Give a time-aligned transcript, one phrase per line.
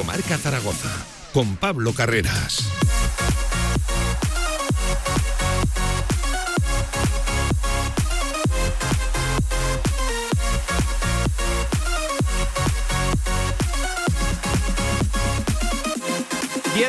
[0.00, 0.88] Directo Marca Zaragoza
[1.32, 2.70] con Pablo Carreras.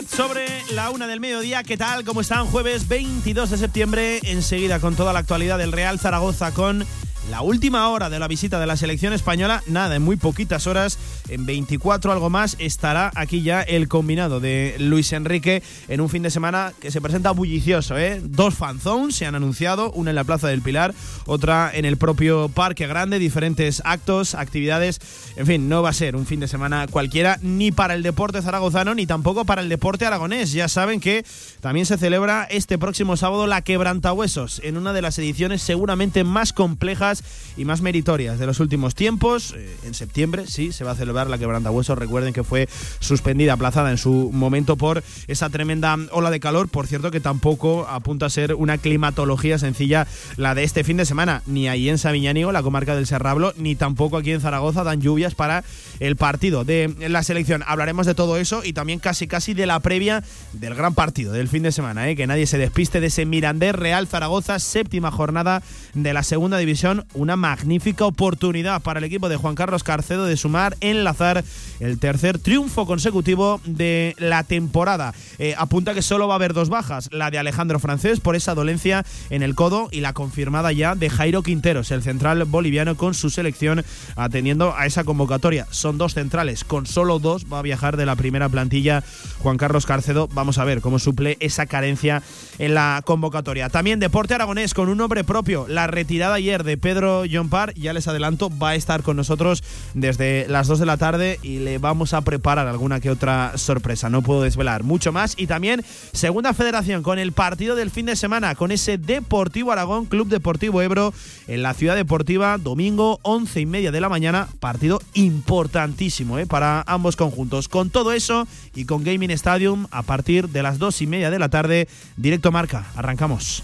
[0.10, 1.64] sobre la una del mediodía.
[1.64, 2.04] ¿Qué tal?
[2.04, 2.46] ¿Cómo están?
[2.48, 4.20] Jueves 22 de septiembre.
[4.24, 6.86] Enseguida con toda la actualidad del Real Zaragoza con
[7.30, 10.98] la última hora de la visita de la selección española, nada, en muy poquitas horas,
[11.30, 16.24] en 24 algo más, estará aquí ya el combinado de Luis Enrique en un fin
[16.24, 17.98] de semana que se presenta bullicioso.
[17.98, 18.22] ¿eh?
[18.24, 20.94] Dos fanzones se han anunciado, una en la Plaza del Pilar,
[21.26, 25.00] otra en el propio Parque Grande, diferentes actos, actividades.
[25.36, 28.42] En fin, no va a ser un fin de semana cualquiera, ni para el deporte
[28.42, 30.52] zaragozano, ni tampoco para el deporte aragonés.
[30.54, 31.24] Ya saben que
[31.60, 36.52] también se celebra este próximo sábado la Quebrantahuesos, en una de las ediciones seguramente más
[36.52, 37.11] complejas
[37.58, 39.54] y más meritorias de los últimos tiempos.
[39.58, 41.96] Eh, en septiembre, sí, se va a celebrar la quebranta hueso.
[41.96, 46.70] Recuerden que fue suspendida, aplazada en su momento por esa tremenda ola de calor.
[46.70, 51.06] Por cierto, que tampoco apunta a ser una climatología sencilla la de este fin de
[51.06, 51.42] semana.
[51.46, 55.36] Ni ahí en Sabiñánigo, la comarca del Serrablo, ni tampoco aquí en Zaragoza dan lluvias
[55.36, 55.64] para
[56.00, 57.64] el partido de la selección.
[57.66, 60.24] Hablaremos de todo eso y también casi casi de la previa
[60.54, 62.10] del gran partido del fin de semana.
[62.10, 62.16] ¿eh?
[62.16, 65.62] Que nadie se despiste de ese Mirandés Real Zaragoza, séptima jornada
[65.94, 70.38] de la segunda división una magnífica oportunidad para el equipo de Juan Carlos Carcedo de
[70.38, 71.44] sumar, enlazar
[71.80, 75.14] el tercer triunfo consecutivo de la temporada.
[75.40, 78.56] Eh, apunta que solo va a haber dos bajas, la de Alejandro Francés por esa
[78.56, 83.14] dolencia en el codo y la confirmada ya de Jairo Quinteros, el central boliviano con
[83.14, 83.84] su selección
[84.16, 85.68] atendiendo a esa convocatoria.
[85.72, 89.04] Son dos centrales, con solo dos va a viajar de la primera plantilla
[89.40, 90.28] Juan Carlos Carcedo.
[90.34, 92.22] Vamos a ver cómo suple esa carencia
[92.60, 93.70] en la convocatoria.
[93.70, 97.74] También Deporte Aragonés con un nombre propio, la retirada ayer de Pedro Pedro John Parr,
[97.76, 99.64] ya les adelanto, va a estar con nosotros
[99.94, 104.10] desde las 2 de la tarde y le vamos a preparar alguna que otra sorpresa.
[104.10, 105.36] No puedo desvelar mucho más.
[105.38, 110.06] Y también segunda federación con el partido del fin de semana, con ese Deportivo Aragón,
[110.06, 111.14] Club Deportivo Ebro,
[111.48, 114.50] en la Ciudad Deportiva, domingo 11 y media de la mañana.
[114.60, 116.46] Partido importantísimo ¿eh?
[116.46, 117.70] para ambos conjuntos.
[117.70, 121.40] Con todo eso y con Gaming Stadium a partir de las 2 y media de
[121.40, 121.88] la tarde,
[122.18, 122.86] directo marca.
[122.98, 123.64] Arrancamos.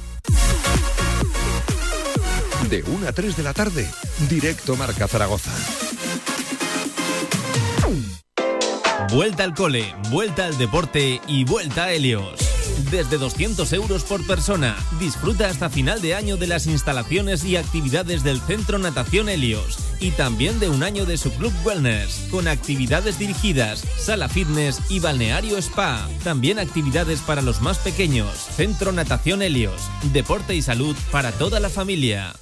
[2.70, 3.88] De 1 a 3 de la tarde,
[4.30, 5.52] directo Marca Zaragoza.
[9.12, 12.40] Vuelta al cole, vuelta al deporte y vuelta a Helios.
[12.92, 18.24] Desde 200 euros por persona, disfruta hasta final de año de las instalaciones y actividades
[18.24, 23.18] del Centro Natación Helios y también de un año de su Club Wellness, con actividades
[23.18, 26.08] dirigidas, sala fitness y balneario spa.
[26.26, 28.30] También actividades para los más pequeños.
[28.56, 32.34] Centro Natación Helios, deporte y salud para toda la familia.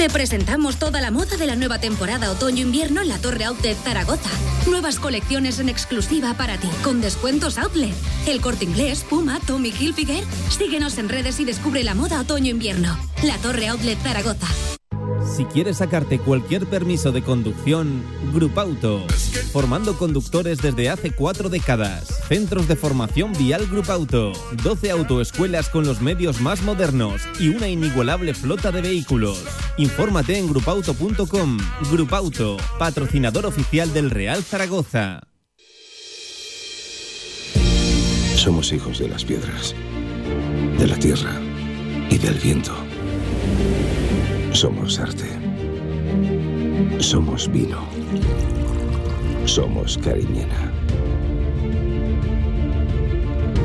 [0.00, 4.30] Te presentamos toda la moda de la nueva temporada otoño-invierno en la Torre Outlet Zaragoza.
[4.66, 7.94] Nuevas colecciones en exclusiva para ti, con descuentos Outlet.
[8.26, 10.24] El Corte Inglés, Puma, Tommy Hilfiger.
[10.48, 12.98] Síguenos en redes y descubre la moda otoño-invierno.
[13.22, 14.46] La Torre Outlet Zaragoza.
[15.34, 18.02] Si quieres sacarte cualquier permiso de conducción,
[18.32, 19.06] Grupauto.
[19.52, 22.08] Formando conductores desde hace cuatro décadas.
[22.28, 24.32] Centros de formación vial Grupauto.
[24.62, 29.44] 12 autoescuelas con los medios más modernos y una inigualable flota de vehículos.
[29.76, 31.58] Infórmate en grupauto.com.
[31.90, 35.20] Grupauto, patrocinador oficial del Real Zaragoza.
[38.34, 39.74] Somos hijos de las piedras,
[40.78, 41.38] de la tierra
[42.08, 42.74] y del viento.
[44.52, 45.26] Somos arte.
[46.98, 47.78] Somos vino.
[49.46, 50.72] Somos Cariñena.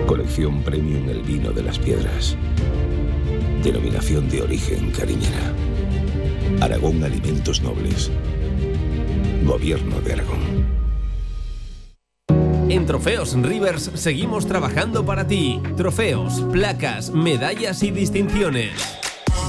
[0.05, 2.37] Colección Premium El Vino de las Piedras.
[3.63, 5.53] Denominación de origen Cariñena.
[6.61, 8.11] Aragón Alimentos Nobles.
[9.43, 10.65] Gobierno de Aragón.
[12.69, 15.61] En Trofeos Rivers seguimos trabajando para ti.
[15.75, 19.04] Trofeos, placas, medallas y distinciones.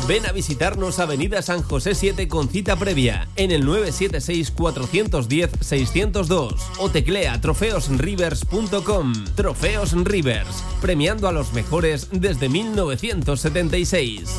[0.07, 7.41] Ven a visitarnos Avenida San José 7 con cita previa en el 976-410-602 o teclea
[7.41, 9.13] trofeosrivers.com.
[9.35, 14.31] Trofeos Rivers, premiando a los mejores desde 1976.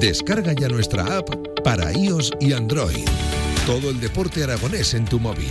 [0.00, 1.30] Descarga ya nuestra app
[1.64, 3.04] para iOS y Android.
[3.66, 5.50] Todo el deporte aragonés en tu móvil.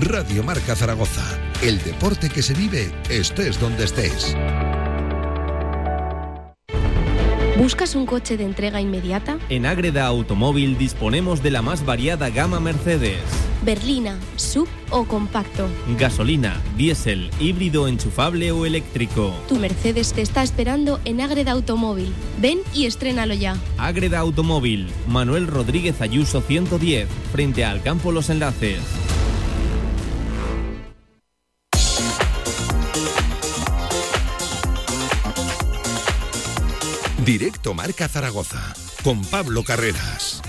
[0.00, 1.38] Radio Marca Zaragoza.
[1.62, 4.34] El deporte que se vive estés donde estés.
[7.56, 9.38] ¿Buscas un coche de entrega inmediata?
[9.48, 13.20] En Ágreda Automóvil disponemos de la más variada gama Mercedes.
[13.62, 15.68] Berlina, sub o compacto.
[15.96, 19.32] Gasolina, diésel, híbrido enchufable o eléctrico.
[19.48, 22.12] Tu Mercedes te está esperando en Ágreda Automóvil.
[22.40, 23.56] Ven y estrénalo ya.
[23.78, 28.80] Ágreda Automóvil, Manuel Rodríguez Ayuso 110, frente al Campo Los Enlaces.
[37.24, 40.42] Directo Marca Zaragoza, con Pablo Carreras.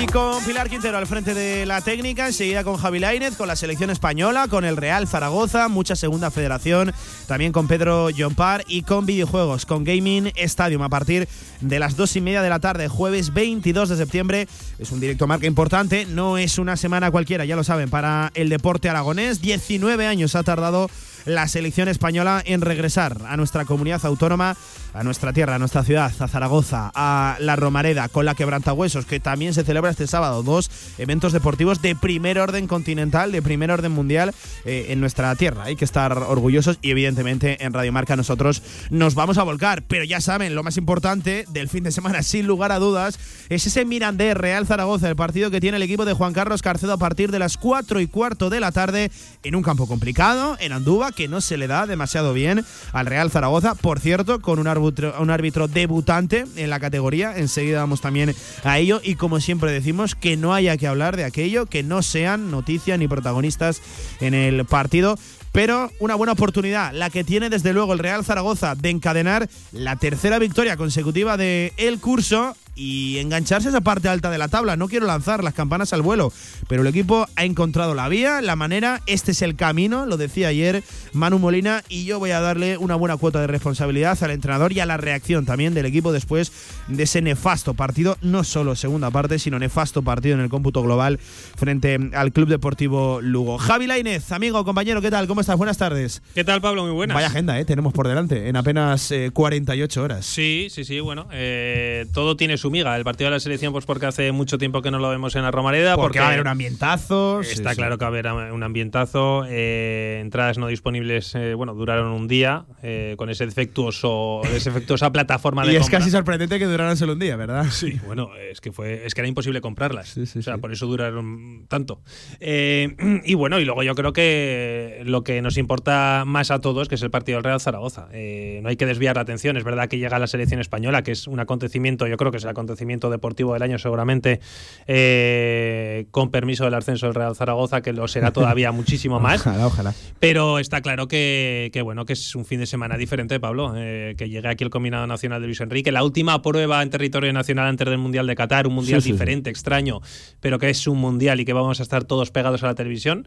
[0.00, 3.56] Y con Pilar Quintero al frente de la técnica, enseguida con Javi Lainez, con la
[3.56, 6.92] selección española, con el Real Zaragoza, mucha segunda federación,
[7.26, 11.28] también con Pedro Jompar y con videojuegos, con Gaming Stadium a partir
[11.60, 14.48] de las dos y media de la tarde, jueves 22 de septiembre.
[14.78, 18.48] Es un directo marca importante, no es una semana cualquiera, ya lo saben, para el
[18.48, 19.40] deporte aragonés.
[19.40, 20.88] 19 años ha tardado
[21.28, 24.56] la selección española en regresar a nuestra comunidad autónoma,
[24.92, 29.20] a nuestra tierra, a nuestra ciudad, a Zaragoza, a la Romareda, con la Quebrantahuesos, que
[29.20, 30.42] también se celebra este sábado.
[30.42, 35.64] Dos eventos deportivos de primer orden continental, de primer orden mundial eh, en nuestra tierra.
[35.64, 39.82] Hay que estar orgullosos y evidentemente en Radio Marca nosotros nos vamos a volcar.
[39.82, 43.18] Pero ya saben, lo más importante del fin de semana, sin lugar a dudas,
[43.48, 46.92] es ese Mirandés Real Zaragoza, el partido que tiene el equipo de Juan Carlos Carcedo
[46.92, 49.10] a partir de las 4 y cuarto de la tarde
[49.42, 53.30] en un campo complicado, en Andúba, que no se le da demasiado bien al Real
[53.30, 53.74] Zaragoza.
[53.74, 57.36] Por cierto, con un árbitro, un árbitro debutante en la categoría.
[57.36, 58.34] Enseguida vamos también
[58.64, 59.00] a ello.
[59.02, 62.98] Y como siempre decimos, que no haya que hablar de aquello, que no sean noticias
[62.98, 63.80] ni protagonistas
[64.20, 65.16] en el partido
[65.52, 69.96] pero una buena oportunidad, la que tiene desde luego el Real Zaragoza de encadenar la
[69.96, 74.76] tercera victoria consecutiva de el curso y engancharse a esa parte alta de la tabla.
[74.76, 76.32] No quiero lanzar las campanas al vuelo,
[76.68, 80.48] pero el equipo ha encontrado la vía, la manera, este es el camino, lo decía
[80.48, 84.72] ayer Manu Molina, y yo voy a darle una buena cuota de responsabilidad al entrenador
[84.72, 86.52] y a la reacción también del equipo después
[86.86, 91.18] de ese nefasto partido, no solo segunda parte, sino nefasto partido en el cómputo global
[91.56, 93.58] frente al Club Deportivo Lugo.
[93.58, 95.26] Javi Lainez, amigo, compañero, ¿qué tal?
[95.26, 95.56] ¿Cómo estás?
[95.56, 96.22] Buenas tardes.
[96.34, 96.84] ¿Qué tal, Pablo?
[96.84, 97.16] Muy buenas.
[97.16, 97.64] Vaya agenda, ¿eh?
[97.64, 100.24] Tenemos por delante en apenas 48 horas.
[100.24, 104.06] Sí, sí, sí, bueno, eh, todo tiene su El partido de la selección, pues porque
[104.06, 105.96] hace mucho tiempo que no lo vemos en la Romareda.
[105.96, 107.40] Porque, va a haber un ambientazo.
[107.40, 109.44] Está claro que va a haber un ambientazo.
[109.48, 115.10] Eh, entradas no disponibles, eh, bueno, duraron un día eh, con ese defectuoso, esa defectuosa
[115.12, 117.66] plataforma de Y es casi sorprendente que duraran solo un día, ¿verdad?
[117.70, 120.16] Sí, bueno, es que fue, es que era imposible comprarlas.
[120.18, 122.02] o sea, por eso duraron tanto.
[122.40, 126.96] y bueno, y luego yo creo que lo que nos importa más a todos, que
[126.96, 128.08] es el partido del Real Zaragoza.
[128.12, 129.56] no hay que desviar la atención.
[129.56, 132.44] Es verdad que llega la selección española, que es un acontecimiento, yo creo que es
[132.44, 134.40] el acontecimiento deportivo del año seguramente
[134.86, 139.40] eh, con permiso del ascenso del Real Zaragoza, que lo será todavía muchísimo más.
[139.40, 139.94] Ojalá, ojalá.
[140.18, 144.28] Pero está claro que, bueno, que es un fin de semana diferente, Pablo, eh, que
[144.28, 147.88] llegue aquí el combinado nacional de Luis Enrique, la última prueba en territorio nacional antes
[147.88, 150.00] del Mundial de Qatar, un mundial diferente, extraño,
[150.40, 153.26] pero que es un mundial y que vamos a estar todos pegados a la televisión.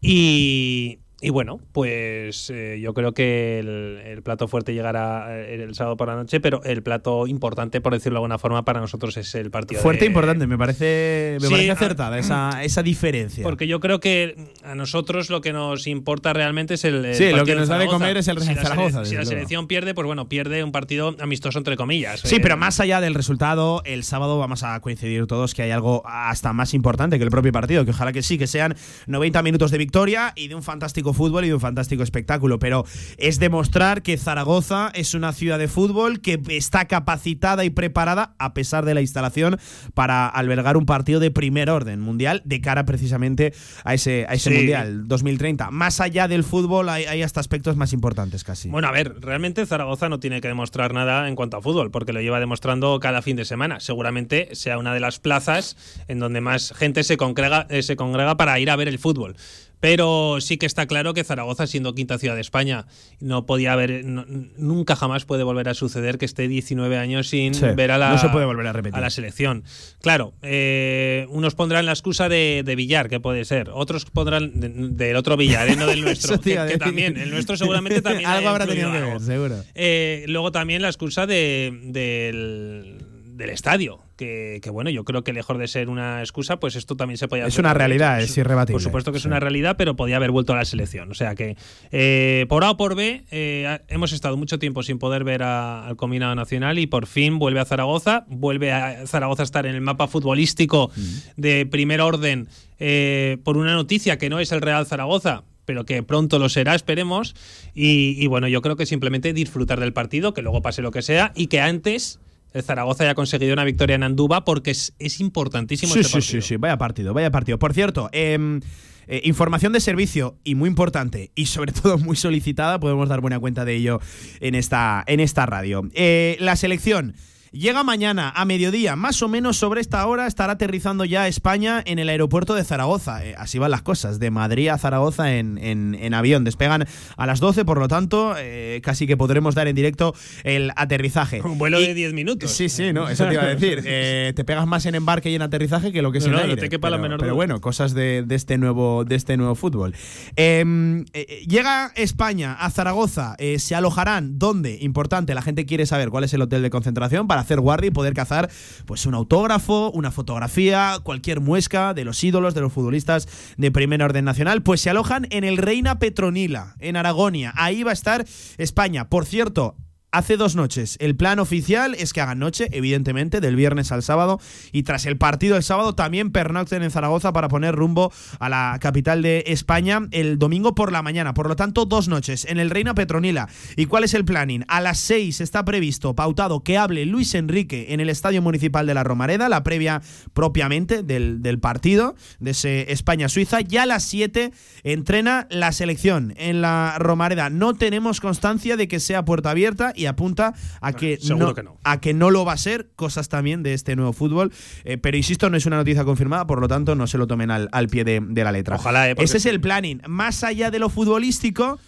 [0.00, 5.96] Y, y bueno, pues eh, yo creo que el, plato fuerte llegará eh, el sábado
[5.96, 9.34] por la noche, pero el plato importante, por decirlo de alguna forma, para nosotros es
[9.34, 9.80] el partido.
[9.80, 13.42] Fuerte e importante, me parece, me parece acertada esa, esa diferencia.
[13.42, 17.14] Porque yo creo que a nosotros lo que nos importa realmente es el.
[17.14, 19.06] sí, lo que nos da de comer es el si Zaragoza.
[19.06, 22.20] si la selección pierde, pues bueno, pierde un partido amistoso entre comillas.
[22.20, 26.02] Sí, pero más allá del resultado, el sábado vamos a coincidir todos que hay algo
[26.04, 28.76] hasta más importante que el propio partido, que ojalá que sí, que sean
[29.06, 32.84] 90 minutos de victoria y de un fantástico fútbol y de un fantástico espectáculo, pero
[33.18, 38.54] es demostrar que Zaragoza es una ciudad de fútbol que está capacitada y preparada, a
[38.54, 39.58] pesar de la instalación,
[39.94, 43.52] para albergar un partido de primer orden mundial de cara precisamente
[43.84, 45.70] a ese, a ese mundial 2030.
[45.70, 48.68] Más allá del fútbol hay, hay, hasta aspectos más importantes casi.
[48.68, 52.12] Bueno, a ver, realmente Zaragoza no tiene que demostrar nada en cuanto a fútbol, porque
[52.12, 53.80] lo lleva demostrando cada fin de semana.
[53.80, 55.76] Seguramente sea una de las plazas
[56.08, 59.36] en donde más gente se congrega, eh, se congrega para ir a ver el fútbol.
[59.80, 62.86] Pero sí que está claro que Zaragoza, siendo quinta ciudad de España,
[63.20, 67.90] no podía haber, nunca jamás puede volver a suceder que esté 19 años sin ver
[67.90, 68.96] a la, no se puede volver a, repetir.
[68.96, 69.64] a la selección.
[70.00, 74.52] Claro, eh, unos pondrán la excusa de, de, Villar, que puede ser, otros pondrán
[74.96, 75.76] del otro Villar, ¿eh?
[75.76, 78.26] no del nuestro, que, también, el nuestro seguramente también.
[78.30, 79.64] algo habrá tenido que ver, seguro.
[79.74, 83.05] Eh, luego también la excusa de, del,
[83.36, 87.18] del estadio que, bueno, yo creo que lejos de ser una excusa, pues esto también
[87.18, 88.74] se podía Es una realidad, es irrebatible.
[88.74, 91.10] Por supuesto que es una realidad, pero podía haber vuelto a la selección.
[91.10, 91.56] O sea que,
[91.92, 95.96] eh, por A o por B, eh, hemos estado mucho tiempo sin poder ver al
[95.96, 99.82] combinado nacional y por fin vuelve a Zaragoza, vuelve a Zaragoza a estar en el
[99.82, 101.02] mapa futbolístico mm.
[101.36, 106.02] de primer orden eh, por una noticia que no es el Real Zaragoza, pero que
[106.02, 107.34] pronto lo será, esperemos.
[107.74, 111.02] Y, y, bueno, yo creo que simplemente disfrutar del partido, que luego pase lo que
[111.02, 112.20] sea, y que antes
[112.56, 116.42] el Zaragoza haya conseguido una victoria en Andúba porque es, importantísimo sí, este sí, Sí,
[116.42, 117.58] sí, vaya partido, vaya partido.
[117.58, 118.60] Por cierto, em,
[119.08, 123.38] eh, información de servicio y muy importante y sobre todo muy solicitada, podemos dar buena
[123.38, 124.00] cuenta de ello
[124.40, 125.88] en esta, en esta radio.
[125.94, 127.14] Eh, la selección
[127.58, 131.98] Llega mañana a mediodía, más o menos sobre esta hora estará aterrizando ya España en
[131.98, 133.24] el aeropuerto de Zaragoza.
[133.24, 136.44] Eh, así van las cosas, de Madrid a Zaragoza en, en- en avión.
[136.44, 136.84] Despegan
[137.16, 141.40] a las 12, por lo tanto, eh, casi que podremos dar en directo el aterrizaje.
[141.40, 142.50] Un vuelo Y- de 10 minutos.
[142.50, 143.82] Sí, sí, no, eso te iba a decir.
[143.88, 146.48] Eh, te pegas más en embarque y en aterrizaje que lo que es No, en
[146.48, 149.14] no, no te quepa la pero, menor pero bueno, cosas de, de este nuevo, de
[149.14, 149.94] este nuevo fútbol.
[150.36, 151.04] Eh,
[151.48, 153.36] llega España a Zaragoza.
[153.58, 154.38] se alojarán.
[154.38, 154.76] ¿Dónde?
[154.80, 158.14] Importante, la gente quiere saber cuál es el hotel de concentración para hacer y poder
[158.14, 158.50] cazar
[158.84, 164.02] pues un autógrafo, una fotografía, cualquier muesca de los ídolos, de los futbolistas de primer
[164.02, 164.62] orden nacional.
[164.62, 167.52] Pues se alojan en el Reina Petronila, en Aragonia.
[167.56, 168.24] Ahí va a estar
[168.58, 169.08] España.
[169.08, 169.76] Por cierto,
[170.16, 170.96] Hace dos noches.
[170.98, 174.40] El plan oficial es que hagan noche, evidentemente, del viernes al sábado.
[174.72, 178.78] Y tras el partido del sábado, también pernocten en Zaragoza para poner rumbo a la
[178.80, 181.34] capital de España el domingo por la mañana.
[181.34, 183.50] Por lo tanto, dos noches en el Reina Petronila.
[183.76, 184.64] ¿Y cuál es el planning?
[184.68, 188.94] A las seis está previsto, pautado, que hable Luis Enrique en el Estadio Municipal de
[188.94, 190.00] la Romareda, la previa
[190.32, 193.60] propiamente del, del partido de ese España-Suiza.
[193.60, 197.50] Ya a las siete entrena la selección en la Romareda.
[197.50, 201.78] No tenemos constancia de que sea puerta abierta y apunta a que, no, que no.
[201.84, 204.52] a que no lo va a ser, cosas también de este nuevo fútbol.
[204.84, 207.50] Eh, pero insisto, no es una noticia confirmada, por lo tanto no se lo tomen
[207.50, 208.76] al, al pie de, de la letra.
[208.76, 210.00] Ojalá, eh, Ese es el planning.
[210.06, 211.78] Más allá de lo futbolístico.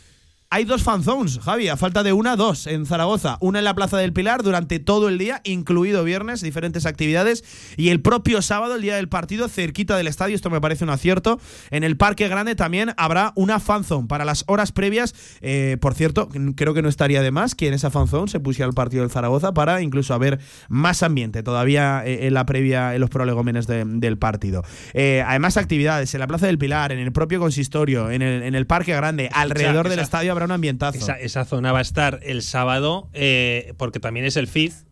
[0.51, 3.37] Hay dos fanzones, Javi, a falta de una, dos en Zaragoza.
[3.43, 7.45] Una en la Plaza del Pilar durante todo el día, incluido viernes, diferentes actividades.
[7.77, 10.91] Y el propio sábado, el día del partido, cerquita del estadio, esto me parece un
[10.91, 11.39] acierto.
[11.71, 15.15] En el Parque Grande también habrá una fanzone para las horas previas.
[15.43, 18.67] Eh, por cierto, creo que no estaría de más que en esa fanzone se pusiera
[18.69, 20.39] el partido del Zaragoza para incluso haber
[20.71, 24.65] más ambiente todavía eh, en la previa, en los prolegómenes de- del partido.
[24.95, 28.55] Eh, además, actividades en la Plaza del Pilar, en el propio consistorio, en el, en
[28.55, 30.99] el Parque Grande, alrededor del esa- estadio habrá un ambientazo.
[30.99, 34.85] Esa, esa zona va a estar el sábado, eh, porque también es el FIZ.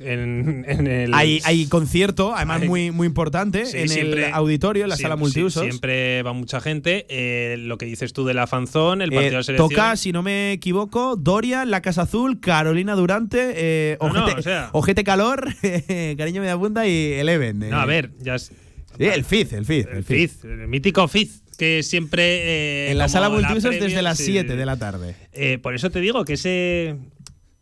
[0.00, 4.34] En, en el, Hay, hay concierto, además Hay- muy, muy importante, Sí, en siempre- el
[4.34, 5.62] auditorio, en la siempre- sala multiusos.
[5.62, 7.06] sí, siempre va mucha gente.
[7.08, 9.68] Eh, lo que dices tú de la fanzón, el partido Eh, de selección.
[9.68, 14.40] toca, si no me equivoco, Dorian, La Casa Azul, Carolina Durante, eh, No, no, Ojete,
[14.40, 15.46] o sea- Ojete Calor,
[16.18, 17.62] Cariño Media Punta y Eleven.
[17.62, 17.70] eh.
[17.70, 18.50] No, a ver, ya es-
[18.98, 19.86] Sí, el FIZ, el FIZ.
[19.90, 20.32] el el FIZ.
[20.40, 22.86] FIZ, el mítico FIZ, que siempre.
[22.88, 25.14] eh, En la sala multiusos desde las sí, 7 de la tarde.
[25.32, 26.96] Eh, por eso te digo que ese.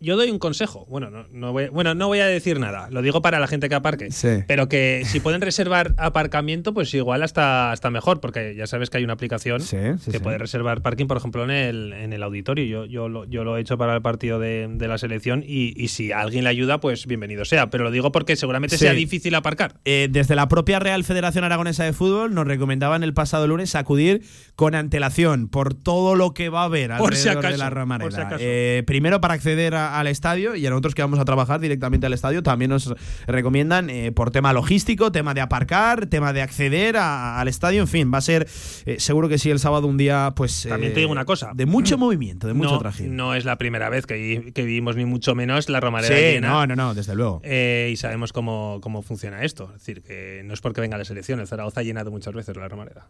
[0.03, 0.85] Yo doy un consejo.
[0.89, 2.89] Bueno, no, no voy, bueno, no voy a decir nada.
[2.91, 4.11] Lo digo para la gente que aparque.
[4.11, 4.29] Sí.
[4.47, 8.99] Pero que si pueden reservar aparcamiento, pues igual hasta, hasta mejor, porque ya sabes que
[8.99, 12.23] hay una aplicación Sí, sí, que puede reservar parking, por ejemplo, en el, en el
[12.23, 12.65] auditorio.
[12.67, 15.73] Yo, yo, lo, yo lo he hecho para el partido de, de la selección y,
[15.83, 17.71] y si alguien le ayuda, pues bienvenido sea.
[17.71, 19.77] Pero lo digo porque seguramente sea difícil aparcar.
[19.85, 24.23] Eh, desde la propia Real Federación Aragonesa de Fútbol nos recomendaban el pasado lunes acudir
[24.57, 27.69] con antelación por todo lo que va a haber Por si alrededor de acaso, la
[27.71, 28.11] por Romareda.
[28.11, 28.37] si acaso.
[28.41, 32.07] Eh, primero para acceder a- al estadio y a nosotros que vamos a trabajar directamente
[32.07, 32.95] al estadio también nos
[33.27, 37.89] recomiendan eh, por tema logístico, tema de aparcar, tema de acceder a- al estadio, en
[37.89, 38.47] fin, va a ser
[38.87, 41.53] eh, seguro que sí el sábado un día pues También te eh, digo una cosa.
[41.55, 43.17] de mucho movimiento, de mucho no, trajín.
[43.17, 46.49] no es la primera vez que, que vivimos, ni mucho menos, la Romareda sí, llena.
[46.49, 47.41] no, no, no, desde luego.
[47.45, 49.65] Eh, y sabemos cómo, cómo funciona esto.
[49.75, 51.41] Es decir, que no es porque venga la selección.
[51.41, 53.07] El Zaragoza ha llenado muchas veces la Romareda.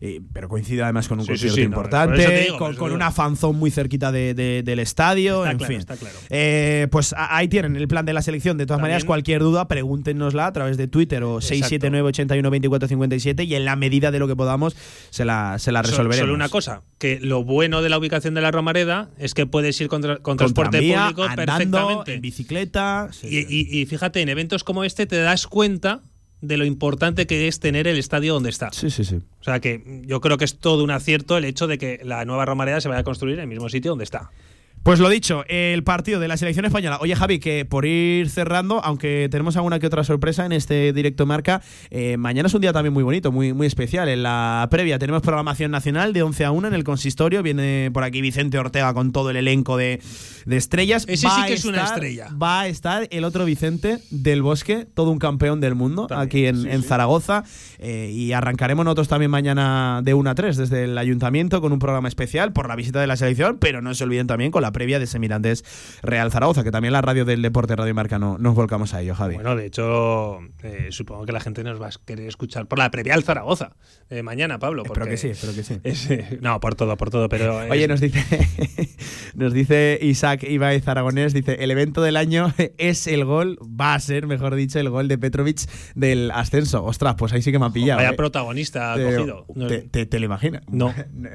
[0.00, 4.12] Eh, pero coincide además con un Sí, concierto importante, digo, con, una fanzone muy cerquita
[4.12, 5.78] de- de- del estadio, Está en claro, fin.
[5.80, 6.13] está claro.
[6.30, 8.56] Eh, pues ahí tienen el plan de la selección.
[8.58, 12.88] De todas También- maneras, cualquier duda, pregúntenosla a través de Twitter o 679 81 24
[12.88, 14.76] 57 y en la medida de lo que podamos
[15.10, 16.18] se la, se la So- resolveremos.
[16.20, 19.80] Solo una cosa, que lo bueno de la ubicación de la Romareda es que puedes
[19.80, 22.14] ir con, tra- con Con transporte público andando, perfectamente.
[22.14, 23.08] en bicicleta.
[23.12, 23.68] sí, Y, sí.
[23.70, 26.02] y- y fíjate, en eventos como este te das cuenta
[26.40, 28.70] de lo importante que es tener el estadio donde está.
[28.72, 29.16] sí, sí, sí.
[29.40, 32.24] O sea que yo creo que es todo un acierto el hecho de que la
[32.26, 34.30] nueva Romareda se vaya a construir en el mismo sitio donde está.
[34.84, 36.98] Pues lo dicho, el partido de la selección española.
[37.00, 41.24] Oye, Javi, que por ir cerrando, aunque tenemos alguna que otra sorpresa en este directo
[41.24, 44.10] marca, eh, mañana es un día también muy bonito, muy, muy especial.
[44.10, 47.42] En la previa tenemos programación nacional de 11 a 1 en el consistorio.
[47.42, 50.02] Viene por aquí Vicente Ortega con todo el elenco de,
[50.44, 51.06] de estrellas.
[51.08, 52.28] Ese sí a que es una estrella.
[52.34, 56.44] Va a estar el otro Vicente del Bosque, todo un campeón del mundo, También, aquí
[56.44, 56.88] en, sí, en sí.
[56.88, 57.44] Zaragoza.
[57.78, 61.78] Eh, y arrancaremos nosotros también mañana de 1 a 3 desde el ayuntamiento con un
[61.78, 64.73] programa especial por la visita de la selección, pero no se olviden también con la
[64.74, 65.64] previa de Semirandes
[66.02, 69.14] Real Zaragoza, que también la radio del deporte Radio Marca no, nos volcamos a ello,
[69.14, 69.36] Javi.
[69.36, 72.90] Bueno, de hecho, eh, supongo que la gente nos va a querer escuchar por la
[72.90, 73.72] previa al Zaragoza
[74.10, 74.82] eh, mañana, Pablo.
[74.82, 75.80] espero porque que sí, espero que sí.
[75.82, 77.56] es, eh, no, por todo, por todo, pero.
[77.70, 78.22] Oye, nos dice,
[79.34, 84.00] nos dice Isaac Ibáez Aragonés, dice, el evento del año es el gol, va a
[84.00, 85.60] ser, mejor dicho, el gol de Petrovic
[85.94, 86.84] del ascenso.
[86.84, 87.98] Ostras, pues ahí sí que me ha pillado.
[88.02, 89.46] Vaya protagonista Te- cogido.
[89.68, 90.62] Te, te- te lo imaginas?
[90.68, 90.92] No.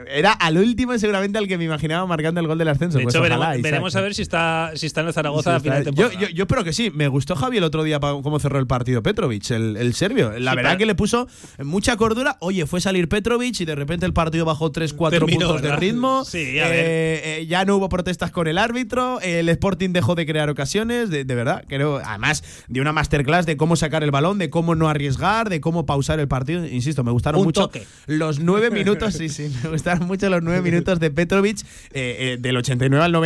[0.07, 2.97] Era al último seguramente al que me imaginaba marcando el gol del ascenso.
[2.97, 5.55] de Pues hecho, ojalá veremos, a ver si está, si está en el Zaragoza Sí,
[5.57, 6.13] a final yo, temporada.
[6.19, 6.91] yo, yo espero que sí.
[6.93, 10.37] Me gustó Javi el otro día cómo cerró el partido Petrovic, el, el serbio.
[10.39, 11.27] La Sí, verdad que le puso
[11.63, 12.37] mucha cordura.
[12.39, 16.25] Oye, fue salir Petrovic y de repente el partido bajó 3-4 Terminó, puntos de ritmo.
[16.25, 16.73] Sí, a ver.
[16.85, 19.19] Eh, eh, ya no hubo protestas con el árbitro.
[19.21, 21.09] El Sporting dejó de crear ocasiones.
[21.09, 22.01] De, de verdad, creo.
[22.03, 25.85] Además, de una masterclass de cómo sacar el balón, de cómo no arriesgar, de cómo
[25.85, 26.65] pausar el partido.
[26.65, 27.85] Insisto, me gustaron Un mucho toque.
[28.07, 29.13] los nueve minutos.
[29.13, 31.59] sí, sí, me gustaron mucho los nueve minutos de Petrovic
[31.93, 33.18] eh, eh, del 89 al 90.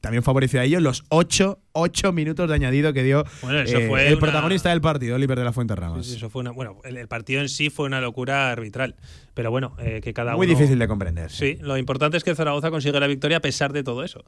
[0.00, 3.88] También favoreció a ellos los ocho, ocho minutos de añadido que dio Bueno, eso eh,
[3.88, 6.04] fue el una- protagonista del partido, Oliver de la Fuente Ramos.
[6.06, 8.96] Sí, sí, eso fue una, bueno, el, el partido en sí fue una locura arbitral.
[9.34, 10.56] Pero bueno, eh, que cada Muy uno.
[10.58, 11.30] difícil de comprender.
[11.30, 14.24] Sí, lo importante es que Zaragoza consigue la victoria a pesar de todo eso.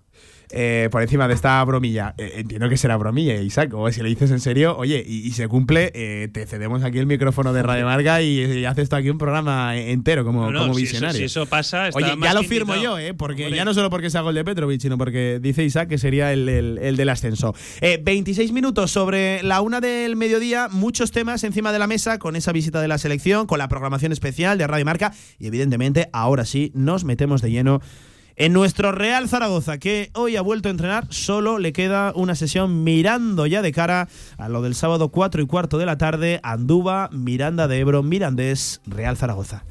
[0.51, 4.09] Eh, por encima de esta bromilla, eh, entiendo que será bromilla, Isaac, o si le
[4.09, 5.91] dices en serio, oye, y, y se cumple,
[6.33, 9.77] te cedemos aquí el micrófono de Radio Marca y, y haces tú aquí un programa
[9.77, 11.19] entero como, No, no, como si eso- visionario.
[11.19, 12.99] si eso pasa, está Oye, más ya lo firmo invitado.
[13.01, 13.13] yo, ¿eh?
[13.13, 13.57] Porque Hombre.
[13.57, 16.49] ya no solo porque sea gol de Petrovic, sino porque dice Isaac que sería el,
[16.49, 17.09] el- el del
[17.49, 17.55] ascenso.
[17.81, 22.37] Eh, 26 minutos sobre la una del mediodía, muchos temas encima de la mesa con
[22.37, 26.45] esa visita de la selección, con la programación especial de Radio Marca y evidentemente ahora
[26.45, 27.81] sí nos metemos de lleno
[28.37, 32.85] en nuestro Real Zaragoza, que hoy ha vuelto a entrenar, solo le queda una sesión
[32.85, 37.11] mirando ya de cara a lo del sábado 4 y cuarto de la tarde, Andúba,
[37.13, 39.65] Miranda de Ebro, Mirandés, Real Zaragoza.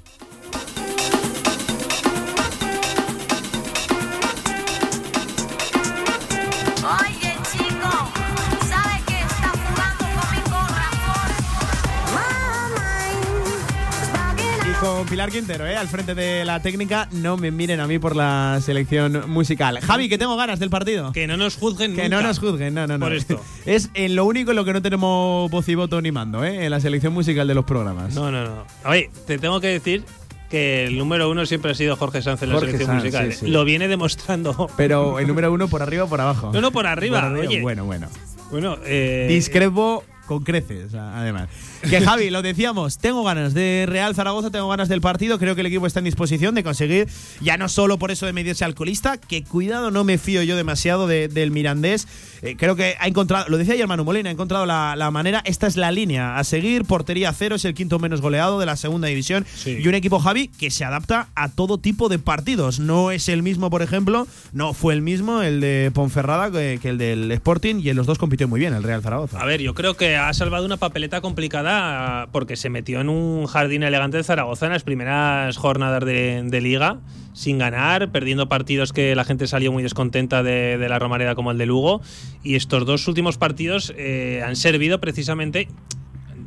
[15.09, 15.75] Pilar Quintero, ¿eh?
[15.75, 19.79] al frente de la técnica, no me miren a mí por la selección musical.
[19.81, 21.11] Javi, que tengo ganas del partido.
[21.13, 23.05] Que no nos juzguen Que nunca no nos juzguen, no, no, no.
[23.05, 23.41] Por esto.
[23.65, 26.65] Es en lo único en lo que no tenemos voz y voto ni mando, ¿eh?
[26.65, 28.13] En la selección musical de los programas.
[28.13, 28.65] No, no, no.
[28.85, 30.03] Oye, te tengo que decir
[30.51, 33.33] que el número uno siempre ha sido Jorge Sanz en la Jorge selección Sanz, musical.
[33.33, 33.47] sí, sí.
[33.47, 34.69] Lo viene demostrando.
[34.77, 36.51] Pero el número uno por arriba o por abajo.
[36.53, 37.61] No, no, por arriba, Por oye.
[37.61, 38.07] Bueno, bueno.
[38.51, 41.49] Bueno, eh, Discrepo con creces, además.
[41.89, 45.61] Que Javi, lo decíamos, tengo ganas de Real Zaragoza, tengo ganas del partido, creo que
[45.61, 47.07] el equipo está en disposición de conseguir,
[47.41, 51.07] ya no solo por eso de medirse alcoholista, que cuidado, no me fío yo demasiado
[51.07, 52.07] de- del Mirandés,
[52.41, 55.41] Eh, creo que ha encontrado, lo decía ayer Manu Molina, ha encontrado la, la manera,
[55.43, 58.77] esta es la línea a seguir, portería cero, es el quinto menos goleado de la
[58.77, 59.71] segunda división, Sí.
[59.81, 63.43] y un equipo Javi que se adapta a todo tipo de partidos, no es el
[63.43, 67.81] mismo, por ejemplo, no fue el mismo el de Ponferrada que, que el del Sporting,
[67.83, 69.37] y en los dos compitió muy bien el Real Zaragoza.
[69.37, 73.45] A ver, yo creo que ha salvado una papeleta complicada porque se metió en un
[73.47, 76.99] jardín elegante de Zaragoza en las primeras jornadas de, de liga,
[77.33, 81.51] sin ganar, perdiendo partidos que la gente salió muy descontenta de, de la Romareda como
[81.51, 82.01] el de Lugo.
[82.43, 85.67] Y estos dos últimos partidos eh, han servido precisamente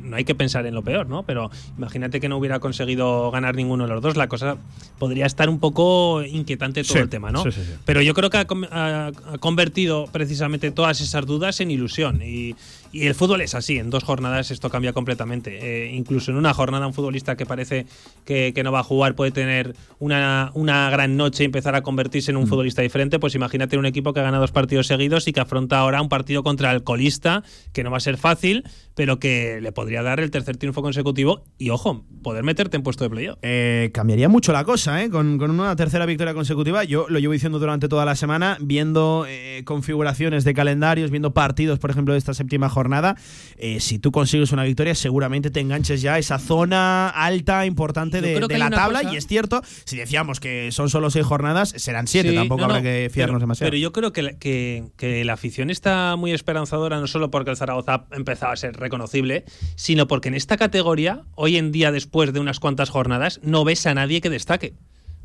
[0.03, 1.23] no hay que pensar en lo peor, ¿no?
[1.23, 4.57] Pero imagínate que no hubiera conseguido ganar ninguno de los dos, la cosa
[4.99, 7.41] podría estar un poco inquietante todo Sí, el tema, ¿no?
[7.41, 7.73] sí, sí, sí.
[7.85, 12.21] Pero yo creo que ha- ha convertido precisamente todas esas dudas en ilusión.
[12.21, 12.53] Y,
[12.93, 15.57] y el fútbol es así, en dos jornadas esto cambia completamente.
[15.61, 17.85] Eh, incluso en una jornada un futbolista que parece
[18.23, 21.81] que, que no va a jugar puede tener una, una gran noche y empezar a
[21.81, 22.35] convertirse Mm.
[22.35, 23.19] en un futbolista diferente.
[23.19, 26.09] Pues imagínate un equipo que ha ganado dos partidos seguidos y que afronta ahora un
[26.09, 28.63] partido contra el colista, que no va a ser fácil,
[28.95, 33.03] pero que le podría dar el tercer triunfo consecutivo y, ojo, poder meterte en puesto
[33.03, 33.39] de playoff.
[33.41, 35.09] Eh, cambiaría mucho la cosa, ¿eh?
[35.09, 36.83] Con, con una tercera victoria consecutiva.
[36.83, 41.79] Yo lo llevo diciendo durante toda la semana, viendo eh, configuraciones de calendarios, viendo partidos,
[41.79, 43.15] por ejemplo, de esta séptima jornada.
[43.57, 48.21] Eh, si tú consigues una victoria, seguramente te enganches ya a esa zona alta, importante
[48.21, 48.99] de, la tabla.
[49.01, 52.29] cosa- Y es cierto, si decíamos que son solo seis jornadas, serán siete.
[52.29, 53.69] Sí, Tampoco no, habrá no, que fiarnos pero, demasiado.
[53.71, 57.49] Pero yo creo que la, que, que la afición está muy esperanzadora, no solo porque
[57.51, 59.43] el Zaragoza ha empezado a ser reconocible,
[59.75, 63.85] sino porque en esta categoría, hoy en día, después de unas cuantas jornadas, no ves
[63.87, 64.73] a nadie que destaque.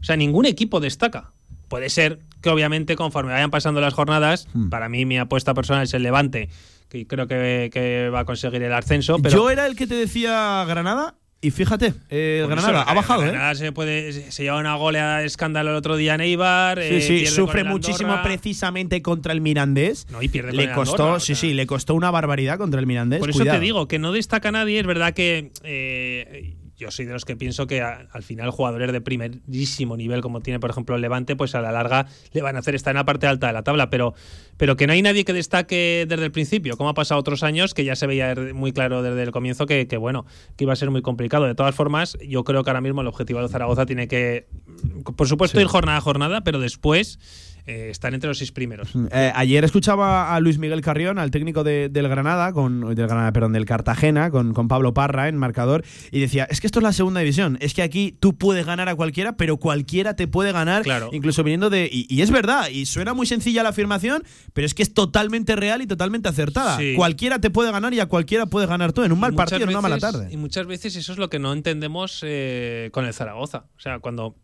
[0.01, 1.33] O sea, ningún equipo destaca.
[1.69, 4.71] Puede ser que, obviamente, conforme vayan pasando las jornadas, Hmm.
[4.71, 6.49] para mí mi apuesta personal es el Levante,
[6.89, 9.19] que creo que, que va a conseguir el ascenso.
[9.23, 11.17] Pero Yo era el que te decía Granada.
[11.41, 13.29] Y fíjate, eh, Por Granada eso, ha bajado, ¿eh?
[13.29, 16.79] Granada se, puede, se lleva una goleada de escándalo el otro día en Eibar.
[16.83, 20.09] Sí, eh, sí, sufre el muchísimo precisamente contra el Mirandés.
[20.11, 21.37] No, y pierde le el costó, Andorra, o sí, sea.
[21.37, 23.21] sí, le costó una barbaridad contra el Mirandés.
[23.21, 23.59] Por eso Cuidado.
[23.61, 24.81] te digo que no destaca nadie.
[24.81, 28.93] Es verdad que eh, yo soy de los que pienso que a- al final jugadores
[28.93, 32.57] de primerísimo nivel, como tiene por ejemplo el Levante, pues a la larga le van
[32.57, 33.91] a hacer estar en la parte alta de la tabla.
[33.91, 34.15] Pero,
[34.57, 37.75] pero que no hay nadie que destaque desde el principio, como ha pasado otros años,
[37.75, 40.25] que ya se veía muy claro desde el comienzo que, que, bueno,
[40.57, 41.45] que iba a ser muy complicado.
[41.47, 44.47] De todas formas, yo creo que ahora mismo el objetivo de Zaragoza tiene que,
[45.17, 45.63] por supuesto, Sí.
[45.63, 47.19] ir jornada a jornada, pero después
[47.69, 48.89] eh, estar entre los seis primeros.
[49.13, 53.33] Eh, ayer escuchaba a Luis Miguel Carrión, al técnico de- del Granada, con, del Granada,
[53.33, 56.83] perdón, del Cartagena, con, con Pablo Parra en marcador, y decía, es que esto es
[56.83, 60.53] la segunda división, es que aquí tú puedes ganar a cualquiera, pero cualquiera te puede
[60.53, 61.11] ganar, Claro.
[61.13, 61.89] incluso viniendo de...
[61.93, 64.23] Y, y es verdad, y suena muy sencilla la afirmación,
[64.55, 66.79] pero es que es totalmente real y totalmente acertada.
[66.79, 66.95] Sí.
[66.97, 69.69] Cualquiera te puede ganar y a cualquiera puedes ganar tú, en un mal partido, en
[69.69, 70.29] una mala tarde.
[70.31, 73.67] Y muchas veces eso es lo que no entendemos eh, con el Zaragoza.
[73.77, 74.37] O sea, cuando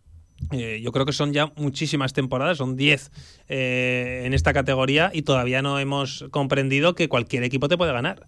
[0.52, 3.10] eh, yo creo que son ya muchísimas temporadas, son 10
[3.48, 8.26] eh, en esta categoría y todavía no hemos comprendido que cualquier equipo te puede ganar.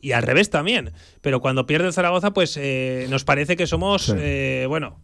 [0.00, 0.92] Y al revés también.
[1.22, 4.12] Pero cuando pierde el Zaragoza, pues eh, nos parece que somos, Sí.
[4.16, 5.00] eh, bueno,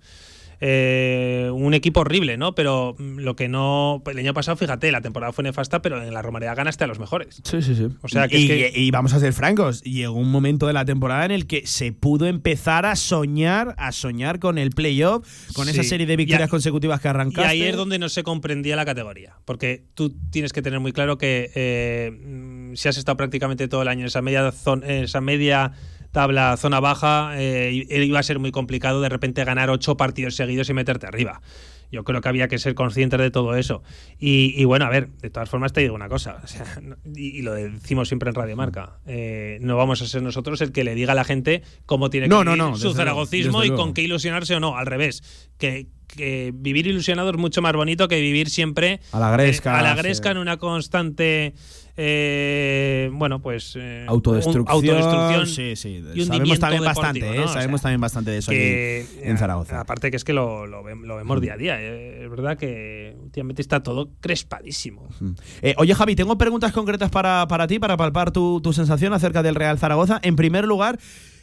[0.64, 2.54] eh, un equipo horrible, ¿no?
[2.54, 4.00] Pero mm, lo que no.
[4.06, 7.00] El año pasado, fíjate, la temporada fue nefasta, pero en la Romareda ganaste a los
[7.00, 7.40] mejores.
[7.42, 7.88] Sí, sí, sí.
[8.00, 10.72] O sea, que y, es que- y vamos a ser francos, llegó un momento de
[10.72, 15.26] la temporada en el que se pudo empezar a soñar, a soñar con el playoff,
[15.52, 17.50] con esa serie de Y victorias a- consecutivas que Y arrancaste.
[17.50, 19.34] ahí es donde no se comprendía la categoría.
[19.44, 23.82] Porque tú tienes que tener muy claro que eh, mm, si has estado prácticamente todo
[23.82, 25.72] el año en esa media, zon- en esa media
[26.12, 30.68] tabla, zona baja, eh, iba a ser muy complicado de repente ganar ocho partidos seguidos
[30.70, 31.40] y meterte arriba.
[31.90, 33.82] Yo creo que había que ser conscientes de todo eso.
[34.18, 36.64] Y, y bueno, a ver, de todas formas te digo una cosa, o sea,
[37.14, 40.72] y, y lo decimos siempre en Radio Marca, eh, no vamos a ser nosotros el
[40.72, 43.58] que le diga a la gente cómo tiene No, que no, vivir no, su zaragocismo
[43.58, 45.50] luego, y con qué ilusionarse o no, al revés.
[45.58, 49.78] Que, que vivir ilusionado es mucho más bonito que vivir siempre A la gresca, eh,
[49.78, 49.98] a la sí.
[49.98, 51.52] gresca en una constante
[51.96, 54.62] eh, bueno pues eh, Autodestrucción.
[54.62, 56.02] un- autodestrucción sí, sí.
[56.14, 57.36] y Sabemos también bastante, ¿eh?
[57.38, 57.44] ¿no?
[57.44, 59.80] O Sabemos sea, también bastante de eso que, aquí en Zaragoza.
[59.80, 62.56] aparte que es que lo, lo ve- lo vemos día a día eh, es verdad
[62.56, 65.08] que últimamente está todo crespadísimo
[65.60, 69.42] Eh, oye, Javi, tengo preguntas concretas para, para ti, para palpar tu, tu sensación acerca
[69.42, 70.18] del Real Zaragoza.
[70.22, 70.98] En primer lugar,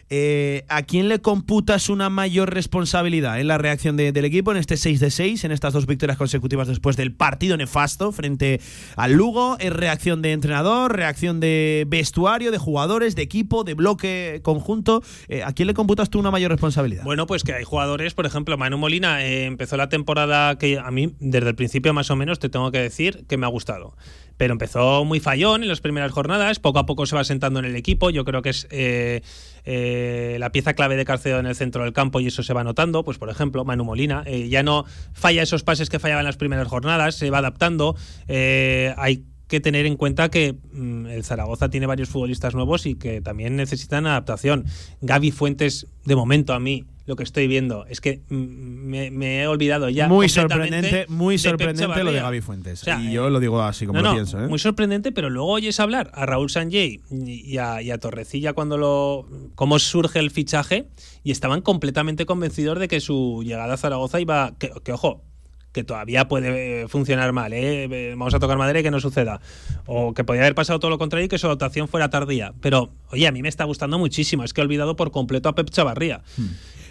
[0.10, 4.58] eh, ¿a quién le computas una mayor responsabilidad en la reacción de- del equipo en
[4.58, 8.60] este 6 de 6, en estas dos victorias consecutivas después del partido nefasto frente
[8.95, 9.58] al Lugo?
[9.60, 15.04] ¿Es reacción de entrenador, reacción de vestuario, de jugadores, de equipo, de bloque conjunto?
[15.28, 17.04] Eh, ¿A quién le computas tú una mayor responsabilidad?
[17.04, 20.89] Bueno, pues que hay jugadores, por ejemplo, Manu Molina eh, empezó la temporada que a
[20.91, 23.95] mí, desde el principio más o menos, te tengo que decir que me ha gustado.
[24.39, 27.65] Pero empezó muy fallón en las primeras jornadas, poco a poco se va sentando en
[27.65, 28.10] el equipo.
[28.10, 29.21] Yo creo que es eh,
[29.65, 32.63] eh, la pieza clave de Carcedo en el centro del campo y eso se va
[32.63, 33.04] notando.
[33.04, 36.38] Pues, por ejemplo, Manu Molina eh, ya no falla esos pases que fallaba en las
[36.38, 37.97] primeras jornadas, se va adaptando.
[38.30, 43.19] Hay que tener en cuenta que mm, el Zaragoza tiene varios futbolistas nuevos y que
[43.19, 44.63] también necesitan adaptación.
[45.02, 49.41] Gaby Fuentes, de momento a mí, lo que estoy viendo es que mm, me, me
[49.41, 50.08] he olvidado ya.
[50.08, 52.19] muy sorprendente, muy de sorprendente lo de.
[52.19, 52.84] Gaby Fuentes.
[52.84, 54.39] O sea, y eh, yo lo digo así como no, lo no, pienso.
[54.39, 54.48] ¿eh?
[54.48, 58.78] Muy sorprendente, pero luego oyes hablar a Raúl Sanjay y a, y a Torrecilla cuando
[58.78, 59.28] lo.
[59.56, 60.86] cómo surge el fichaje
[61.24, 64.54] y estaban completamente convencidos de que su llegada a Zaragoza iba.
[64.60, 65.24] que, que, ojo.
[65.72, 68.15] Que todavía puede eh, funcionar mal, ¿eh?
[68.17, 69.39] Vamos a tocar madera y que no suceda.
[69.86, 72.54] O que podría haber pasado todo lo contrario y que su adaptación fuera tardía.
[72.60, 74.43] Pero, oye, a mí me está gustando muchísimo.
[74.43, 76.24] Es que he olvidado por completo a Pep Chavarría.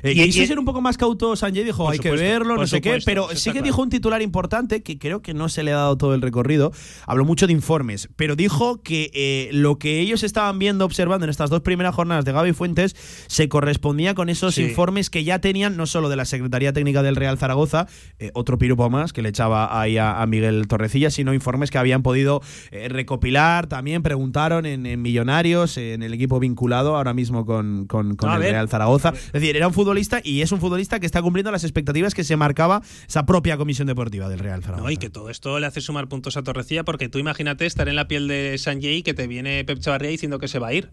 [0.03, 2.67] Eh, Y- quiso y- ser un poco más cauto Sanjay, dijo, hay que verlo, no
[2.67, 3.65] sé qué, pero sí que claro.
[3.65, 6.73] dijo un titular importante que creo que no se le ha dado todo el recorrido.
[7.07, 11.31] Habló mucho de informes, pero dijo que eh, lo que ellos estaban viendo, observando en
[11.31, 12.95] estas dos primeras jornadas de Gaby Fuentes,
[13.27, 14.63] se correspondía con esos Sí.
[14.63, 17.87] informes que ya tenían, no solo de la Secretaría Técnica del Real Zaragoza,
[18.19, 21.79] eh, otro piropo más que le echaba ahí a, a Miguel Torrecilla, sino informes que
[21.79, 27.45] habían podido eh, recopilar, también preguntaron en, en Millonarios, en el equipo vinculado ahora mismo
[27.45, 29.13] con, con- el ver, Real Zaragoza.
[29.15, 32.23] Es decir, era un futbolista y es un futbolista que está cumpliendo las expectativas que
[32.23, 34.85] se marcaba esa propia comisión deportiva del Real Zaragoza.
[34.85, 37.89] No, y que todo esto le hace sumar puntos a Torrecilla porque tú imagínate estar
[37.89, 40.75] en la piel de Sanjay que te viene Pep Chavarría diciendo que se va a
[40.75, 40.91] ir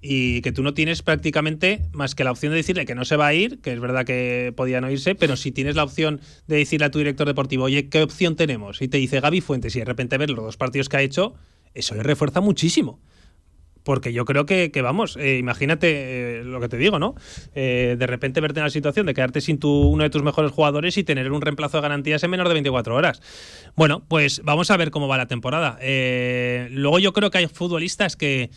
[0.00, 3.16] y que tú no tienes prácticamente más que la opción de decirle que no se
[3.16, 6.22] va a ir, que es verdad que podía no irse, pero si tienes la opción
[6.46, 8.80] de decirle a tu director deportivo, oye, ¿qué opción tenemos?
[8.80, 11.34] Y te dice Gaby Fuentes y de repente ver los dos partidos que ha hecho,
[11.74, 13.00] eso le refuerza muchísimo.
[13.82, 17.14] Porque yo creo que, vamos, eh, imagínate eh, lo que te digo, ¿no?
[17.54, 20.52] Eh, de repente verte en la situación de quedarte sin tu, uno de tus mejores
[20.52, 23.22] jugadores y tener un reemplazo de garantías en menos de 24 horas.
[23.76, 25.78] Bueno, pues vamos a ver cómo va la temporada.
[26.70, 28.50] Luego yo creo que hay futbolistas que,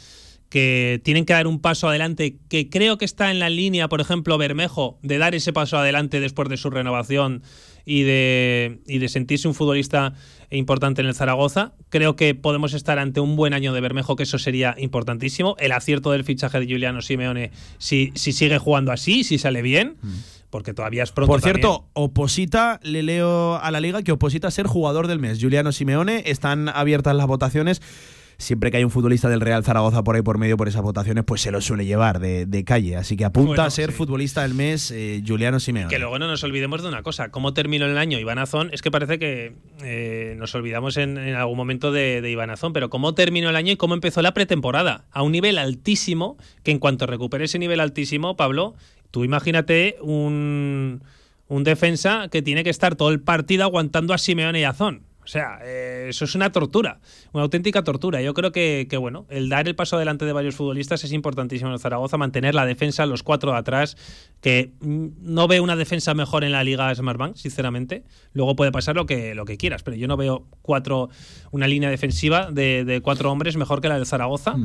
[0.54, 4.02] que tienen que dar un paso adelante, que creo que está en la línea, por
[4.02, 7.42] ejemplo, Bermejo, de dar ese paso adelante después de su renovación
[7.86, 10.14] y de, y de sentirse un futbolista
[10.50, 11.74] importante en el Zaragoza.
[11.90, 15.56] Creo que podemos estar ante un buen año de Bermejo, que eso sería importantísimo.
[15.60, 19.98] El acierto del fichaje de Juliano Simeone, si, si sigue jugando así, si sale bien,
[20.50, 21.32] porque todavía es pronto.
[21.32, 21.92] Por cierto, también.
[21.94, 25.40] Oposita, le leo a la liga que Oposita a ser jugador del mes.
[25.42, 27.82] Juliano Simeone, están abiertas las votaciones.
[28.38, 31.24] Siempre que hay un futbolista del Real Zaragoza por ahí por medio por esas votaciones,
[31.24, 32.96] pues se lo suele llevar de, de calle.
[32.96, 33.98] Así que apunta Bueno, a ser sí.
[33.98, 35.90] futbolista del mes eh, Juliano Simeone.
[35.90, 37.30] Que luego no nos olvidemos de una cosa.
[37.30, 38.70] ¿Cómo terminó el año Iván Azón?
[38.74, 42.74] Es que parece que eh, nos olvidamos en, en algún momento de, de Iván Azón,
[42.74, 45.06] pero ¿cómo terminó el año y cómo empezó la pretemporada?
[45.12, 48.76] A un nivel altísimo, que en cuanto recupere ese nivel altísimo, Pablo,
[49.12, 51.04] tú imagínate un,
[51.48, 55.02] un defensa que tiene que estar todo el partido aguantando a Simeone y Azón.
[55.24, 57.00] O sea, eh, eso es una tortura,
[57.32, 58.22] una auténtica tortura.
[58.22, 61.72] Yo creo que, que, bueno, el dar el paso adelante de varios futbolistas es importantísimo
[61.72, 63.96] en Zaragoza, mantener la defensa, los cuatro de atrás,
[64.42, 68.04] que mm, no veo una defensa mejor en la Liga Smartbank, sinceramente.
[68.34, 71.10] Luego puede pasar lo que, lo que quieras, pero yo no veo cuatro,
[71.52, 74.56] una línea defensiva de, de cuatro hombres mejor que la del Zaragoza.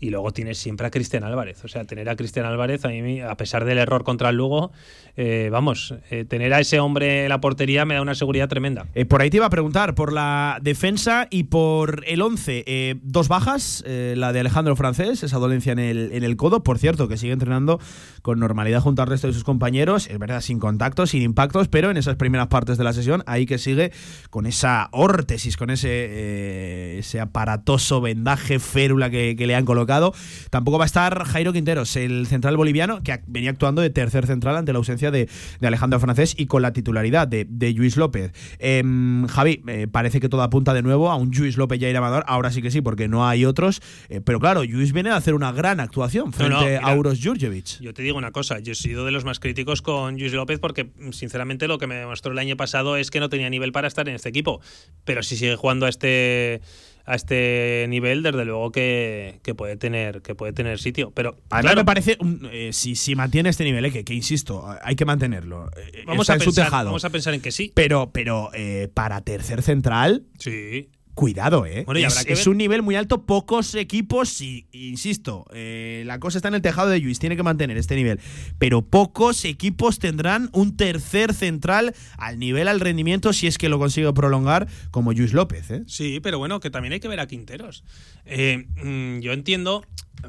[0.00, 1.64] Y luego tienes siempre a Cristian Álvarez.
[1.64, 4.72] O sea, tener a Cristian Álvarez, a mí, a pesar del error contra el Lugo,
[5.16, 8.86] eh, vamos, eh, tener a ese hombre en la portería me da una seguridad tremenda.
[9.08, 12.64] Por ahí te iba a preguntar, por la defensa y por el 11.
[12.66, 16.62] Eh, dos bajas, eh, la de Alejandro Francés, esa dolencia en el, en el codo,
[16.62, 17.80] por cierto, que sigue entrenando
[18.22, 21.90] con normalidad junto al resto de sus compañeros, es verdad, sin contactos, sin impactos, pero
[21.90, 23.92] en esas primeras partes de la sesión, ahí que sigue
[24.30, 30.12] con esa órtesis, con ese, eh, ese aparatoso vendaje, férula que, le han colocado.
[30.50, 34.56] Tampoco va a estar Jairo Quinteros, el central boliviano, que venía actuando de tercer central
[34.56, 35.28] ante la ausencia de,
[35.60, 38.32] de Alejandro Francés y con la titularidad de, de Luis López.
[38.58, 41.96] Em, Javi, eh, parece que todo apunta de nuevo a un Luis López ya ir
[41.96, 45.16] amador, ahora sí que sí, porque no hay otros, eh, pero claro, Luis viene a
[45.16, 46.86] hacer una gran actuación frente no, mira.
[46.86, 47.80] a Uros Jurjevic.
[47.80, 50.60] Yo te digo una cosa, yo he sido de los más críticos con Luis López
[50.60, 53.88] porque, sinceramente, lo que me demostró el año pasado es que no tenía nivel para
[53.88, 54.60] estar en este equipo.
[55.04, 56.60] Pero si sigue jugando a este
[57.10, 61.10] a este nivel, desde luego que, que puede tener que puede tener sitio.
[61.12, 64.04] Pero A mí claro, me parece, un- eh, si, si mantiene este nivel, eh, que,
[64.04, 65.70] que insisto, hay que mantenerlo.
[65.76, 66.86] eh, vamos está a, en su pensar, tejado.
[66.86, 67.72] vamos a pensar en que sí.
[67.74, 70.90] Pero, pero eh, para tercer central, Sí.
[71.18, 71.82] Cuidado, ¿eh?
[71.84, 76.38] Bueno, y es, es un nivel muy alto, pocos equipos, y insisto, eh, la cosa
[76.38, 78.20] está en el tejado de Luis, tiene que mantener este nivel.
[78.60, 83.80] Pero pocos equipos tendrán un tercer central al nivel, al rendimiento, si es que lo
[83.80, 85.82] consigue prolongar, como Luis López, ¿eh?
[85.88, 87.82] Sí, pero bueno, que también hay que ver a Quinteros.
[88.28, 89.82] Eh, mm, yo entiendo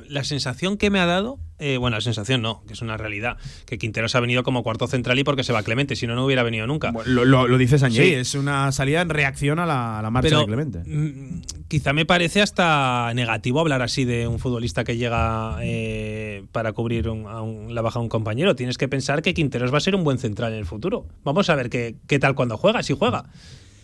[0.08, 3.38] la sensación que me ha dado, eh, bueno, la sensación no, que es una realidad,
[3.66, 6.26] que Quinteros ha venido como cuarto central y porque se va Clemente, si no, no
[6.26, 6.94] hubiera venido nunca.
[7.06, 8.00] Lo, lo, lo dice Sí.
[8.14, 10.80] es una salida en reacción a la, a la marcha Pero de Clemente.
[10.86, 16.72] mm, quizá me parece hasta negativo hablar así de un futbolista que llega eh, para
[16.74, 18.56] cubrir un- a un- la baja de un compañero.
[18.56, 21.08] Tienes que pensar que Quinteros va a ser un buen central en el futuro.
[21.24, 23.26] Vamos a ver qué, qué tal cuando juega, si juega.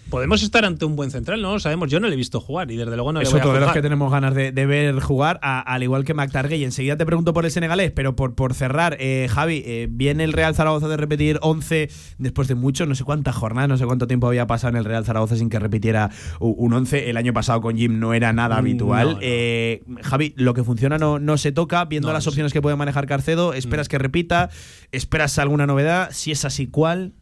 [0.09, 1.89] Podemos estar ante un buen central, no lo sabemos.
[1.89, 3.59] Yo no le he visto jugar y desde luego no es le a otro de
[3.59, 6.63] los que tenemos ganas de, de ver jugar, a- al igual que McTargay.
[6.63, 10.33] Enseguida te pregunto por el senegalés, pero por, por cerrar, eh, Javi, eh, viene el
[10.33, 11.89] Real Zaragoza de repetir 11
[12.19, 14.85] después de mucho, no sé cuántas jornadas, no sé cuánto tiempo había pasado en el
[14.85, 17.09] Real Zaragoza sin que repitiera un 11.
[17.09, 19.07] El año pasado con Jim no era nada Mm, habitual.
[19.07, 19.19] no, no.
[19.21, 23.07] Eh, Javi, lo que funciona no, no se toca, viendo las opciones que puede manejar
[23.07, 23.55] Carcedo, Mm.
[23.55, 24.49] esperas que repita,
[24.91, 27.13] esperas alguna novedad, si es así, ¿cuál?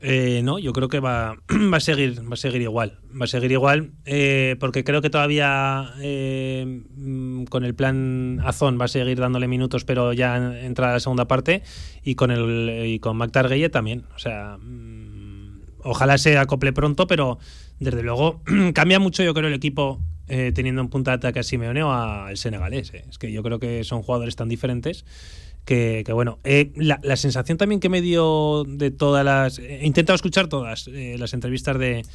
[0.00, 1.36] Eh, no, yo creo que va,
[1.72, 5.92] a seguir, va a seguir igual, va a seguir igual, eh, porque creo que todavía
[6.00, 10.92] eh, mm, con el plan Azón va a seguir dándole minutos, pero ya en- entrada
[10.94, 11.62] la segunda parte
[12.04, 17.06] y con el y con Mac Targuelle también, o sea, mm, ojalá se acople pronto,
[17.08, 17.38] pero
[17.80, 18.40] desde luego
[18.74, 21.90] cambia mucho, yo creo el equipo eh, teniendo en punta de ataque a Simeone o
[21.92, 23.04] al senegalés, eh.
[23.08, 25.04] es que yo creo que son jugadores tan diferentes
[25.68, 29.58] que, que bueno, eh, la, la sensación también que me dio de todas las...
[29.58, 32.06] He intentado escuchar todas eh, las entrevistas de,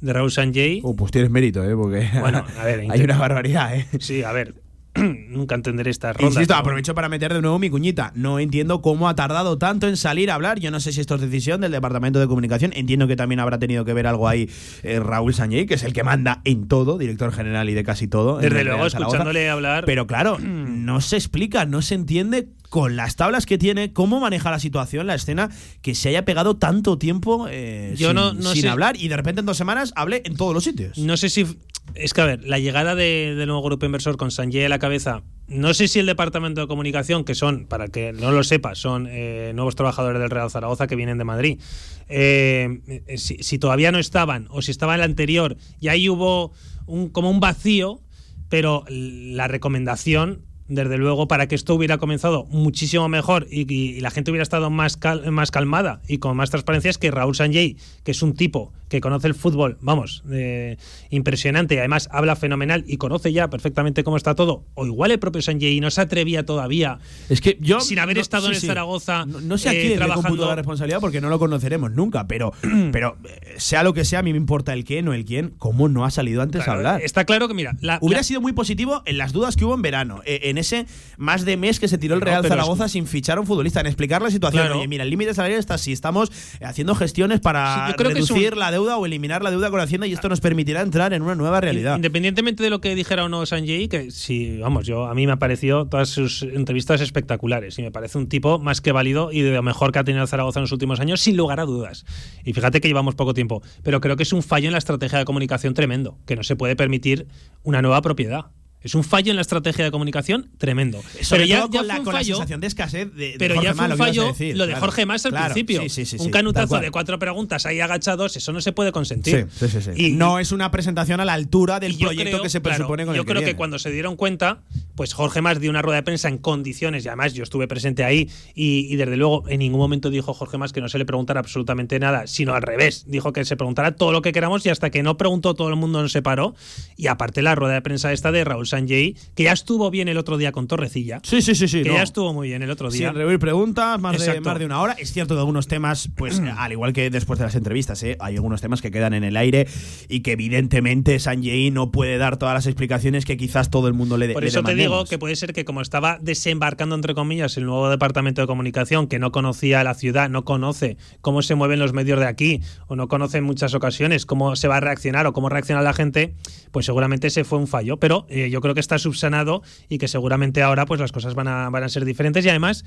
[0.00, 0.80] de Raúl Sanjay.
[0.82, 1.76] Oh, pues tienes mérito, ¿eh?
[1.76, 3.76] porque Bueno, a ver, hay una barbaridad.
[3.76, 3.86] ¿eh?
[4.00, 4.54] Sí, a ver,
[5.28, 6.34] nunca entenderé estas rondas.
[6.34, 6.60] Insisto, ¿no?
[6.60, 8.12] aprovecho para meter de nuevo mi cuñita.
[8.14, 10.58] No entiendo cómo ha tardado tanto en salir a hablar.
[10.60, 12.72] Yo no sé si esto es decisión del Departamento de Comunicación.
[12.74, 14.48] Entiendo que también habrá tenido que ver algo ahí
[14.82, 18.08] eh, Raúl Sañey, que es el que manda en todo, director general y de casi
[18.08, 18.38] todo.
[18.38, 19.84] Desde luego, escuchándole hablar...
[19.84, 24.50] Pero claro, no se explica, no se entiende con las tablas que tiene, cómo maneja
[24.50, 25.50] la situación, la escena,
[25.82, 29.16] que se haya pegado tanto tiempo eh, Yo sin, no- no sin hablar y de
[29.16, 30.98] repente en dos semanas hable en todos los sitios.
[30.98, 31.46] No sé si.
[31.94, 34.78] Es que, a ver, la llegada de- del nuevo grupo inversor con Sanjay a la
[34.78, 35.22] cabeza.
[35.48, 39.06] No sé si el departamento de comunicación, que son, para que no lo sepa, son
[39.08, 41.60] eh, nuevos trabajadores del Real Zaragoza que vienen de Madrid.
[42.08, 46.52] eh, si, todavía no estaban, o si estaba el anterior, y ahí hubo
[46.86, 48.00] un, como un vacío,
[48.48, 50.42] pero la recomendación.
[50.68, 54.98] Desde luego, para que esto hubiera comenzado muchísimo mejor y, la gente hubiera estado más,
[55.30, 59.00] más calmada y con más transparencia, es que Raúl Sanjay, que es un tipo que
[59.00, 60.76] conoce el fútbol, vamos, eh,
[61.10, 65.18] impresionante y además habla fenomenal y conoce ya perfectamente cómo está todo, o igual el
[65.18, 67.80] propio Sanjay no se atrevía todavía, Es que yo.
[67.80, 68.66] sin haber no- estado sí, en el sí.
[68.66, 70.46] Zaragoza, No, no sé a eh, quién le trabajando.
[70.46, 72.52] la responsabilidad porque no lo conoceremos nunca, pero,
[72.92, 75.54] pero eh, sea lo que sea, a mí me importa el qué, no el quién.
[75.58, 77.02] ¿Cómo no ha salido antes Claro, a hablar?
[77.02, 79.74] Está claro que, mira, la- Hubiera la- sido muy positivo en las dudas que hubo
[79.74, 82.92] en verano, eh, en ese más de mes que se tiró el Real Zaragoza es-
[82.92, 84.62] sin fichar a un futbolista, en explicar la situación.
[84.62, 84.78] Claro.
[84.78, 86.30] Oye, mira, el límite salarial está así, estamos
[86.62, 89.50] haciendo gestiones para Sí, yo creo que es reducir un- la deuda o eliminar la
[89.50, 91.96] deuda con Hacienda y esto nos permitirá entrar en una nueva realidad.
[91.96, 95.32] Independientemente de lo que dijera o no Sanjay, que sí, vamos, yo a mí me
[95.32, 99.40] ha parecido todas sus entrevistas espectaculares y me parece un tipo más que válido y
[99.40, 102.04] de lo mejor que ha tenido Zaragoza en los últimos años, sin lugar a dudas.
[102.44, 105.18] Y fíjate que llevamos poco tiempo, pero creo que es un fallo en la estrategia
[105.18, 107.28] de comunicación tremendo, que no se puede permitir
[107.62, 108.46] una nueva propiedad.
[108.86, 111.02] Es un fallo en la estrategia de comunicación tremendo.
[111.22, 113.74] Sobre pero ya, todo ya con, la, sensación de escasez de, de Pero Jorge ya
[113.74, 114.86] fue un lo fallo decir, lo de claro.
[114.86, 115.82] Jorge Más al Claro, principio.
[115.82, 119.48] sí, sí, sí, un canutazo de cuatro preguntas ahí agachados, eso no se puede consentir.
[119.52, 120.02] Sí, sí, sí, sí.
[120.06, 122.76] Y- no es una presentación a la altura del yo proyecto creo- que se claro,
[122.76, 123.56] presupone con Yo el creo que, viene.
[123.56, 124.60] cuando se dieron cuenta,
[124.94, 128.04] pues Jorge Más dio una rueda de prensa en condiciones, y además yo estuve presente
[128.04, 131.04] ahí, y, y desde luego en ningún momento dijo Jorge Más que no se le
[131.04, 133.04] preguntara absolutamente nada, sino al revés.
[133.08, 135.76] Dijo que se preguntara todo lo que queramos y hasta que no preguntó todo el
[135.76, 136.54] mundo no se paró.
[136.96, 140.18] Y aparte la rueda de prensa esta de Raúl Sanjay, que ya estuvo bien el
[140.18, 141.20] otro día con Torrecilla.
[141.22, 141.82] Sí, sí, sí, sí.
[141.82, 141.94] que no.
[141.94, 143.08] ya estuvo muy bien el otro día.
[143.08, 144.94] Sin rehuir preguntas, más de, más de una hora.
[144.98, 148.16] Es cierto que algunos temas, pues al igual que después de las entrevistas, ¿eh?
[148.20, 149.66] hay algunos temas que quedan en el aire
[150.08, 154.18] y que evidentemente Sanjay no puede dar todas las explicaciones que quizás todo el mundo
[154.18, 154.34] le dé.
[154.34, 157.88] Por eso te digo que puede ser que como estaba desembarcando entre comillas el nuevo
[157.88, 162.20] departamento de comunicación que no conocía la ciudad, no conoce cómo se mueven los medios
[162.20, 165.48] de aquí o no conoce en muchas ocasiones cómo se va a reaccionar o cómo
[165.48, 166.34] reacciona la gente,
[166.70, 167.98] pues seguramente ese fue un fallo.
[167.98, 171.48] Pero eh, yo creo que está subsanado y que seguramente ahora pues las cosas van
[171.48, 172.84] a, van a ser diferentes y además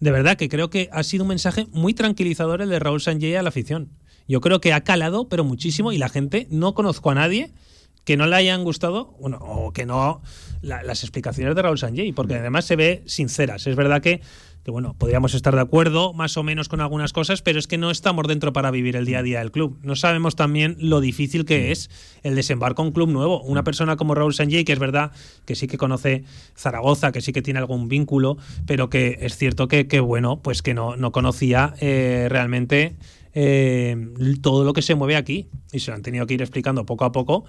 [0.00, 3.34] de verdad que creo que ha sido un mensaje muy tranquilizador el de Raúl Sanjay
[3.36, 3.90] a la afición.
[4.28, 7.52] Yo creo que ha calado, pero muchísimo, y la gente no conozco a nadie
[8.04, 10.22] que no le hayan gustado bueno, o que no
[10.62, 13.66] la- las explicaciones de Raúl Sanjay, porque además se ve sinceras.
[13.66, 14.20] Es verdad que,
[14.64, 17.78] que, bueno, podríamos estar de acuerdo más o menos con algunas cosas, pero es que
[17.78, 19.78] no estamos dentro para vivir el día a día del club.
[19.82, 21.90] No sabemos también lo difícil que es
[22.22, 23.42] el desembarco a un club nuevo.
[23.42, 25.12] Una persona como Raúl Sanjay, que es verdad
[25.46, 26.24] que sí que conoce
[26.56, 30.62] Zaragoza, que sí que tiene algún vínculo, pero que es cierto que, que bueno, pues
[30.62, 32.96] que no, no conocía eh, realmente
[33.32, 33.96] eh,
[34.42, 37.04] todo lo que se mueve aquí y se lo han tenido que ir explicando poco
[37.04, 37.44] a poco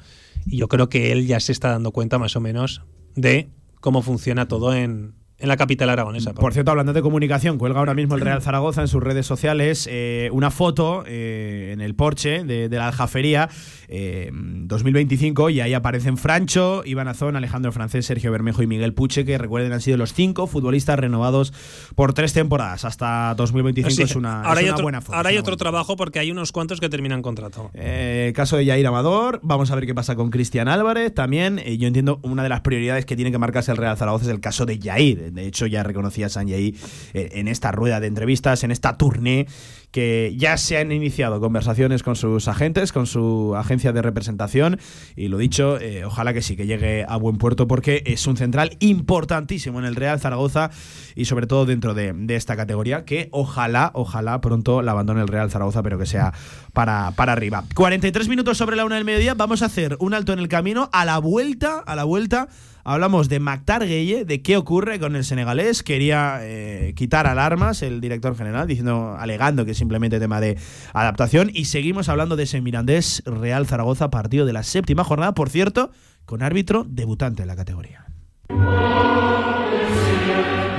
[0.45, 2.83] y yo creo que él ya se está dando cuenta más o menos
[3.15, 6.33] de cómo funciona todo en, en la capital aragonesa.
[6.33, 9.87] Por cierto, hablando de comunicación, cuelga ahora mismo el Real Zaragoza en sus redes sociales
[9.91, 13.49] eh, una foto eh, en el Porsche de, de la Aljafería
[13.87, 19.25] eh, 2025 y ahí aparecen Francho, Iván Azón, Alejandro Francés, Sergio Bermejo y Miguel Puche,
[19.25, 21.53] que recuerden han sido los cinco futbolistas renovados
[21.95, 23.91] por tres temporadas hasta 2025.
[23.91, 25.17] Así es una, ahora es hay una otro, buena foto.
[25.17, 27.71] ahora hay otro buena trabajo porque hay unos cuantos que terminan contrato.
[27.73, 31.13] eh, caso de Jair Amador, vamos a ver qué pasa con Cristian Álvarez.
[31.13, 34.31] También, yo entiendo, una de las prioridades que tiene que marcarse el Real Zaragoza es
[34.31, 35.30] el caso de Jair.
[35.31, 36.75] De hecho, ya reconocía Sanjay
[37.13, 39.47] eh, en esta rueda de entrevistas, en esta tournée,
[39.91, 44.79] que ya se han iniciado conversaciones con sus agentes, con su agencia de representación.
[45.15, 48.37] Y lo dicho, eh, ojalá que sí, que llegue a buen puerto, porque es un
[48.37, 50.71] central importantísimo en el Real Zaragoza
[51.15, 55.27] y sobre todo dentro de, de esta categoría, que ojalá, ojalá pronto la abandone el
[55.27, 56.33] Real Zaragoza, pero que sea
[56.73, 57.63] para, para arriba.
[57.75, 60.89] 43 minutos sobre la una del mediodía, vamos a hacer un alto en el camino.
[60.93, 62.47] A la vuelta, a la vuelta,
[62.83, 65.83] hablamos de Mactar Gueye, de qué ocurre con el senegalés.
[65.83, 70.57] Quería eh, quitar alarmas el director general, diciendo, alegando que es simplemente tema de
[70.93, 71.49] adaptación.
[71.53, 75.91] Y seguimos hablando de ese Mirandés Real Zaragoza, partido de la séptima jornada, por cierto,
[76.25, 78.05] con árbitro debutante en la categoría.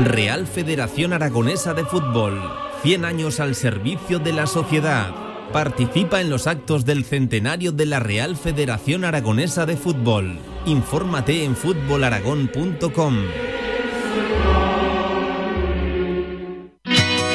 [0.05, 2.41] Real Federación Aragonesa de Fútbol.
[2.83, 5.32] 100 años al servicio de la sociedad.
[5.53, 10.39] Participa en los actos del centenario de la Real Federación Aragonesa de Fútbol.
[10.65, 13.17] Infórmate en fútbolaragón.com.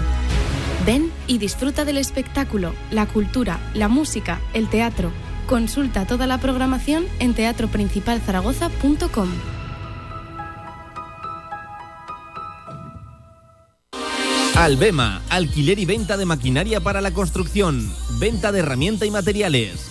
[0.86, 5.12] Ven y disfruta del espectáculo, la cultura, la música, el teatro.
[5.52, 9.28] Consulta toda la programación en teatroprincipalzaragoza.com.
[14.56, 17.86] Albema, alquiler y venta de maquinaria para la construcción,
[18.18, 19.91] venta de herramienta y materiales,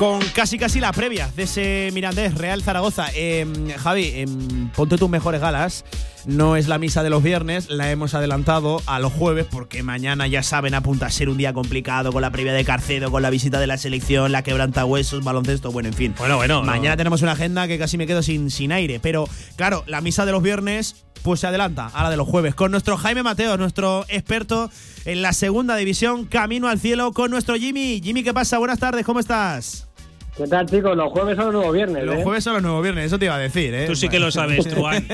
[0.00, 3.08] Con casi casi la previa de ese Mirandés Real Zaragoza.
[3.14, 3.46] Eh,
[3.76, 4.26] Javi, eh,
[4.74, 5.84] ponte tus mejores galas.
[6.24, 10.26] No es la misa de los viernes, la hemos adelantado a los jueves porque mañana
[10.26, 13.28] ya saben apunta a ser un día complicado con la previa de Carcedo, con la
[13.28, 16.14] visita de la selección, la quebranta huesos, baloncesto, bueno, en fin.
[16.16, 16.62] Bueno, bueno.
[16.62, 16.96] Mañana no.
[16.96, 19.00] tenemos una agenda que casi me quedo sin, sin aire.
[19.00, 22.54] Pero claro, la misa de los viernes pues se adelanta a la de los jueves
[22.54, 24.70] con nuestro Jaime Mateo, nuestro experto
[25.04, 28.00] en la segunda división, camino al cielo con nuestro Jimmy.
[28.02, 28.56] Jimmy, ¿qué pasa?
[28.56, 29.89] Buenas tardes, ¿cómo estás?
[30.40, 30.96] ¿Qué tal, chicos?
[30.96, 32.02] Los jueves son los nuevos viernes.
[32.02, 32.22] Los ¿eh?
[32.22, 33.86] jueves son los nuevos viernes, eso te iba a decir, ¿eh?
[33.86, 35.06] Tú sí que lo sabes, Juan.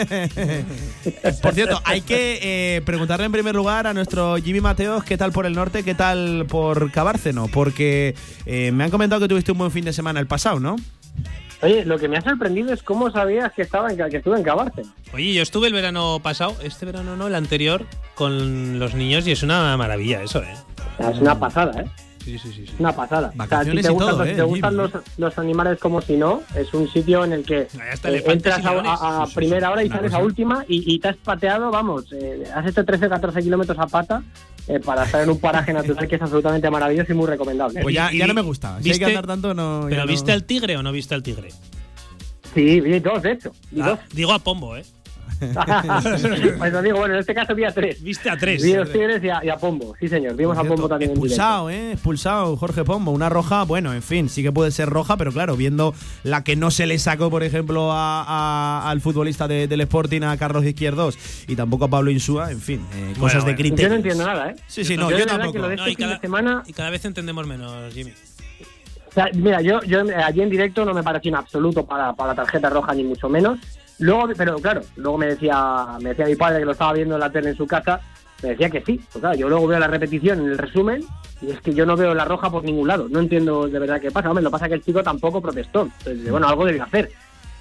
[1.42, 2.38] Por cierto, hay que
[2.76, 5.96] eh, preguntarle en primer lugar a nuestro Jimmy Mateos qué tal por el norte, qué
[5.96, 8.14] tal por Cabárceno, porque
[8.44, 10.76] eh, me han comentado que tuviste un buen fin de semana el pasado, ¿no?
[11.60, 14.44] Oye, lo que me ha sorprendido es cómo sabías que estaba en, que estuve en
[14.44, 14.82] Cabarte.
[15.12, 19.32] Oye, yo estuve el verano pasado, este verano no, el anterior, con los niños y
[19.32, 20.54] es una maravilla eso, ¿eh?
[21.00, 22.05] Es una pasada, ¿eh?
[22.26, 22.66] Sí, sí, sí.
[22.66, 22.72] sí.
[22.80, 23.30] Una pasada.
[23.36, 24.82] Vacaciones si te y gustan, todo, si ¿eh, te gustan Jimmy?
[24.92, 29.26] los, los animales como si no, es un sitio en el que eh, entras a,
[29.32, 32.66] primera hora y Una sales a última y, y te has pateado, vamos, eh, has
[32.66, 34.24] hecho 13 14 kilómetros a pata
[34.66, 37.80] eh, para estar en un paraje natural que es absolutamente maravilloso y muy recomendable.
[37.80, 38.70] Pues ya, ya no me gusta.
[38.82, 39.86] Si hay que ¿viste- andar tanto, no.
[39.88, 41.50] ¿Pero no- viste al tigre o no viste al tigre?
[42.54, 43.52] Sí, vi dos, de hecho.
[43.70, 43.98] Vi Ah, dos.
[44.12, 44.84] digo a Pombo, ¿eh?
[46.58, 48.02] pues lo digo, bueno, en este caso vi a tres.
[48.02, 48.62] Viste a tres.
[48.62, 50.34] Vi a los Tigres y a, y a Pombo, sí señor.
[50.36, 51.92] Vimos a Pombo también en expulsado, ¿eh?
[51.92, 53.10] Expulsado Jorge Pombo.
[53.12, 56.56] Una roja, bueno, en fin, sí que puede ser roja, pero claro, viendo la que
[56.56, 60.64] no se le sacó, por ejemplo, a- a- al futbolista de- del Sporting, a Carlos
[60.64, 63.84] Izquierdos, y tampoco a Pablo Insúa, en fin, eh, cosas de criterio.
[63.84, 64.56] Yo no entiendo nada, ¿eh?
[64.66, 65.52] Sí, sí, no, yo tampoco.
[65.52, 68.12] que lo de No, y fin de cada, semana- y cada vez entendemos menos, Jimmy.
[69.08, 72.34] O sea, mira, yo, yo allí en directo no me pareció en absoluto para, para
[72.34, 73.58] tarjeta roja, ni mucho menos.
[73.98, 77.20] Luego, pero claro, luego me decía, me decía mi padre que lo estaba viendo en
[77.20, 78.00] la tele en su casa,
[78.42, 79.00] me decía que sí.
[79.12, 81.02] Pues claro, yo luego veo la repetición en el resumen
[81.40, 83.08] y es que yo no veo la roja por ningún lado.
[83.08, 84.28] No entiendo de verdad qué pasa.
[84.28, 85.88] Hombre, lo pasa que el chico tampoco protestó.
[86.00, 87.10] Entonces, bueno, algo debe hacer.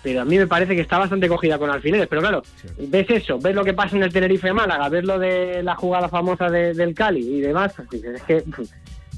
[0.03, 2.07] Pero a mí me parece que está bastante cogida con alfileres.
[2.07, 2.43] Pero claro,
[2.77, 6.09] ves eso, ves lo que pasa en el Tenerife Málaga, ves lo de la jugada
[6.09, 8.43] famosa de- del Cali y demás, pues es que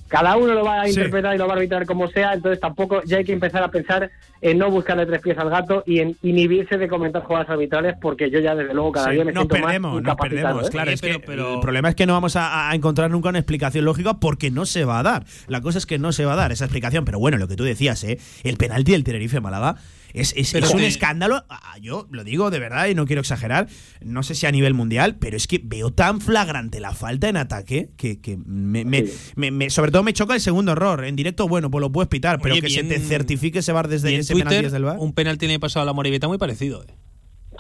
[0.08, 0.92] cada uno lo va a Sí.
[0.92, 3.70] interpretar y lo va a arbitrar como sea, entonces tampoco ya hay que empezar a
[3.70, 4.10] pensar
[4.42, 8.30] en no buscarle tres pies al gato y en inhibirse de comentar jugadas arbitrales porque
[8.30, 10.70] yo ya desde luego cada Sí, día me nos siento perdemos, más nos perdemos, ¿eh?
[10.72, 10.92] claro.
[10.92, 13.40] Es pero- que pero- el problema es que no vamos a, a encontrar nunca una
[13.40, 15.26] explicación lógica porque no se va a dar.
[15.48, 17.04] La cosa es que no se va a dar esa explicación.
[17.06, 18.20] Pero bueno, lo que tú decías, ¿eh?
[18.44, 19.76] el penalti del Tenerife Málaga
[20.20, 21.44] es, es- Pero es un escándalo.
[21.50, 23.68] Ah, Yo lo digo de verdad y no quiero exagerar.
[24.02, 27.38] No sé si a nivel mundial, pero es que veo tan flagrante la falta en
[27.38, 29.06] ataque que, que me, me-
[29.36, 31.06] me- me- sobre todo me choca el segundo error.
[31.06, 33.72] En directo, bueno, pues lo puedes pitar, pero Oye, que bien- se te certifique ese
[33.72, 34.98] bar desde ese penalti Twitter, desde el bar.
[35.00, 36.84] un penalti le pasado a la Moribeta muy parecido.
[36.84, 36.94] ¿eh?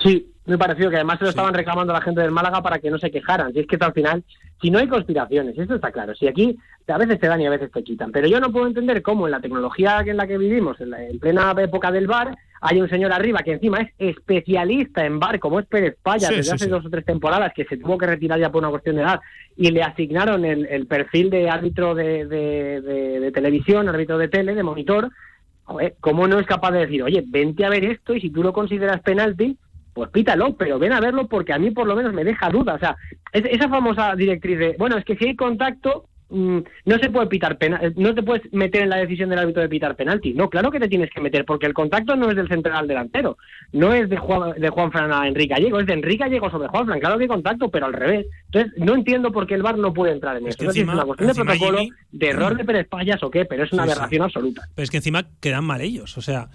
[0.03, 2.79] Sí, muy parecido, que además se lo estaban reclamando a la gente del Málaga para
[2.79, 3.51] que no se quejaran.
[3.53, 4.23] Si es que al final,
[4.61, 6.13] si no hay conspiraciones, esto está claro.
[6.15, 6.55] Si aquí
[6.87, 8.11] a veces te dan y a veces te quitan.
[8.11, 11.03] Pero yo no puedo entender cómo en la tecnología en la que vivimos, en, la-
[11.03, 15.39] en plena época del bar, hay un señor arriba que encima es especialista en bar,
[15.39, 16.71] como es Pérez Paya, Sí, desde sí, hace sí.
[16.71, 19.19] dos o tres temporadas, que se tuvo que retirar ya por una cuestión de edad,
[19.55, 24.27] y le asignaron el, el perfil de árbitro de, de- de- de televisión, árbitro de
[24.27, 25.09] tele, de monitor.
[25.63, 28.41] Joder, ¿cómo no es capaz de decir, oye, vente a ver esto y si tú
[28.43, 29.57] lo consideras penalti,
[29.93, 32.75] pues pítalo, pero ven a verlo porque a mí por lo menos me deja duda.
[32.75, 32.95] O sea,
[33.33, 37.27] es- esa famosa directriz de, bueno, es que si hay contacto, mm, no se puede
[37.27, 40.33] pitar penal, no te puedes meter en la decisión del árbitro de pitar penalti.
[40.33, 42.87] No, claro que te tienes que meter, porque el contacto no es del central al
[42.87, 43.37] delantero,
[43.71, 46.67] no es de Juan, de Juan Fran a Enrique Gallego, es de Enrique Gallego sobre
[46.67, 48.25] Juan Fran, claro que hay contacto, pero al revés.
[48.45, 50.61] Entonces, no entiendo por qué el VAR no puede entrar en Es esto.
[50.61, 52.87] que No sé si encima- es una cuestión de protocolo, Jimmy- de error de Pérez
[52.87, 53.93] Payas o qué, pero es una Sí, sí.
[53.93, 54.61] aberración absoluta.
[54.75, 56.17] Pero es que encima quedan mal ellos.
[56.17, 56.47] O sea,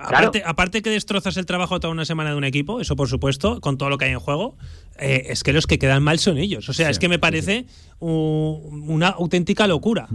[0.00, 3.60] aparte, aparte que destrozas el trabajo toda una semana de un equipo, eso por supuesto,
[3.60, 4.56] con todo lo que hay en juego,
[4.98, 6.68] eh, es que los que quedan mal son ellos.
[6.68, 7.66] O sea, es que me parece
[7.98, 10.08] u- una auténtica locura.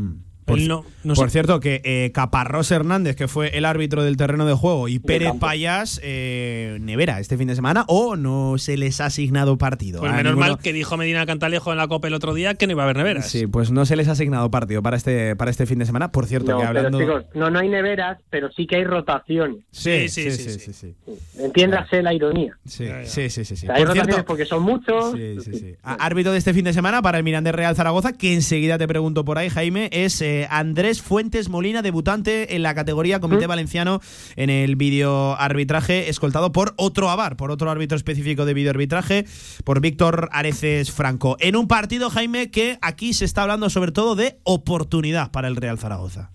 [0.46, 4.04] Por, Él no- no por sé- cierto, que eh, Caparrós Hernández, que fue el árbitro
[4.04, 5.32] del terreno de juego, y Pérez.
[5.40, 10.00] Payas, eh, Nevera, este fin de semana, o no se les ha asignado partido.
[10.02, 12.56] Pues a menos ninguno- mal que dijo Medina Cantalejo en la Copa el otro día
[12.56, 13.30] que no iba a haber neveras.
[13.30, 16.12] Sí, pues no se les ha asignado partido para este, para este fin de semana.
[16.12, 16.98] Por cierto, No, que hablando.
[16.98, 19.58] pero chicos, no, no hay neveras, pero sí que hay rotaciones.
[19.72, 21.14] sí, Sí, sí, sí, sí, sí, sí, sí.
[21.40, 22.58] Entiéndase la ironía.
[22.66, 23.66] Sí, sí, sí, sí, sí.
[23.66, 25.14] O sea, hay Por rotaciones cierto, porque son muchos.
[25.14, 25.76] Sí, sí, sí.
[25.84, 28.88] Á- Árbitro de este fin de semana para el Mirandés Real Zaragoza, que enseguida te
[28.88, 34.02] pregunto por ahí, Jaime, es eh, Andrés Fuentes Molina, debutante en la categoría Comité Valenciano
[34.36, 39.26] en el video arbitraje, escoltado por otro AVAR, por otro árbitro específico de video arbitraje,
[39.64, 41.38] por Víctor Areces Franco.
[41.40, 45.56] En un partido, Jaime, que aquí se está hablando sobre todo de oportunidad para el
[45.56, 46.32] Real Zaragoza.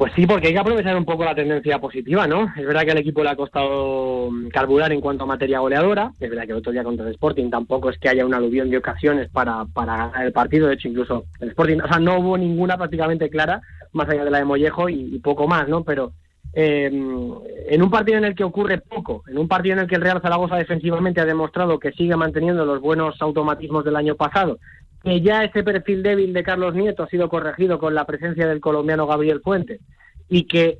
[0.00, 2.50] Pues sí, porque hay que aprovechar un poco la tendencia positiva, ¿no?
[2.56, 6.12] Es verdad que al equipo le ha costado mm, carburar en cuanto a materia goleadora.
[6.18, 8.70] Es verdad que el otro día contra el Sporting tampoco es que haya un aluvión
[8.70, 10.68] de ocasiones para, para ganar el partido.
[10.68, 13.60] De hecho, incluso el Sporting, o sea, no hubo ninguna prácticamente clara,
[13.92, 15.84] más allá de la de Mollejo y, y poco más, ¿no?
[15.84, 16.12] Pero
[16.52, 19.94] eh, en un partido en el que ocurre poco, en un partido en el que
[19.94, 24.58] el Real Zaragoza defensivamente ha demostrado que sigue manteniendo los buenos automatismos del año pasado,
[25.02, 28.60] que ya ese perfil débil de Carlos Nieto ha sido corregido con la presencia del
[28.60, 29.80] colombiano Gabriel Fuentes
[30.28, 30.78] y que,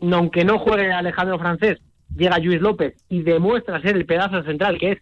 [0.00, 1.78] aunque no juegue Alejandro Francés,
[2.14, 4.98] llega Luis López y demuestra ser el pedazo central que es,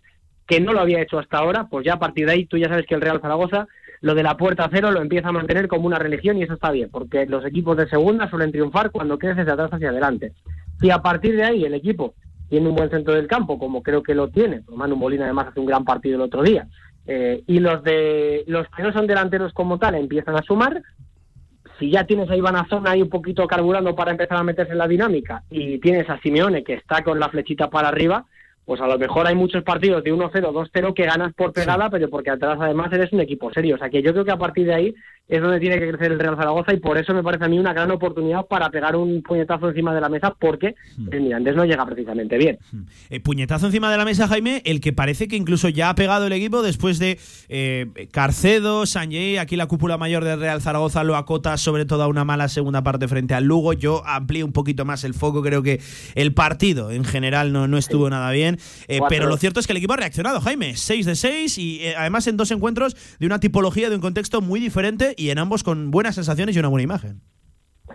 [0.47, 2.69] que no lo había hecho hasta ahora, pues ya a partir de ahí tú ya
[2.69, 3.67] sabes que el Real Zaragoza
[4.01, 6.71] lo de la puerta cero lo empieza a mantener como una religión y eso está
[6.71, 10.33] bien, porque los equipos de segunda suelen triunfar cuando creces de atrás hacia adelante.
[10.81, 12.15] Si a partir de ahí el equipo
[12.49, 15.61] tiene un buen centro del campo, como creo que lo tiene, Manu Molina además hace
[15.61, 16.67] un gran partido el otro día,
[17.13, 20.81] eh, y los de los que no son delanteros como tal empiezan a sumar,
[21.77, 24.79] si ya tienes a Iván Azona ahí un poquito carburando para empezar a meterse en
[24.79, 28.27] la dinámica y tienes a Simeone que está con la flechita para arriba,
[28.65, 32.09] pues a lo mejor hay muchos partidos de 1-0, 2-0 que ganas por pegada, pero
[32.09, 33.75] porque atrás además eres un equipo serio.
[33.75, 34.95] O sea que yo creo que a partir de ahí
[35.31, 37.59] es donde tiene que crecer el Real Zaragoza y por eso me parece a mí
[37.59, 40.75] una gran oportunidad para pegar un puñetazo encima de la mesa porque
[41.13, 42.59] el Mirandés no llega precisamente bien.
[43.11, 46.27] Eh, puñetazo encima de la mesa, Jaime, el que parece que incluso ya ha pegado
[46.27, 47.19] el equipo después de
[47.49, 52.09] eh, Carcedo, Sanjay, aquí la cúpula mayor del Real Zaragoza lo acota sobre todo a
[52.09, 53.73] una mala segunda parte frente al Lugo.
[53.73, 55.81] Yo amplío un poquito más el foco, creo que
[56.17, 58.59] el partido en general no, no estuvo nada bien,
[58.89, 61.87] Eh, pero lo cierto es que el equipo ha reaccionado, Jaime, 6 de 6 y
[61.97, 65.63] además en dos encuentros de una tipología, de un contexto muy diferente y en ambos
[65.63, 67.21] con buenas sensaciones y una buena imagen.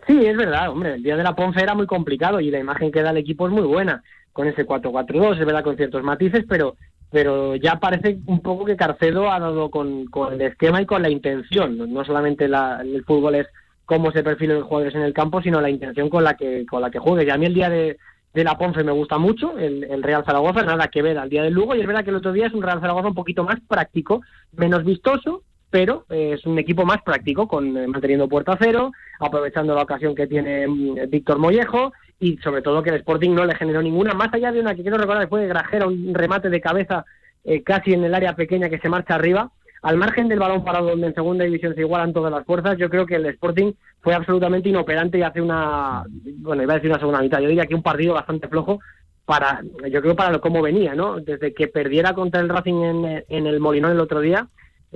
[0.06, 2.92] Sí, es verdad, hombre, el día de la Ponce era muy complicado y la imagen
[2.92, 4.04] que da el equipo es muy buena,
[4.34, 6.76] con ese 4-4-2, es verdad con ciertos matices, pero
[7.12, 11.10] pero ya parece un poco que Carcedo ha dado con, el esquema y con la
[11.10, 13.48] intención, no, solamente la- el fútbol es
[13.86, 16.82] cómo se perfilan los jugadores en el campo, sino la intención con la que con
[16.82, 17.26] la que juegue.
[17.26, 17.98] Y a mí el día de,
[18.34, 21.44] de la Ponce me gusta mucho, el, el Real Zaragoza, nada que ver al día
[21.44, 23.46] del Lugo, y es verdad que el otro día es un Real Zaragoza un poquito
[23.46, 24.22] más práctico,
[24.52, 25.44] menos vistoso,
[25.76, 30.16] pero eh, es un equipo más práctico, con eh, manteniendo puerta cero, aprovechando la ocasión
[30.16, 34.14] que tiene mm, Víctor Mollejo y sobre todo que el Sporting no le generó ninguna,
[34.14, 37.04] más allá de una que quiero recordar fue de Grajera, un remate de cabeza
[37.44, 39.52] eh, casi en el área pequeña que se marcha arriba.
[39.82, 42.90] Al margen del balón parado donde en segunda división se igualan todas las fuerzas, yo
[42.90, 46.06] creo que el Sporting fue absolutamente inoperante y hace una,
[46.38, 48.80] bueno, iba a decir una segunda mitad, yo diría que un partido bastante flojo
[49.26, 49.62] para,
[49.92, 51.20] yo creo para lo cómo venía, ¿no?
[51.20, 54.48] Desde que perdiera contra el Racing en, en el Molinón el otro día,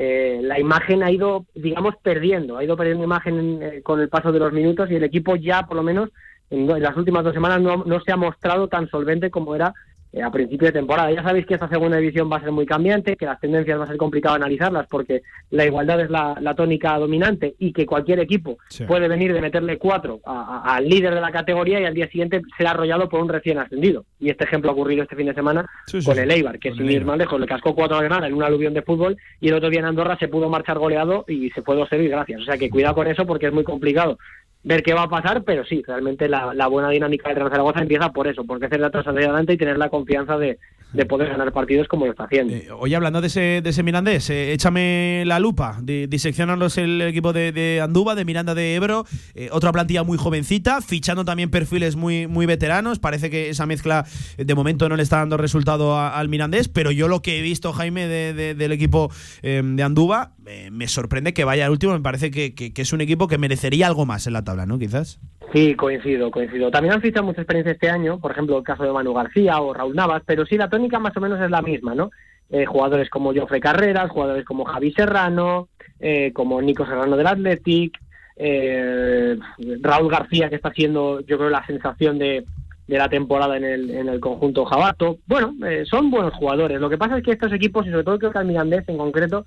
[0.02, 4.32] eh, la imagen ha ido, digamos, perdiendo, ha ido perdiendo imagen eh, con el paso
[4.32, 6.10] de los minutos y el equipo ya, por lo menos,
[6.50, 9.74] en, en las últimas dos semanas no, no se ha mostrado tan solvente como era
[10.12, 11.12] eh, a principio de temporada.
[11.12, 13.84] Ya sabéis que esta segunda división va a ser muy cambiante, que las tendencias va
[13.84, 18.20] a ser complicado analizarlas porque la igualdad es la, la tónica dominante y que cualquier
[18.20, 18.86] equipo Sí.
[18.86, 22.08] puede venir de meterle cuatro a- a- al líder de la categoría y al día
[22.08, 24.06] siguiente será arrollado por un recién ascendido.
[24.20, 26.74] Y este ejemplo ha ocurrido este fin de semana Sí, sí, con el Eibar, que
[26.74, 29.50] sin ir más lejos le cascó cuatro a Granada en un aluvión de fútbol y
[29.50, 32.42] el otro día en Andorra se pudo marchar goleado y se fue 2-0 y gracias.
[32.42, 34.18] O sea que cuidado con eso porque es muy complicado
[34.64, 37.80] ver qué va a pasar, pero sí, realmente la, la buena dinámica del Real Zaragoza
[37.82, 40.58] empieza por eso, por crecer de atrás hacia adelante y tener la confianza de,
[40.92, 42.54] de poder ganar partidos como lo está haciendo.
[42.54, 47.02] Eh, oye, hablando de ese, de ese Mirandés, eh, échame la lupa, di- diseccionanos el
[47.04, 51.50] equipo de, de Andúba, de Miranda de Ebro, eh, otra plantilla muy jovencita, fichando también
[51.52, 54.06] perfiles muy, muy veteranos, parece que esa mezcla
[54.38, 57.42] eh, de momento no le está dando resultado al Mirandés, pero yo lo que he
[57.42, 59.10] visto, Jaime, de- de- del equipo
[59.42, 60.34] de Andúba,
[60.72, 63.86] me sorprende que vaya al último, me parece que- que es un equipo que merecería
[63.88, 64.80] algo más en la tabla, ¿no?
[64.80, 65.20] Quizás.
[65.54, 66.70] Sí, coincido, coincido.
[66.70, 69.74] También han fichado mucha experiencia este año, por ejemplo, el caso de Manu García o
[69.74, 72.12] Raúl Navas, pero sí, la tónica más o menos es la misma, ¿no?
[72.52, 75.70] Eh, jugadores como Jofre Carreras, jugadores como Javi Serrano,
[76.00, 78.00] eh, como Nico Serrano del Athletic,
[78.36, 79.38] eh,
[79.82, 82.46] Raúl García, que está siendo, yo creo, la sensación de,
[82.88, 85.20] de la temporada en el, en el conjunto Jabato.
[85.28, 86.80] Bueno, eh, son buenos jugadores.
[86.80, 88.98] Lo que pasa es que estos equipos, y sobre todo creo que el Mirandés en
[88.98, 89.46] concreto,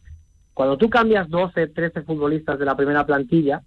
[0.54, 3.62] cuando tú cambias 12, 13 futbolistas de la primera plantilla,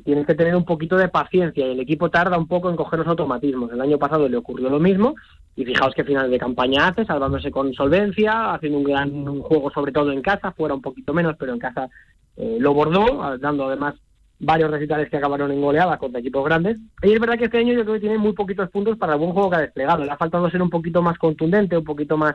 [0.00, 3.00] tienes que tener un poquito de paciencia y el equipo tarda un poco en coger
[3.00, 3.72] los automatismos.
[3.72, 5.14] El año pasado le ocurrió lo mismo
[5.54, 9.92] y fijaos qué final de campaña hace, salvándose con solvencia, haciendo un gran juego sobre
[9.92, 11.88] todo en casa, fuera un poquito menos, pero en casa
[12.36, 13.94] eh, lo bordó, dando además
[14.38, 16.78] varios recitales que acabaron en goleadas contra equipos grandes.
[17.02, 19.18] Y es verdad que este año yo creo que tiene muy poquitos puntos para el
[19.18, 20.04] buen juego que ha desplegado.
[20.04, 22.34] Le ha faltado ser un poquito más contundente, un poquito más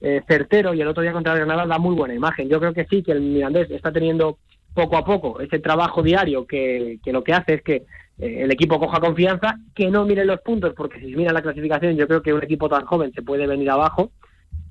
[0.00, 2.48] eh, certero y el otro día contra Granada da muy buena imagen.
[2.48, 4.38] Yo creo que sí, que el Mirandés está teniendo
[4.74, 7.86] poco a poco ese trabajo diario que, que lo que hace es que
[8.18, 11.96] eh, el equipo coja confianza, que no mire los puntos, porque si mira la clasificación
[11.96, 14.10] yo creo que un equipo tan joven se puede venir abajo,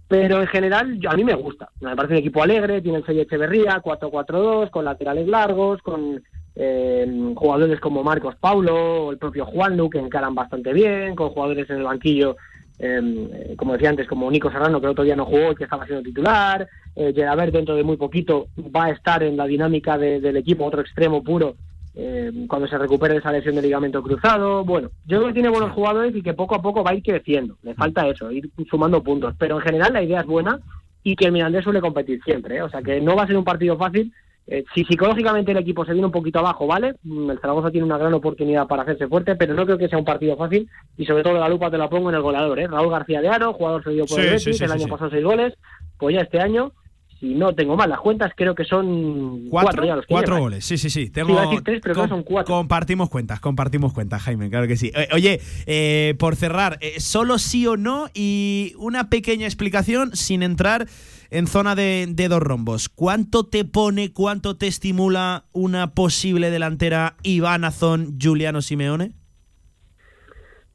[0.07, 1.69] pero en general yo, a mí me gusta.
[1.81, 6.21] Me parece un equipo alegre, tiene el sello Echeverría, 4-4-2, con laterales largos, con
[6.55, 11.69] eh, jugadores como Marcos Paulo o el propio Juanlu que encaran bastante bien, con jugadores
[11.69, 12.37] en el banquillo,
[12.79, 15.63] eh, como decía antes, como Nico Serrano, que el otro día no jugó y que
[15.63, 19.97] estaba siendo titular, eh, Gerabert dentro de muy poquito va a estar en la dinámica
[19.97, 21.55] de- del equipo, otro extremo puro,
[21.95, 24.63] eh, cuando se recupere de esa lesión de ligamento cruzado.
[24.63, 27.01] Bueno, yo creo que tiene buenos jugadores y que poco a poco va a ir
[27.03, 27.57] creciendo.
[27.63, 29.33] Le falta eso, ir sumando puntos.
[29.39, 30.59] Pero en general la idea es buena
[31.03, 32.57] y que el Mirandés suele competir siempre.
[32.57, 32.61] ¿eh?
[32.61, 34.13] O sea que no va a ser un partido fácil.
[34.49, 36.95] Eh, si psicológicamente el equipo se viene un poquito abajo, ¿vale?
[37.03, 39.99] Mm, El Zaragoza tiene una gran oportunidad para hacerse fuerte, pero no creo que sea
[39.99, 40.69] un partido fácil.
[40.97, 42.67] Y sobre todo la lupa te la pongo en el goleador, ¿eh?
[42.67, 44.83] Raúl García de Aro, jugador cedido por Sí, el sí, Betis, sí, el sí, año
[44.85, 44.89] sí.
[44.91, 45.53] pasado seis goles.
[45.97, 46.71] Pues ya este año,
[47.19, 49.85] si no tengo mal las cuentas, creo que son cuatro, ¿Cuatro?
[49.85, 51.07] ya los Cuatro goles, sí, sí, sí.
[51.07, 52.55] Sí, Tengo, a decir tres, pero com- son cuatro.
[52.55, 54.91] Compartimos cuentas, compartimos cuentas, Jaime, claro que sí.
[54.95, 60.41] Eh, Oye, eh, por cerrar, eh, solo sí o no y una pequeña explicación sin
[60.43, 60.85] entrar
[61.29, 62.89] en zona de, de dos rombos.
[62.89, 69.11] ¿Cuánto te pone, cuánto te estimula una posible delantera Iván Azón, Juliano Simeone?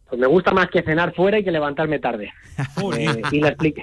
[0.09, 2.31] Pues me gusta más que cenar fuera y que levantarme tarde.
[2.99, 3.75] Eh, y, la expli-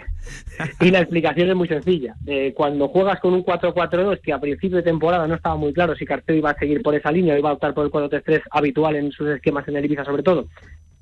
[0.79, 2.15] y la explicación es muy sencilla.
[2.27, 5.95] Eh, cuando juegas con un 4-4-2, que a principio de temporada no estaba muy claro
[5.95, 8.41] si Carteo iba a seguir por esa línea o iba a optar por el 4-3-3
[8.51, 10.47] habitual en sus esquemas en el Ibiza sobre todo,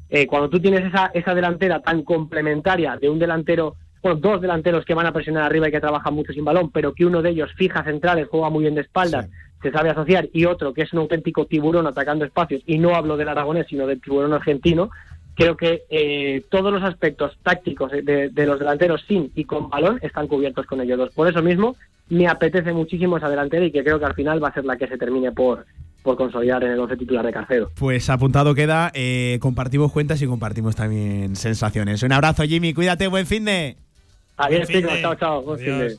[0.10, 3.76] eh, cuando tú tienes esa, esa delantera tan complementaria de un delantero,
[4.08, 6.94] bueno, dos delanteros que van a presionar arriba y que trabajan mucho sin balón, pero
[6.94, 9.30] que uno de ellos fija centrales, juega muy bien de espaldas,
[9.62, 13.18] se sabe asociar, y otro que es un auténtico tiburón atacando espacios, y no hablo
[13.18, 14.90] del aragonés, sino del tiburón argentino,
[15.36, 20.00] creo que eh, todos los aspectos tácticos de, de los delanteros sin y con balón
[20.02, 21.14] están cubiertos con ellos dos.
[21.14, 21.76] Por eso mismo
[22.10, 24.78] me apetece muchísimo esa delantera y que creo que al final va a ser la
[24.78, 25.66] que se termine por,
[26.02, 27.70] por consolidar en el 11 titular de Carcedo.
[27.76, 32.02] Pues apuntado queda, eh, compartimos cuentas y compartimos también sensaciones.
[32.02, 33.78] Un abrazo, Jimmy, cuídate, buen fin de...
[34.38, 35.42] Adiós, chicos, chao, chao.
[35.42, 35.98] buen fin de-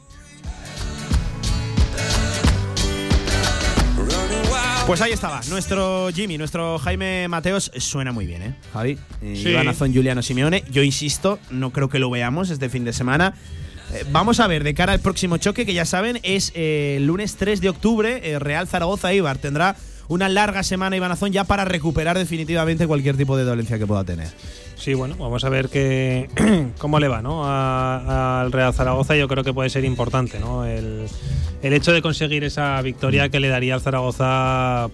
[4.87, 7.71] Pues ahí estaba, nuestro Jimmy, nuestro Jaime Mateos.
[7.77, 8.99] Suena muy bien, ¿eh, Javi?
[9.21, 9.51] Eh, Sí.
[9.51, 10.65] Iván Azón, Juliano Simeone.
[10.71, 13.35] Yo insisto, no creo que lo veamos este fin de semana.
[13.93, 17.07] Eh, vamos a ver, de cara al próximo choque, que ya saben, es eh, el
[17.07, 19.37] lunes 3 de octubre, eh, Real Zaragoza-Ibar.
[19.37, 19.77] Tendrá
[20.09, 24.05] una larga semana Iván Azón ya para recuperar definitivamente cualquier tipo de dolencia que pueda
[24.05, 24.29] tener.
[24.79, 26.29] Sí, bueno, vamos a ver qué,
[26.79, 27.43] cómo le va ¿no?
[27.47, 29.17] Al Real Zaragoza.
[29.17, 30.65] Yo creo que puede ser importante ¿no?
[30.65, 31.07] el,
[31.63, 34.89] el hecho de conseguir esa victoria que le daría al Zaragoza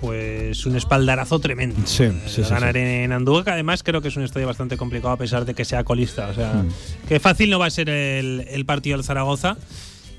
[0.00, 1.76] pues un espaldarazo tremendo.
[1.84, 2.78] Sí, sí, sí, ganar sí.
[2.80, 5.64] en Andújar, que además creo que es un estadio bastante complicado a pesar de que
[5.64, 6.28] sea colista.
[6.28, 6.68] O sea, Mm.
[7.08, 9.56] que fácil no va a ser el, el partido del Zaragoza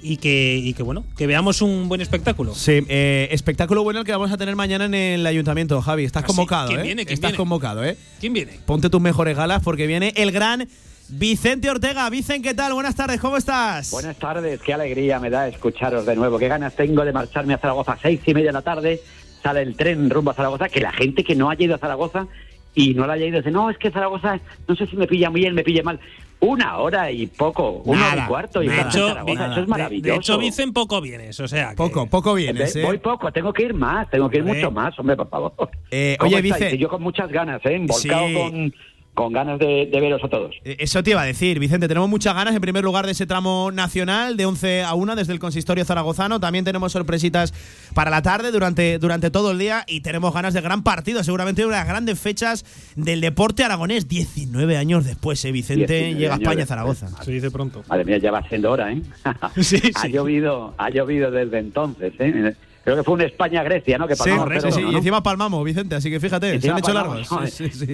[0.02, 2.54] y que, y que bueno, que veamos un buen espectáculo.
[2.56, 6.06] Sí, eh, espectáculo bueno el que vamos a tener mañana en el ayuntamiento, Javi.
[6.06, 6.84] Estás ¿Ah, convocado, ¿Quién ¿eh?
[6.84, 7.06] viene?
[7.06, 7.38] ¿Quién Estás viene?
[7.38, 7.98] convocado, ¿eh?
[8.20, 8.60] ¿Quién viene?
[8.66, 10.68] Ponte tus mejores galas porque viene el gran
[11.10, 12.10] Vicente Ortega.
[12.10, 12.74] Vicen, ¿qué tal?
[12.74, 13.92] Buenas tardes, ¿cómo estás?
[13.92, 16.38] Buenas tardes, qué alegría me da escucharos de nuevo.
[16.38, 19.02] Qué ganas tengo de marcharme a Zaragoza a seis y media de la tarde.
[19.42, 20.70] Sale el tren rumbo a Zaragoza.
[20.70, 22.28] Que la gente que no haya ido a Zaragoza
[22.76, 25.30] y no la haya ido dice, no, es que Zaragoza, no sé si me pilla
[25.30, 26.00] bien, me pilla mal.
[26.42, 28.64] Una hora y poco, una hora Nada, y cuarto.
[28.64, 30.10] Y De hecho, eso es maravilloso.
[30.10, 31.72] De, hecho, Vicen poco vienes, o sea.
[31.72, 32.82] que- Poco, poco vienes, ¿eh?
[32.84, 34.58] Voy poco, tengo que ir más, tengo que ir Hombre.
[34.60, 35.54] mucho más, hombre, por favor.
[35.92, 36.42] Eh, ¿Cómo oye?
[36.42, 36.78] Vice.
[36.78, 37.76] Yo con muchas ganas, ¿eh?
[37.76, 38.34] Envolcado Sí.
[38.34, 38.74] con,
[39.20, 40.56] con ganas de, de veros a todos.
[40.64, 41.90] Eh, Eso te iba a decir, Vicente.
[41.90, 45.34] Tenemos muchas ganas, en primer lugar, de ese tramo nacional de 11 a 1 desde
[45.34, 46.40] el consistorio zaragozano.
[46.40, 47.54] También tenemos sorpresitas
[47.94, 51.22] para la tarde durante, durante todo el día y tenemos ganas de gran partido.
[51.22, 52.64] Seguramente una de las grandes fechas
[52.96, 54.08] del deporte aragonés.
[54.08, 56.70] 19 años después, eh, Vicente 19 llega a España, después.
[56.70, 57.24] Zaragoza.
[57.24, 57.84] Se dice pronto.
[57.90, 59.02] Madre mía, ya va siendo hora, ¿eh?
[59.62, 62.56] Sí, ha llovido, ha llovido desde entonces, ¿eh?
[62.84, 64.08] Creo que fue un España-Grecia, ¿no?
[64.08, 66.78] Que Sí, palmamos sí, sí, 0-1, y encima palmamos, Vicente, así que fíjate, se han
[66.78, 67.30] hecho largos.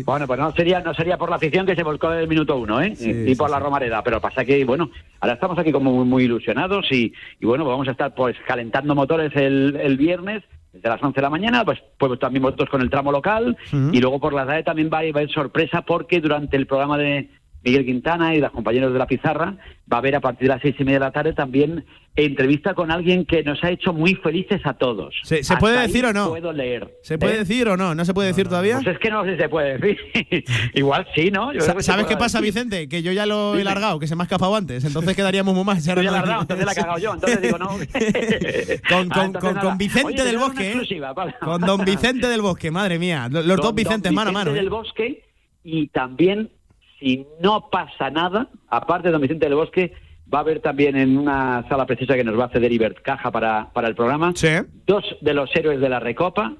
[0.05, 2.55] Bueno, pues no sería, no sería por la afición que se volcó en el minuto
[2.55, 2.95] uno, ¿eh?
[2.95, 3.59] Sí, y por la.
[3.65, 7.65] Romareda, pero pasa que, bueno, ahora estamos aquí como muy, muy ilusionados y, y bueno,
[7.65, 11.65] vamos a estar pues calentando motores el, el viernes desde las 11 de la mañana,
[11.65, 14.97] pues, pues también vosotros con el tramo local y luego por la tarde también va
[14.97, 17.29] a haber sorpresa porque durante el programa de,
[17.65, 19.57] Miguel Quintana y los compañeros de la pizarra,
[19.91, 21.83] va a haber a partir de las seis y media de la tarde también
[22.15, 25.13] entrevista con alguien que nos ha hecho muy felices a todos.
[25.23, 26.29] ¿Se, puede decir o no?
[26.29, 26.95] Puedo leer.
[27.01, 27.39] ¿Se puede ¿Eh?
[27.39, 27.93] decir o no?
[27.93, 28.75] ¿No se puede decir todavía?
[28.81, 29.97] Pues es que no sé si se puede decir.
[30.75, 31.51] Igual sí, ¿no?
[31.51, 32.53] Yo Sa- creo que ¿Sabes qué pasa, decir.
[32.53, 32.87] Vicente?
[32.87, 34.85] Que yo ya lo he largado, que se me ha escapado antes.
[34.85, 35.81] Entonces quedaríamos muy mal.
[35.81, 37.57] si ahora Tú ya no- la has dado, entonces la he cagado yo, entonces digo
[37.57, 37.67] no.
[38.89, 39.61] Con, con, entonces con, nada.
[39.69, 40.81] con Vicente Oye, del Bosque.
[41.41, 43.27] Con don Vicente del Bosque, madre mía.
[43.29, 44.51] Los, dos don Vicentes mano a mano.
[44.51, 44.63] Vicente ¿eh?
[44.63, 45.23] del Bosque
[45.63, 46.49] y también,
[46.99, 49.93] si no pasa nada, aparte de don Vicente del Bosque,
[50.33, 53.31] va a haber también en una sala preciosa que nos va a ceder Ibert Caja
[53.31, 54.33] para, para el programa,
[54.87, 56.55] dos de los héroes de la Recopa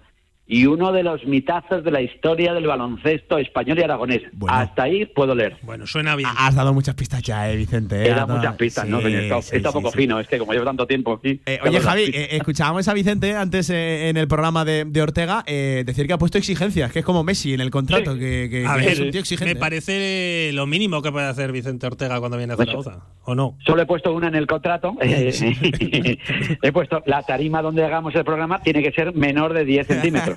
[0.48, 4.22] y uno de los mitazos de la historia del baloncesto español y aragonés.
[4.48, 5.58] Hasta ahí puedo leer.
[5.64, 6.30] Bueno, suena bien.
[6.38, 7.96] Has dado muchas pistas ya, eh, Vicente.
[8.04, 9.02] eh, He dado muchas pistas, ¿no?
[9.02, 9.98] Sí, Está, sí, está sí, un poco sí.
[10.04, 11.42] fino, es que como llevo tanto tiempo aquí.
[11.48, 15.44] Eh, oye, Javi, eh, escuchábamos a Vicente antes eh, en el programa de, de Ortega
[15.48, 18.66] eh, decir que ha puesto exigencias, que es como Messi en el contrato, que, que-
[18.68, 19.54] A que ver, es un tío exigente.
[19.56, 23.58] me parece lo mínimo que puede hacer Vicente Ortega cuando viene a Zaragoza, ¿o no?
[23.66, 24.94] Solo he puesto una en el contrato.
[25.02, 30.35] he puesto la tarima donde hagamos el programa tiene que ser menor de 10 centímetros.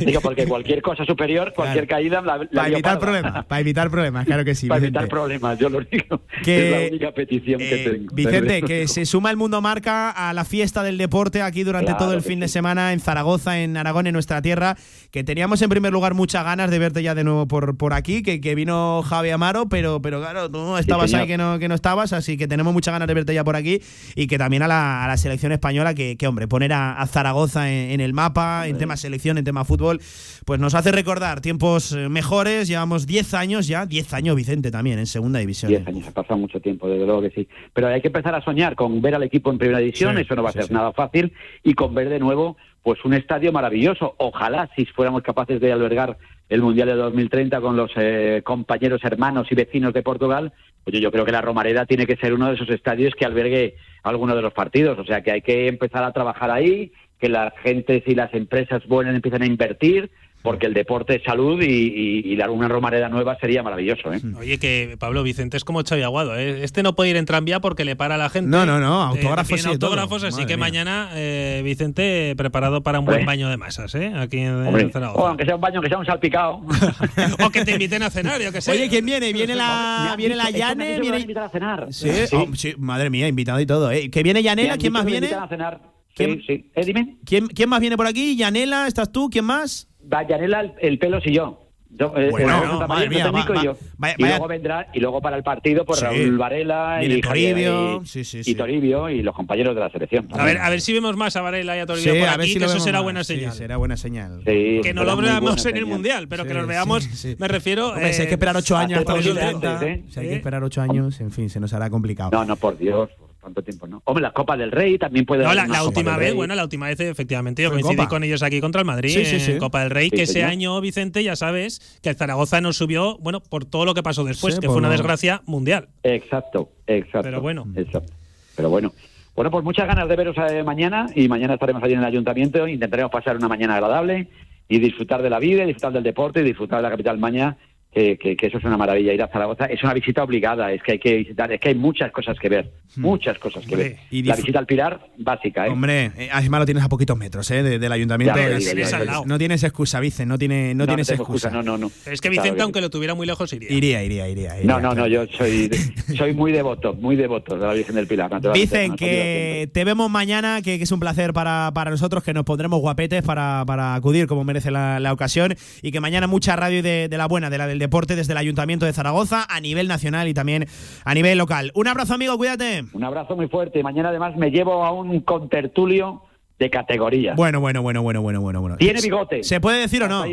[0.00, 2.98] Digo, porque cualquier cosa superior, cualquier caída la, la Para evitar parda.
[3.00, 4.66] problemas, para evitar problemas, claro que sí.
[4.68, 4.98] Para Vicente.
[4.98, 6.22] evitar problemas, yo lo digo.
[6.42, 8.14] Que, es la única petición que Eh, tengo.
[8.14, 11.98] Vicente, que se suma el Mundo Marca a la fiesta del deporte aquí durante Claro
[11.98, 14.76] todo el que fin de semana en Zaragoza, en Aragón, en nuestra tierra.
[15.16, 18.22] Que teníamos en primer lugar muchas ganas de verte ya de nuevo por, por aquí,
[18.22, 21.74] que, que vino Javi Amaro, pero, pero claro, tú estabas ahí que no, que no
[21.74, 23.80] estabas, así que tenemos muchas ganas de verte ya por aquí.
[24.14, 27.06] Y que también a la, a la selección española, que, que, hombre, poner a, a
[27.06, 30.02] Zaragoza en, en el mapa, en tema selección, en tema fútbol,
[30.46, 32.68] pues nos hace recordar tiempos eh, mejores.
[32.68, 35.70] Llevamos 10 años ya, 10 años, Vicente, también en segunda división.
[35.70, 37.48] 10 años, ha pasado mucho tiempo, desde luego que sí.
[37.72, 40.36] Pero hay que empezar a soñar con ver al equipo en primera división, Sí, eso
[40.36, 40.72] no va a sí, ser sí.
[40.74, 41.32] nada fácil,
[41.64, 44.14] y con ver de nuevo pues un estadio maravilloso.
[44.18, 46.16] Ojalá si fuéramos capaces de albergar
[46.48, 50.52] el Mundial de 2030 con los eh, compañeros, hermanos y vecinos de Portugal,
[50.84, 53.74] pues yo creo que la Romareda tiene que ser uno de esos estadios que albergue
[54.04, 54.96] alguno de los partidos.
[55.00, 58.86] O sea que hay que empezar a trabajar ahí, que las gentes y las empresas
[58.86, 60.12] buenas empiecen a invertir,
[60.46, 64.12] porque el deporte es salud y, y, y la- una Romareda nueva sería maravilloso.
[64.12, 64.20] ¿eh?
[64.38, 66.62] Oye, que Pablo Vicente es como Xavi Aguado, ¿eh?
[66.62, 68.48] Este no puede ir en tranvía porque le para a la gente.
[68.48, 69.72] No, no, no, Eh, autógrafos todo.
[69.72, 70.64] autógrafos, así Madre que mía.
[70.66, 74.12] mañana eh, Vicente preparado para un buen baño de masas, ¿eh?
[74.16, 75.20] Aquí en, en Hombre, Zaragoza.
[75.22, 76.60] o aunque sea un baño, aunque sea un salpicado.
[77.44, 78.70] o que te inviten a cenar, yo que sé.
[78.70, 79.32] Oye, ¿quién viene?
[79.32, 81.18] Viene la, viene la Yane, que viene.
[81.20, 81.86] invitar a cenar.
[81.90, 82.36] Sí, Sí.
[82.36, 83.90] oh, sí, madre mía, invitado y todo.
[83.90, 84.10] ¿eh?
[84.10, 84.76] ¿Que viene Yanela?
[84.78, 85.26] ¿Quién más que viene?
[85.26, 85.80] invitan a cenar.
[86.14, 86.36] ¿Quién?
[86.40, 86.70] Sí, sí.
[86.74, 87.16] ¿Eh, dime?
[87.26, 88.36] ¿Quién, quién más viene por aquí?
[88.36, 88.86] ¿Yanela?
[88.86, 89.28] ¿Estás tú?
[89.30, 89.86] ¿Quién más?
[90.12, 91.62] Va Yanela, el, el pelo y yo.
[91.88, 93.76] Yo, eh, Bueno, el no, madre mía, va- y va- yo.
[93.96, 96.04] vaya- y vaya- luego vendrá, y luego para el partido, por Sí.
[96.04, 98.54] Raúl Varela y Toribio, y, sí, sí, y.
[98.54, 100.28] Toribio y los compañeros de la selección.
[100.32, 102.32] A ver, a ver si vemos más a Varela y a Toribio Sí, por a
[102.32, 103.52] ver aquí, si que eso será buena Sí, señal.
[103.52, 104.40] será buena señal.
[104.44, 105.86] Sí, que no lo veamos en el.
[105.86, 107.36] Mundial, pero que los veamos, sí, sí.
[107.38, 107.90] me refiero.
[107.90, 110.04] Hombre, si hay eh, que esperar ocho años hasta hacemos 2030, ilusiones, ¿eh?
[110.12, 112.30] si hay que esperar ocho años, en fin, se nos hará complicado.
[112.32, 113.08] No, no, por Dios,
[113.46, 114.02] tanto tiempo no.
[114.04, 116.64] Hombre, la Copa del Rey también puede No, haber la, la última vez, bueno, la
[116.64, 118.08] última vez efectivamente yo coincidí Copa.
[118.08, 119.52] con ellos aquí contra el Madrid Sí, sí, sí.
[119.52, 120.50] en Copa del Rey, Sí, que ese señor.
[120.50, 124.24] año, Vicente, ya sabes que el Zaragoza nos subió, bueno, por todo lo que pasó
[124.24, 125.88] después, Sí, que fue una desgracia mundial.
[126.02, 127.22] Exacto, exacto.
[127.22, 127.66] Pero bueno.
[127.76, 128.12] Exacto.
[128.56, 128.92] Pero bueno.
[129.36, 132.66] Bueno, pues muchas ganas de veros eh, mañana y mañana estaremos allí en el ayuntamiento.
[132.66, 134.28] Intentaremos pasar una mañana agradable
[134.68, 137.56] y disfrutar de la vida, y disfrutar del deporte y disfrutar de la capital maña,
[137.96, 139.14] que, que- que eso es una maravilla.
[139.14, 141.74] Ir a Zaragoza es una visita obligada, es que hay que visitar, es que hay
[141.74, 143.92] muchas cosas que ver, muchas cosas que ver.
[143.92, 144.14] Hmm.
[144.16, 145.70] Y la visita al Pilar, básica, ¿eh?
[145.70, 148.36] Hombre, eh, además lo tienes a poquitos metros eh, de- del ayuntamiento.
[148.38, 151.48] Ya Es- ya, no tienes excusa, Vicen, no, tiene, no, tienes excusa.
[151.50, 151.90] No, no, no.
[152.04, 153.72] Es que Vicente, que aunque lo tuviera muy lejos, iría.
[153.72, 154.58] Iría, iría, iría.
[154.60, 155.70] iría, No, no, no, yo soy,
[156.18, 158.32] soy muy devoto, muy devoto de la Virgen del Pilar.
[158.34, 158.52] Antonio
[158.96, 162.80] que te vemos mañana, que, que es un placer para, para nosotros, que nos pondremos
[162.80, 167.08] guapetes para, para acudir como merece la, la ocasión y que mañana mucha radio de,
[167.08, 170.28] de la buena, de la del deporte, desde el Ayuntamiento de Zaragoza, a nivel nacional
[170.28, 170.66] y también
[171.04, 171.70] a nivel local.
[171.74, 172.84] Un abrazo, amigo, cuídate.
[172.92, 173.82] Un abrazo muy fuerte.
[173.82, 176.22] Mañana además me llevo a un contertulio
[176.58, 177.34] de categoría.
[177.34, 178.60] Bueno, bueno, bueno, bueno, bueno, bueno.
[178.60, 178.76] bueno.
[178.76, 179.42] Tiene bigote.
[179.42, 180.24] ¿Se puede decir o no?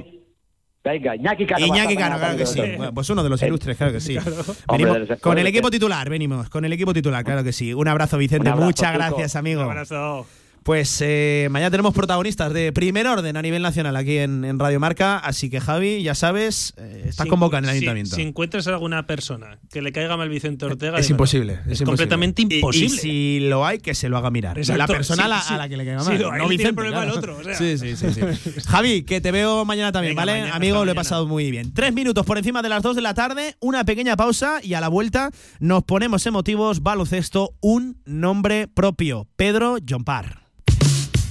[0.84, 1.66] Venga, Iñaki Cano.
[1.66, 2.60] Iñaki Cano, claro que sí.
[2.76, 4.18] Bueno, pues uno de los Eh, ilustres, claro que sí.
[4.70, 6.49] Venimos con el equipo titular, venimos.
[6.49, 7.74] Con el equipo titular, claro que sí.
[7.74, 8.47] Un abrazo, Vicente.
[8.49, 9.62] Un abrazo, Muchas gracias, amigo.
[9.62, 10.26] Un abrazo.
[10.64, 14.80] Pues eh, mañana tenemos protagonistas de primer orden a nivel nacional aquí en, en Radio
[14.80, 15.18] Marca.
[15.18, 18.16] Así que, Javi, ya sabes, eh, estás Si- convocado en el si- ayuntamiento.
[18.16, 21.53] Si, encuentras alguna persona que le caiga mal Vicente Ortega, es imposible.
[21.53, 21.86] Es, Es, imposible.
[21.86, 22.95] completamente imposible.
[22.95, 24.57] Y, si lo hay, que se lo haga mirar.
[24.57, 24.78] Exacto.
[24.78, 25.53] La persona Sí, a, la, sí.
[25.53, 26.32] a la que le caiga Sí, mal.
[26.32, 27.55] ahí no Vicente, problema el otro, o sea.
[27.55, 28.22] Sí, sí, sí, sí.
[28.68, 30.32] Javi, que te veo mañana también, Venga, ¿vale?
[30.39, 31.74] mañana, Amigo, lo he pasado muy bien.
[31.74, 34.80] Tres minutos por encima de las dos de la tarde, una pequeña pausa y a
[34.82, 36.82] la vuelta nos ponemos emotivos.
[36.82, 39.28] Baloncesto, un nombre propio.
[39.36, 40.41] Pedro Jompar.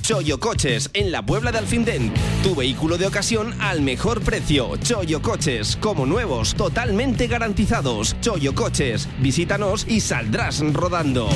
[0.03, 2.13] Choyo Coches, en la Puebla de Alfindén.
[2.43, 4.77] Tu vehículo de ocasión al mejor precio.
[4.79, 8.17] Choyo Coches, como nuevos, totalmente garantizados.
[8.21, 11.29] Choyo Coches, visítanos y saldrás rodando.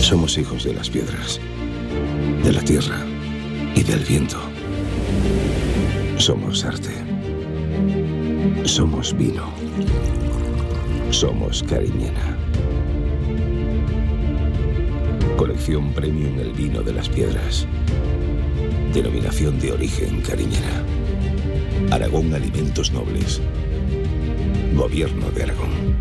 [0.00, 1.40] Somos hijos de las piedras,
[2.44, 3.04] de la tierra
[3.74, 4.38] y del viento.
[6.18, 6.92] Somos arte.
[8.64, 9.52] Somos vino.
[11.10, 12.41] Somos Cariñena.
[15.42, 17.66] Colección Premium El Vino de las Piedras.
[18.94, 20.84] Denominación de origen Cariñena.
[21.90, 23.40] Aragón Alimentos Nobles.
[24.72, 25.96] Gobierno de Aragón.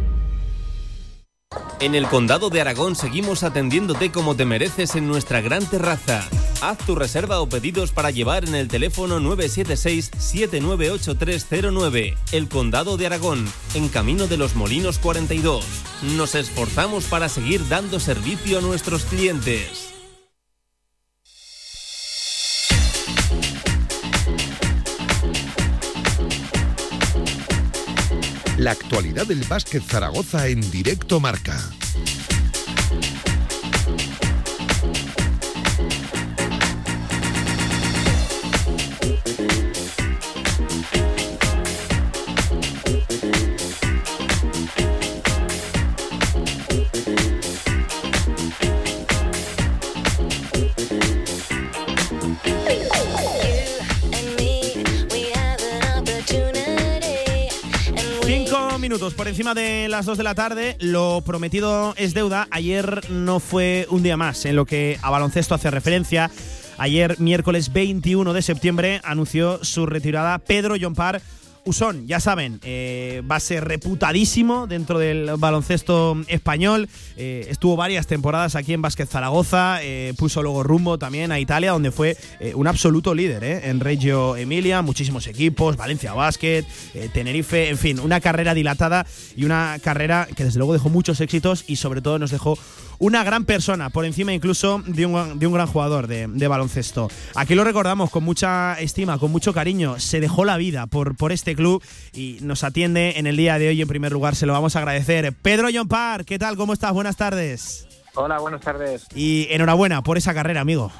[1.79, 6.23] En el Condado de Aragón seguimos atendiéndote como te mereces en nuestra gran terraza.
[6.61, 12.15] Haz tu reserva o pedidos para llevar en el teléfono 976-798309.
[12.31, 15.65] El Condado de Aragón, en Camino de los Molinos 42.
[16.01, 19.89] Nos esforzamos para seguir dando servicio a nuestros clientes.
[28.57, 31.59] La actualidad del básquet Zaragoza en directo marca.
[59.22, 60.78] Por encima de las 2 de la tarde.
[60.80, 62.47] Lo prometido es deuda.
[62.49, 66.32] Ayer no fue un día más en lo que a baloncesto hace referencia.
[66.80, 71.22] Ayer, miércoles 21 de septiembre, anunció su retirada Pedro Llompar.
[71.66, 76.89] Usón, ya saben, eh, va a ser reputadísimo dentro del baloncesto español.
[77.18, 81.72] Eh, estuvo varias temporadas aquí en Básquet Zaragoza, eh, puso luego rumbo también a Italia,
[81.72, 82.18] donde fue
[82.55, 86.64] un absoluto líder en Reggio Emilia, muchísimos equipos, Valencia eh,
[87.14, 89.05] Tenerife, en fin, una carrera dilatada
[89.36, 92.57] y una carrera que desde luego dejó muchos éxitos y sobre todo nos dejó
[93.01, 97.09] una gran persona, por encima incluso de un, de un gran jugador de, de baloncesto.
[97.33, 99.99] Aquí lo recordamos con mucha estima, con mucho cariño.
[99.99, 101.83] Se dejó la vida por, por este club
[102.13, 103.81] y nos atiende en el día de hoy.
[103.81, 105.33] En primer lugar, se lo vamos a agradecer.
[105.33, 106.55] Pedro Yompar, ¿qué tal?
[106.55, 106.93] ¿Cómo estás?
[106.93, 107.87] Buenas tardes.
[108.13, 109.07] Hola, buenas tardes.
[109.15, 110.91] Y enhorabuena por esa carrera, amigo.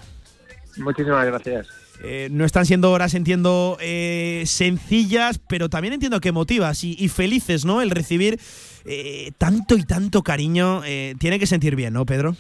[0.78, 1.68] Muchísimas gracias.
[2.04, 7.10] Eh, no están siendo horas, entiendo, eh, sencillas, pero también entiendo que emotivas y, y
[7.10, 7.82] felices, ¿no?
[7.82, 8.40] El recibir
[8.86, 10.84] eh, tanto y tanto cariño.
[10.86, 12.36] eh, tiene que sentir bien, ¿no, Pedro?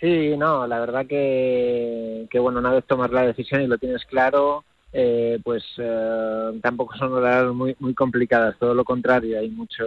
[0.00, 4.04] Sí, no, la verdad que, que bueno, una vez tomas la decisión y lo tienes
[4.04, 9.84] claro, eh, pues eh, tampoco son horas muy, muy complicadas, todo lo contrario, hay mucho,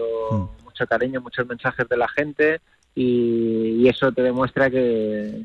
[0.63, 2.61] mucho cariño, muchos mensajes de la gente
[2.95, 5.41] y, y eso te demuestra que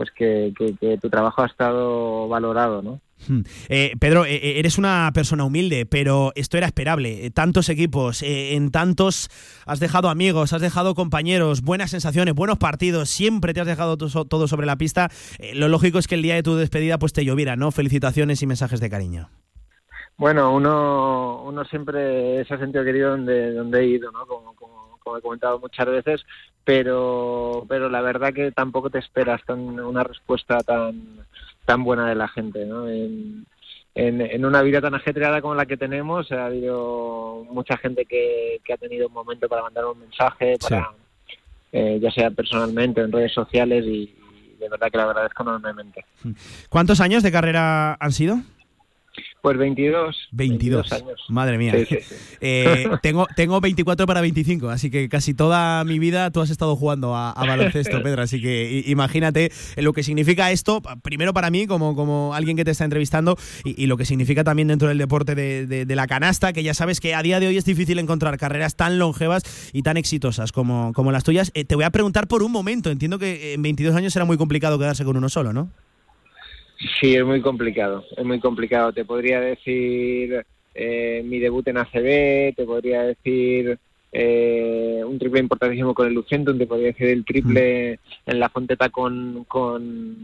[0.00, 3.00] pues que, que- que tu trabajo ha estado valorado, ¿no?
[3.28, 3.42] Hmm.
[3.68, 7.26] Eh, Pedro, eh, eh, eres una persona humilde, pero esto era esperable.
[7.26, 9.28] Eh, tantos equipos, eh, en tantos
[9.66, 14.48] has dejado amigos, has dejado compañeros, buenas sensaciones, buenos partidos, siempre te has dejado todo
[14.48, 15.10] sobre la pista.
[15.52, 17.70] Lo lógico es que el día de tu despedida pues te lloviera, ¿no?
[17.72, 19.28] Felicitaciones y mensajes de cariño.
[20.16, 24.24] Bueno, uno, uno siempre se ha sentido querido donde, donde he ido, ¿no?
[24.26, 26.22] Como, como, como he comentado muchas veces,
[26.64, 31.02] pero, pero la verdad que tampoco te esperas tan, una respuesta tan,
[31.64, 32.88] tan buena de la gente, ¿no?
[32.88, 33.46] En,
[33.94, 38.60] en, en una vida tan ajetreada como la que tenemos, ha habido mucha gente que,
[38.64, 40.92] que ha tenido un momento para mandar un mensaje, para,
[41.72, 46.04] eh, ya sea personalmente, en redes sociales, y, y de verdad que lo agradezco enormemente.
[46.68, 48.36] ¿Cuántos años de carrera han sido?
[49.42, 50.16] Pues 22.
[50.32, 50.92] 22.
[50.92, 51.20] años.
[51.30, 51.72] Madre mía.
[51.76, 52.14] Sí, sí, sí.
[52.42, 56.74] Eh, tengo, tengo 24 para 25, así que casi toda mi vida tú has estado
[56.74, 58.22] jugando a, a baloncesto, Pedro.
[58.22, 62.70] Así que imagínate lo que significa esto, primero para mí, como, como alguien que te
[62.70, 66.06] está entrevistando, y, y lo que significa también dentro del deporte de, de- de la
[66.06, 69.42] canasta, que ya sabes que a día de hoy es difícil encontrar carreras tan longevas
[69.72, 71.50] y tan exitosas como, como las tuyas.
[71.54, 72.90] Eh, te voy a preguntar por un momento.
[72.90, 75.70] Entiendo que en 22 años era muy complicado quedarse con uno solo, ¿no?
[77.00, 78.92] Sí, es muy complicado, es muy complicado.
[78.92, 83.78] Te podría decir eh, mi debut en ACB, te podría decir
[84.12, 88.88] eh, un triple importantísimo con el Lucentum, te podría decir el triple en la Fonteta
[88.88, 90.16] con, con,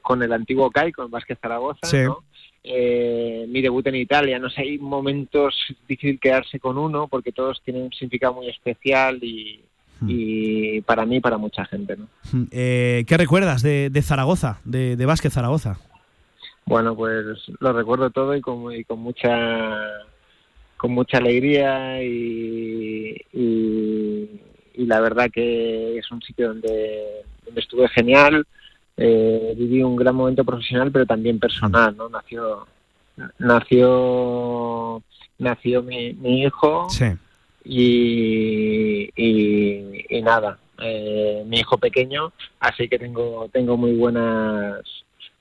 [0.00, 1.98] con el antiguo CAI, con Vázquez Zaragoza, Sí.
[1.98, 2.24] ¿no?
[2.64, 5.54] Eh, mi debut en Italia, no sé, hay momentos
[5.88, 9.60] difícil quedarse con uno porque todos tienen un significado muy especial y,
[10.06, 12.08] y para mí y para mucha gente, ¿no?
[12.50, 15.78] Eh, ¿Qué recuerdas de, de Zaragoza, de, de Vázquez Zaragoza?
[16.68, 17.24] Bueno, pues
[17.60, 19.80] lo recuerdo todo y con, y con mucha
[20.76, 24.40] con mucha alegría y, y,
[24.74, 28.46] y la verdad que es un sitio donde, donde estuve genial,
[28.96, 32.08] eh, viví un gran momento profesional, pero también personal, ¿no?
[32.08, 32.66] Nació,
[33.38, 35.02] nació,
[35.38, 37.06] nació mi, mi hijo Sí.
[37.64, 44.80] y, y, y nada, eh, mi hijo pequeño, así que tengo, tengo muy buenas,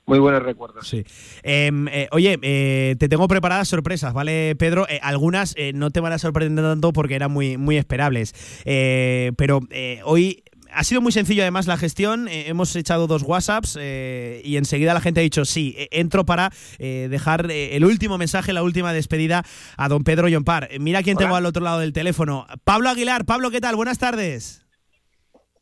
[0.07, 0.87] muy buenos recuerdos.
[0.87, 1.03] Sí.
[1.43, 4.87] Em, eh, oye, eh, te tengo preparadas sorpresas, ¿vale, Pedro?
[4.89, 8.33] Eh, algunas eh, no te van a sorprender tanto porque eran muy, muy esperables.
[8.65, 9.59] Eh, pero
[10.05, 12.27] hoy ha sido muy sencillo además la gestión.
[12.27, 16.51] Eh, hemos echado dos WhatsApps eh, y enseguida la gente ha dicho sí, entro para
[16.77, 19.43] eh, dejar el último mensaje, la última despedida
[19.75, 20.69] a don Pedro Yompar.
[20.79, 21.25] Mira quién Hola.
[21.25, 22.47] tengo al otro lado del teléfono.
[22.63, 23.25] Pablo Aguilar.
[23.25, 23.75] Pablo, ¿qué tal?
[23.75, 24.66] Buenas tardes.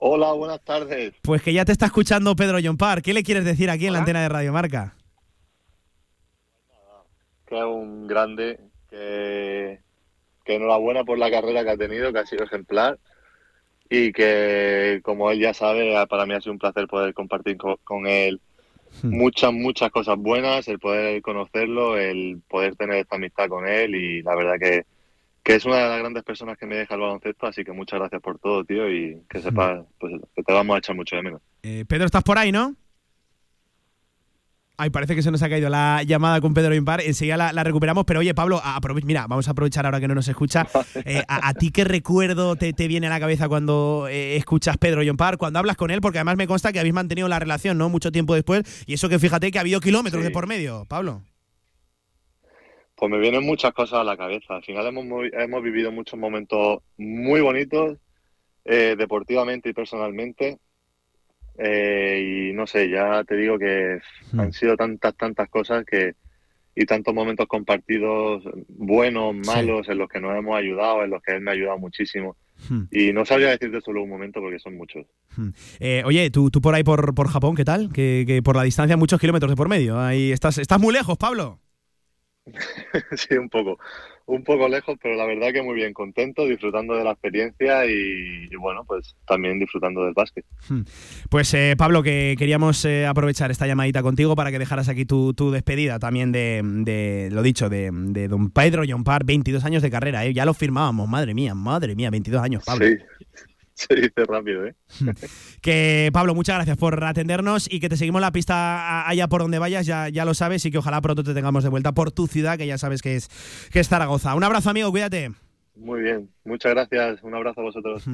[0.07, 1.15] Hola, buenas tardes.
[1.23, 3.01] Pues que ya te está escuchando Pedro Yompar.
[3.01, 4.93] ¿Qué le quieres decir aquí en la antena de Radio Marca?
[7.47, 9.79] Que es un grande, que,
[10.43, 12.99] que enhorabuena por la carrera que ha tenido, que ha sido ejemplar
[13.89, 17.79] y que, como él ya sabe, para mí ha sido un placer poder compartir co-
[17.83, 18.39] con, él
[19.01, 24.21] muchas, muchas cosas buenas, el poder conocerlo, el poder tener esta amistad con él y
[24.21, 24.85] la verdad que,
[25.45, 27.99] que es una de las grandes personas que me deja el baloncesto, así que muchas
[27.99, 31.21] gracias por todo, tío, y que sepas pues, que te vamos a echar mucho de
[31.21, 31.41] menos.
[31.61, 32.75] Eh, Pedro, ¿estás por ahí, no?
[34.77, 36.99] Ay, parece que se nos ha caído la llamada con Pedro Impar.
[36.99, 38.03] Enseguida la, la recuperamos.
[38.03, 40.67] Pero oye, Pablo, aprove- mira, vamos a aprovechar ahora que no nos escucha.
[41.05, 44.77] Eh, a, a ti qué recuerdo te, te viene a la cabeza cuando eh, escuchas
[44.77, 46.01] Pedro Yompar, cuando hablas con él?
[46.01, 47.87] Porque además me consta que habéis mantenido la relación, ¿no?
[47.89, 48.63] Mucho tiempo después.
[48.87, 50.27] Y eso que fíjate que ha habido kilómetros Sí.
[50.27, 51.21] de por medio, Pablo.
[52.95, 54.55] Pues me vienen muchas cosas a la cabeza.
[54.55, 57.97] Al final hemos, hemos vivido muchos momentos muy bonitos,
[58.63, 60.59] eh, deportivamente y personalmente.
[61.57, 63.99] Eh, y no sé, ya te digo que
[64.37, 66.15] han sido tantas, tantas cosas que
[66.75, 71.33] y tantos momentos compartidos, buenos, malos, en los que nos hemos ayudado, en los que
[71.33, 72.35] él me ha ayudado muchísimo.
[72.69, 72.83] Hmm.
[72.91, 75.05] Y no sabría decirte solo un momento porque son muchos.
[75.79, 77.93] Eh, oye, tú, tú por ahí por, por Japón, ¿qué tal?
[77.93, 79.99] Que, que por la distancia muchos kilómetros de por medio.
[79.99, 81.59] Ahí estás, estás muy lejos, Pablo.
[83.17, 83.79] sí, un poco,
[84.27, 88.47] un poco lejos, pero la verdad que muy bien, contento, disfrutando de la experiencia y,
[88.51, 90.45] y bueno, pues también disfrutando del básquet.
[91.29, 95.33] Pues eh, Pablo, que queríamos eh, aprovechar esta llamadita contigo para que dejaras aquí tu,
[95.33, 99.89] tu despedida también de, de, lo dicho, de, de don Pedro Yompar, 22 años de
[99.89, 100.33] carrera, ¿eh?
[100.33, 102.85] ya lo firmábamos, madre mía, madre mía, 22 años, Pablo.
[102.85, 102.97] Sí,
[103.87, 104.75] se dice rápido, ¿eh?
[105.61, 109.59] Que Pablo, muchas gracias por atendernos y que te seguimos la pista allá por donde
[109.59, 112.27] vayas, ya, ya lo sabes, y que ojalá pronto te tengamos de vuelta por tu
[112.27, 113.29] ciudad, que ya sabes que es,
[113.71, 114.33] que es Zaragoza.
[114.35, 115.31] Un abrazo, amigo, cuídate.
[115.75, 118.05] Muy bien, muchas gracias, un abrazo a vosotros.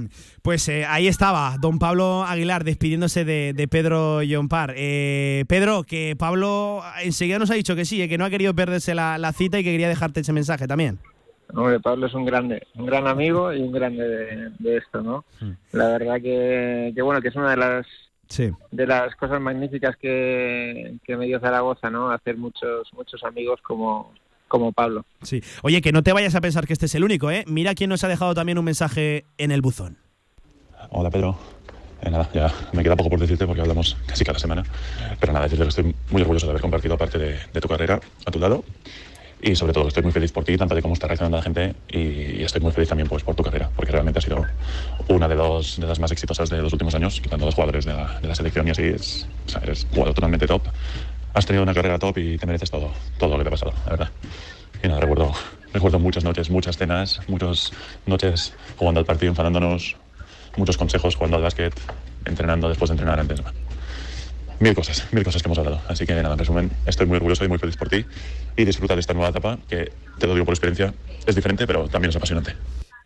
[0.41, 4.73] Pues eh, ahí estaba, don Pablo Aguilar despidiéndose de, de Pedro Yompar.
[4.75, 8.55] Eh, Pedro, que Pablo enseguida nos ha dicho que sí, eh, que no ha querido
[8.55, 10.97] perderse la, la cita y que quería dejarte ese mensaje también.
[11.53, 15.25] Hombre, Pablo es un grande, un gran amigo y un grande de, de esto, ¿no?
[15.71, 17.85] La verdad que, que bueno, que es una de las
[18.27, 18.49] Sí.
[18.71, 22.11] de las cosas magníficas que, que me dio Zaragoza, ¿no?
[22.11, 24.13] Hacer muchos muchos amigos como
[24.47, 25.05] como Pablo.
[25.21, 25.41] Sí.
[25.63, 27.43] Oye, que no te vayas a pensar que este es el único, ¿eh?
[27.47, 29.97] Mira quién nos ha dejado también un mensaje en el buzón.
[30.89, 31.37] Hola Pedro.
[32.01, 34.63] Eh, nada, ya me queda poco por decirte porque hablamos casi cada semana.
[35.19, 37.99] Pero nada, decirte que estoy muy orgulloso de haber compartido parte de, de tu carrera
[38.25, 38.63] a tu lado.
[39.43, 41.75] Y sobre todo estoy muy feliz por ti, tanto de cómo está reaccionando la gente.
[41.89, 44.45] Y, estoy muy feliz también pues, por tu carrera, porque realmente ha sido
[45.07, 48.19] una de, las más exitosas de los últimos años, quitando a los jugadores de la,
[48.19, 48.83] de la selección y así.
[48.83, 50.61] Es, o eres jugador totalmente top.
[51.33, 53.73] Has tenido una carrera top y te mereces todo, todo lo que te ha pasado,
[53.85, 54.11] la verdad.
[54.83, 55.31] Y nada, recuerdo,
[55.73, 57.71] recuerdo muchas noches, muchas cenas, muchas
[58.05, 59.95] noches jugando al partido, enfadándonos,
[60.57, 61.73] muchos consejos jugando al básquet,
[62.25, 63.41] entrenando después de entrenar antes.
[64.61, 65.81] Mil cosas, mil cosas que hemos hablado.
[65.87, 68.05] Así que nada, en resumen, estoy muy orgulloso y muy feliz por ti
[68.55, 70.93] y disfruta de esta nueva etapa que, te lo digo por experiencia,
[71.25, 72.55] es diferente, pero también es apasionante.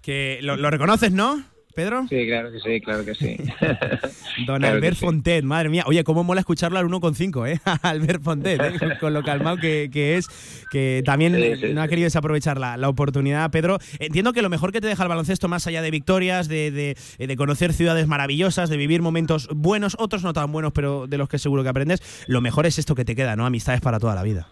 [0.01, 1.45] Que lo, lo reconoces, ¿no,
[1.75, 2.05] Pedro?
[2.09, 3.35] Sí, claro que sí, claro que sí.
[4.47, 5.05] Don Claro Albert sí.
[5.05, 5.83] Fontet, madre mía.
[5.85, 7.59] Oye, cómo mola escucharlo al 1,5, ¿eh?
[7.83, 8.79] Albert Fontet, ¿eh?
[8.79, 10.27] Con- con lo calmado que, que es,
[10.71, 13.51] que también Sí, eh, sí, no ha querido desaprovechar la, la oportunidad.
[13.51, 16.71] Pedro, entiendo que lo mejor que te deja el baloncesto, más allá de victorias, de,
[16.71, 16.95] de-
[17.27, 21.27] de conocer ciudades maravillosas, de vivir momentos buenos, otros no tan buenos, pero de los
[21.29, 23.45] que seguro que aprendes, lo mejor es esto que te queda, ¿no?
[23.45, 24.47] Amistades para toda la vida.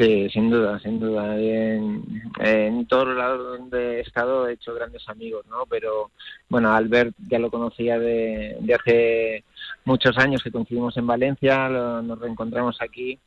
[0.00, 1.36] Sí, sin duda, sin duda.
[1.38, 2.02] En,
[2.40, 5.66] en todos los lados donde he estado he hecho grandes amigos, ¿no?
[5.68, 6.10] Pero
[6.48, 9.44] bueno, Albert ya lo conocía de, de hace
[9.84, 13.18] muchos años que coincidimos en Valencia, lo- nos reencontramos aquí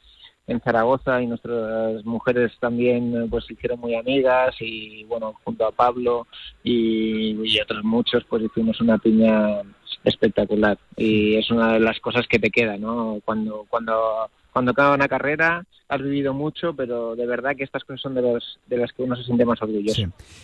[0.48, 5.72] en Zaragoza y nuestras mujeres también pues se hicieron muy amigas y bueno, junto a
[5.72, 6.26] Pablo
[6.64, 9.62] y, y otros muchos pues hicimos una piña
[10.04, 13.20] espectacular y es una de las cosas que te queda, ¿no?
[13.24, 18.02] Cuando cuando cuando acaba una carrera has vivido mucho, pero de verdad que estas cosas
[18.02, 20.02] son de los de las que uno se siente más orgulloso.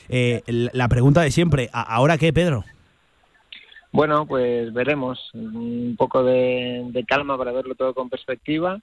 [0.10, 0.41] Eh,
[0.74, 2.66] la pregunta de siempre, ¿a- ¿ahora qué, Pedro?
[3.91, 5.20] Bueno, pues veremos.
[5.34, 8.80] Un poco de, de calma para verlo todo con perspectiva.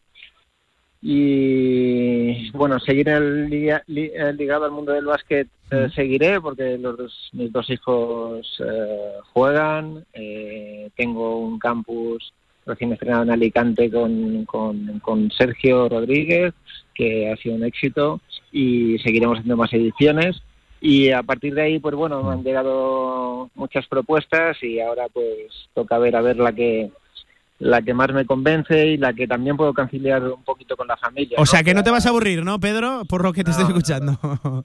[1.03, 3.53] Y bueno, seguir el,
[3.87, 9.13] el ligado al mundo del básquet eh, seguiré porque los dos- mis dos hijos eh,
[9.33, 10.05] juegan.
[10.15, 12.33] eh, tengo un campus
[12.67, 16.53] recién estrenado en Alicante con, con, Sergio Rodríguez,
[16.95, 18.21] que ha sido un éxito
[18.53, 20.43] y seguiremos haciendo más ediciones.
[20.81, 25.69] Y a partir de ahí, pues bueno, me han llegado muchas propuestas y ahora pues
[25.75, 26.91] toca ver a ver la que
[27.59, 30.97] la que más me convence y la que también puedo conciliar un poquito con la
[30.97, 31.37] familia.
[31.39, 33.03] O sea que no te vas a aburrir, ¿no, Pedro?
[33.09, 34.19] Por lo que te estoy escuchando.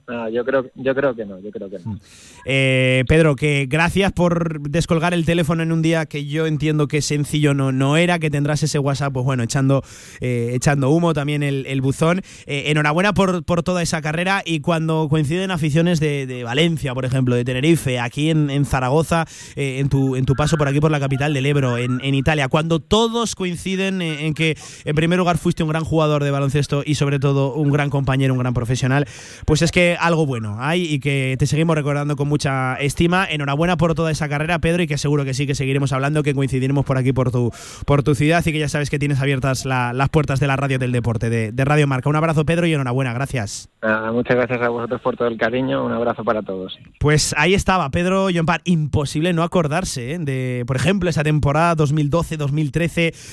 [0.06, 1.98] No, yo creo, yo creo que no, yo creo que no.
[2.44, 7.00] Eh, Pedro, que gracias por descolgar el teléfono en un día que yo entiendo que
[7.02, 9.82] sencillo no, no era, que tendrás ese WhatsApp, pues bueno, echando,
[10.20, 12.20] eh, echando humo también el, el buzón.
[12.46, 17.04] Eh, enhorabuena por, por toda esa carrera y cuando coinciden aficiones de, de Valencia, por
[17.04, 19.24] ejemplo, de Tenerife, aquí en, en Zaragoza,
[19.56, 22.14] eh, en, tu, en tu paso por aquí por la capital del Ebro, en, en
[22.14, 26.30] Italia, cuando todos coinciden en, en que en primer lugar fuiste un gran jugador de
[26.30, 29.06] baloncesto y sobre todo un gran compañero, un gran profesional,
[29.46, 33.26] pues es que algo bueno hay y que te seguimos recordando con mucha estima.
[33.28, 36.34] Enhorabuena por toda esa carrera, Pedro, y que seguro que sí que seguiremos hablando, que
[36.34, 37.50] coincidiremos por aquí por tu,
[37.86, 40.56] por tu ciudad y que ya sabes que tienes abiertas la- las puertas de la
[40.56, 42.08] radio del deporte, de, de Radio Marca.
[42.08, 43.68] Un abrazo, Pedro, y enhorabuena, gracias.
[43.82, 46.78] Nada, muchas gracias a vosotros por todo el cariño, un abrazo para todos.
[46.98, 48.60] Pues ahí estaba Pedro Llompar.
[48.64, 50.18] Imposible no acordarse ¿eh?
[50.18, 52.71] de, por ejemplo, esa temporada 2012-2013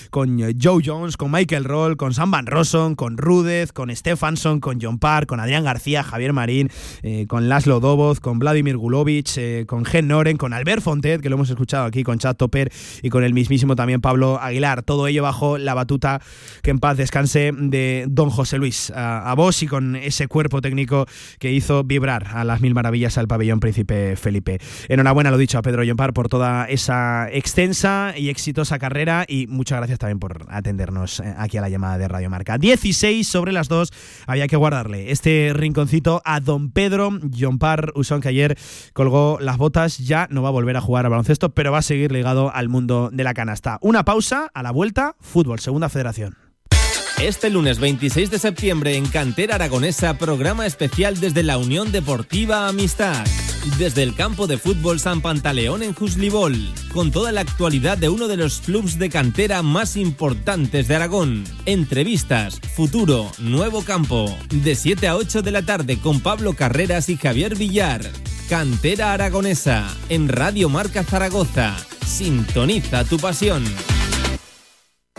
[0.10, 4.60] con eh, Joe Jones, con Michael Roll, con Sam Van Rosson, con Rudez, con Stefansson,
[4.60, 6.70] con Llompar, con Adrián García, Javier Marín,
[7.02, 11.30] eh, con Laszlo Doboz, con Vladimir Gulovic, eh, con Gen Noren, con Albert Fontet, que
[11.30, 12.72] lo hemos escuchado aquí, con Chad Topper
[13.02, 14.84] y con el mismísimo también Pablo Aguilar.
[14.84, 16.22] Todo ello bajo la batuta
[16.62, 20.62] que en paz descanse de don José Luis a, a vos y con ese cuerpo
[20.62, 21.06] técnico
[21.40, 24.60] que hizo vibrar a las mil maravillas al pabellón Príncipe Felipe.
[24.88, 29.78] Enhorabuena, lo dicho, a Pedro Llompar por toda esa extensa y exitosa carrera y muchas
[29.78, 32.58] gracias también por atendernos eh, aquí a la llamada de Radio Marca.
[32.58, 33.92] 16 sobre las 2,
[34.28, 38.58] había que guardarle este rinconcito a don Pedro Llompar Usón, que ayer
[38.94, 41.84] colgó las botas, ya no va a volver a jugar al baloncesto, pero va a
[41.84, 43.78] seguir ligado al mundo de la canasta.
[43.82, 46.36] Una pausa, a la vuelta, fútbol, segunda federación.
[47.22, 53.26] Este lunes 26 de septiembre en Cantera Aragonesa, programa especial desde la Unión Deportiva Amistad.
[53.78, 56.55] Desde el campo de fútbol San Pantaleón en Juslibol,
[56.93, 61.43] con toda la actualidad de uno de los clubes de cantera más importantes de Aragón.
[61.66, 64.36] Entrevistas, futuro, nuevo campo.
[64.49, 68.01] De 7 a 8 de la tarde con Pablo Carreras y Javier Villar.
[68.49, 71.76] Cantera Aragonesa, en Radio Marca Zaragoza.
[72.05, 73.64] Sintoniza tu pasión.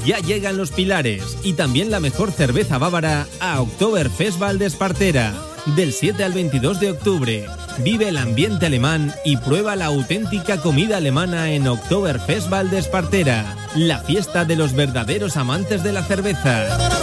[0.05, 5.52] Ya llegan los pilares y también la mejor cerveza bávara a Oktoberfest Valdespartera.
[5.65, 7.45] Del 7 al 22 de octubre.
[7.79, 13.55] Vive el ambiente alemán y prueba la auténtica comida alemana en Oktoberfest Valdespartera.
[13.75, 17.02] La fiesta de los verdaderos amantes de la cerveza.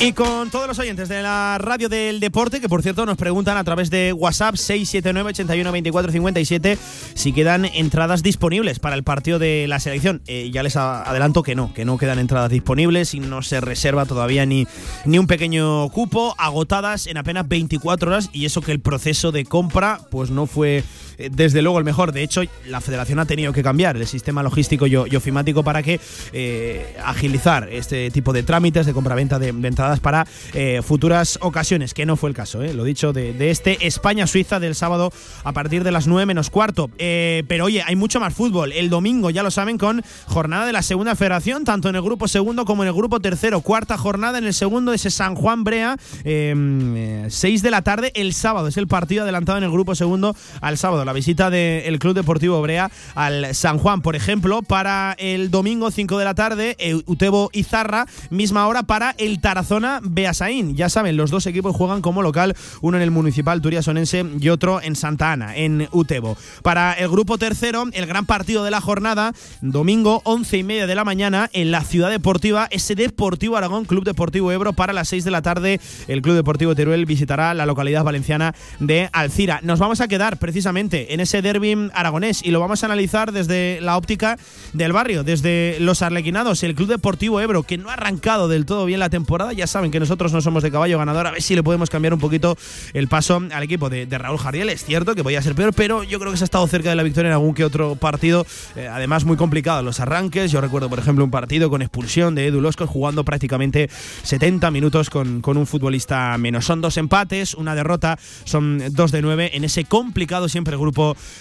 [0.00, 3.56] Y con todos los oyentes de la radio del deporte, que por cierto nos preguntan
[3.56, 6.78] a través de WhatsApp 679 81 24 57
[7.14, 10.22] si quedan entradas disponibles para el partido de la selección.
[10.28, 14.06] Eh, ya les adelanto que no, que no quedan entradas disponibles y no se reserva
[14.06, 14.68] todavía ni,
[15.04, 19.46] ni un pequeño cupo, agotadas en apenas 24 horas y eso que el proceso de
[19.46, 20.84] compra pues no fue
[21.18, 22.12] desde luego el mejor.
[22.12, 26.00] De hecho, la federación ha tenido que cambiar el sistema logístico y, ofimático para que
[26.32, 31.94] eh, agilizar este tipo de trámites de compraventa de, de entradas para eh, futuras ocasiones,
[31.94, 35.12] que no fue el caso, eh, lo dicho, de, de este España-Suiza del sábado
[35.44, 36.90] a partir de las 9 menos cuarto.
[36.98, 38.72] Eh, pero oye, hay mucho más fútbol.
[38.72, 42.28] El domingo, ya lo saben, con jornada de la segunda federación, tanto en el grupo
[42.28, 43.60] segundo como en el grupo tercero.
[43.60, 48.68] Cuarta jornada en el segundo, ese San Juan Brea, 6 de la tarde el sábado.
[48.68, 51.04] Es el partido adelantado en el grupo segundo al sábado.
[51.08, 56.18] La visita del Club Deportivo Brea al San Juan, por ejemplo, para el domingo 5
[56.18, 56.76] de la tarde,
[57.06, 60.76] Utebo Izarra, misma hora para el Tarazona Beasaín.
[60.76, 64.82] Ya saben, los dos equipos juegan como local, uno en el Municipal Turiasonense y otro
[64.82, 66.36] en Santa Ana, en Utebo.
[66.62, 69.32] Para el grupo tercero, el gran partido de la jornada,
[69.62, 74.04] domingo 11 y media de la mañana en la Ciudad Deportiva, ese Deportivo Aragón, Club
[74.04, 78.04] Deportivo Ebro, para las 6 de la tarde, el Club Deportivo Teruel visitará la localidad
[78.04, 79.60] valenciana de Alcira.
[79.62, 83.80] Nos vamos a quedar precisamente en ese derby aragonés y lo vamos a analizar desde
[83.80, 84.38] la óptica
[84.72, 88.84] del barrio, desde los arlequinados, el Club Deportivo Ebro, que no ha arrancado del todo
[88.86, 89.52] bien la temporada.
[89.52, 92.14] Ya saben que nosotros no somos de caballo ganador, a ver si le podemos cambiar
[92.14, 92.56] un poquito
[92.94, 94.68] el paso al equipo de, Raúl Jardiel.
[94.68, 96.96] Es cierto que podía ser peor, pero yo creo que se ha estado cerca de
[96.96, 98.46] la victoria en algún que otro partido.
[98.74, 100.50] Eh, además, muy complicado los arranques.
[100.50, 103.88] Yo recuerdo, por ejemplo, un partido con expulsión de Edu Loscos jugando prácticamente
[104.22, 106.64] 70 minutos con, con un futbolista menos.
[106.64, 110.87] Son dos empates, una derrota, son dos de nueve en ese complicado siempre grupo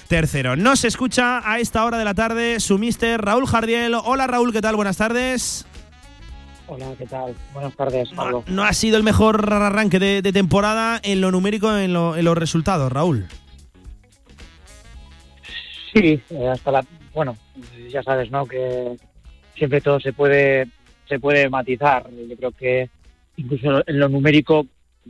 [0.08, 0.56] tercero.
[0.56, 3.96] No se escucha a esta hora de la tarde su mister Raúl Jardiel.
[4.04, 4.76] Hola Raúl, ¿qué tal?
[4.76, 5.66] Buenas tardes.
[6.68, 7.34] Hola, ¿qué tal?
[7.54, 8.44] Buenas tardes, Pablo.
[8.48, 12.26] No ha sido el mejor arranque de, de temporada en lo numérico, en, lo- en
[12.26, 13.26] los resultados, Raúl.
[15.94, 16.86] Sí, eh, hasta la.
[17.14, 17.38] Bueno,
[17.90, 18.46] ya sabes, ¿no?
[18.46, 18.98] Que
[19.56, 20.68] siempre todo se puede
[21.08, 22.10] se puede matizar.
[22.12, 22.90] Yo creo que
[23.38, 24.66] incluso en lo numérico,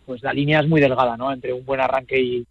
[0.06, 1.34] pues la línea es muy delgada, ¿no?
[1.34, 2.46] Entre un buen arranque y,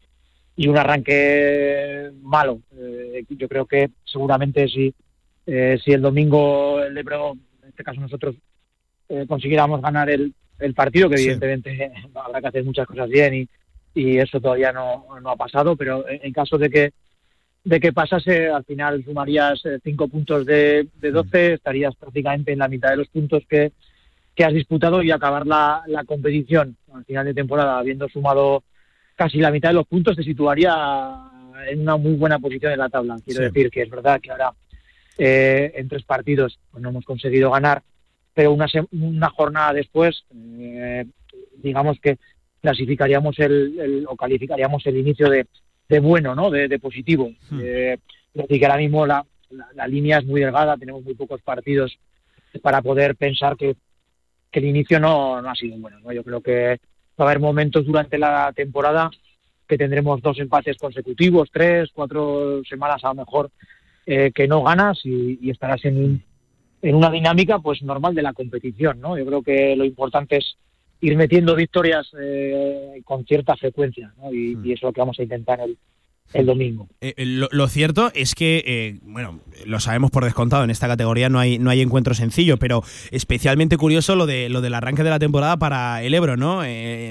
[0.57, 2.61] y un arranque malo.
[2.77, 4.95] Eh, yo creo que seguramente si,
[5.47, 8.35] eh, si el domingo el Ebro, en este caso nosotros,
[9.09, 11.25] eh, consiguiéramos ganar el, el partido, que Sí.
[11.31, 13.49] evidentemente habrá que hacer muchas cosas bien y,
[13.95, 16.93] y eso todavía no, no ha pasado, pero en, en caso de que
[17.65, 22.61] de que pasase, al final sumarías eh, cinco puntos de, de 12, estarías prácticamente en
[22.61, 23.73] la mitad de los puntos que,
[24.37, 28.63] que has disputado y acabar la, la competición al final de temporada, habiendo sumado
[29.17, 30.73] casi la mitad de los puntos, te situaría
[31.69, 33.17] en una muy buena posición en la tabla.
[33.25, 33.47] Quiero Sí.
[33.47, 34.53] decir que es verdad que ahora
[35.19, 37.83] eh, en tres partidos pues, no hemos conseguido ganar,
[38.35, 41.07] pero una, se- una jornada después, eh,
[41.57, 42.19] digamos que
[42.61, 45.47] clasificaríamos el, el- o calificaríamos el inicio de,
[45.89, 46.51] de bueno, ¿no?
[46.51, 47.33] De, de positivo.
[47.59, 47.97] Eh,
[48.35, 51.41] es decir, que ahora mismo la, la- la línea es muy delgada, tenemos muy pocos
[51.41, 51.99] partidos
[52.61, 53.75] para poder pensar que,
[54.51, 55.99] que el inicio no, no ha sido bueno.
[56.01, 56.13] ¿no?
[56.13, 56.79] Yo creo que
[57.19, 59.11] va a haber momentos durante la temporada
[59.67, 63.51] que tendremos dos empates consecutivos, tres, cuatro semanas a lo mejor
[64.07, 66.23] eh, que no ganas y, y estarás en,
[66.83, 69.01] en una dinámica pues normal de la competición.
[69.01, 69.19] ¿no?
[69.19, 70.57] Yo creo que lo importante es
[71.01, 74.33] ir metiendo victorias eh, con cierta frecuencia ¿no?
[74.33, 75.77] y, y eso es lo que vamos a intentar el,
[76.33, 76.89] el domingo.
[77.01, 81.29] Eh, eh, lo, cierto es que, eh, bueno, lo sabemos por descontado, en esta categoría
[81.29, 85.11] no hay, no hay encuentro sencillo, pero especialmente curioso lo, de, lo del arranque de
[85.11, 86.63] la temporada para el Ebro, ¿no?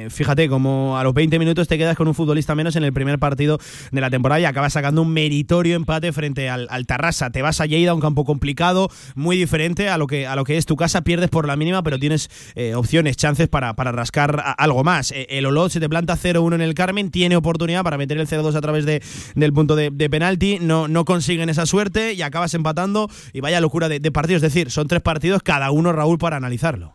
[0.09, 3.17] Fíjate, como a los 20 minutos te quedas con un futbolista menos en el primer
[3.17, 3.59] partido
[3.91, 7.29] de la temporada y acabas sacando un meritorio empate frente al, al Tarrasa.
[7.31, 10.57] Te vas a Lleida, un campo complicado, muy diferente a lo que, a lo que
[10.57, 12.29] es tu casa, pierdes por la mínima, pero tienes
[12.75, 15.13] opciones, chances para, para rascar algo más.
[15.15, 18.55] El Olot se te planta 0-1 en el Carmen, tiene oportunidad para meter el 0-2
[18.55, 19.01] a través de,
[19.35, 23.89] del punto de, penalti, no, no consiguen esa suerte y acabas empatando y vaya locura
[23.89, 24.43] de, de partidos.
[24.43, 26.93] Es decir, son tres partidos, cada uno, Raúl, para analizarlo.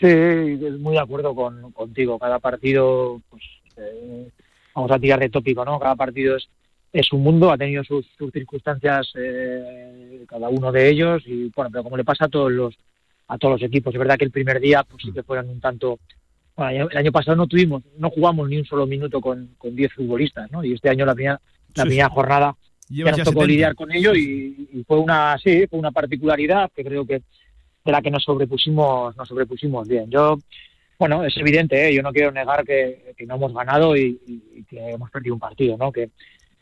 [0.00, 2.18] Sí, muy de acuerdo con, contigo.
[2.18, 3.42] Cada partido, pues,
[3.76, 4.28] eh,
[4.74, 5.78] vamos a tirar de tópico, ¿no?
[5.78, 6.48] Cada partido es,
[6.92, 11.70] es un mundo, ha tenido sus, sus circunstancias eh, cada uno de ellos y bueno,
[11.70, 12.74] pero como le pasa a todos los
[13.26, 15.58] a todos los equipos, es verdad que el primer día pues sí que fueron un
[15.58, 15.98] tanto
[16.56, 19.92] bueno, el año- pasado no tuvimos, no jugamos ni un solo minuto con, con 10
[19.92, 20.62] futbolistas, ¿no?
[20.64, 21.40] Y este año la primera,
[21.74, 22.56] la Sí, primera jornada
[22.88, 23.46] ya nos tocó 70.
[23.46, 27.22] lidiar con ello y, y fue una sí, fue una particularidad que creo que
[27.84, 30.08] de la que nos sobrepusimos, nos sobrepusimos bien.
[30.10, 30.38] Yo,
[30.98, 31.94] bueno, es evidente, ¿eh?
[31.94, 35.76] yo no quiero negar que, que no hemos ganado y que hemos perdido un partido,
[35.76, 35.90] ¿no?
[35.92, 36.10] Que,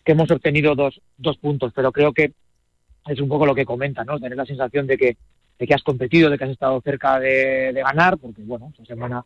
[0.05, 2.33] que hemos obtenido dos, dos puntos, pero creo que
[3.07, 4.19] es un poco lo que comenta, ¿no?
[4.19, 5.17] Tener la sensación de que,
[5.59, 8.85] de que has competido, de que has estado cerca de, de ganar, porque bueno, esta
[8.85, 9.25] semana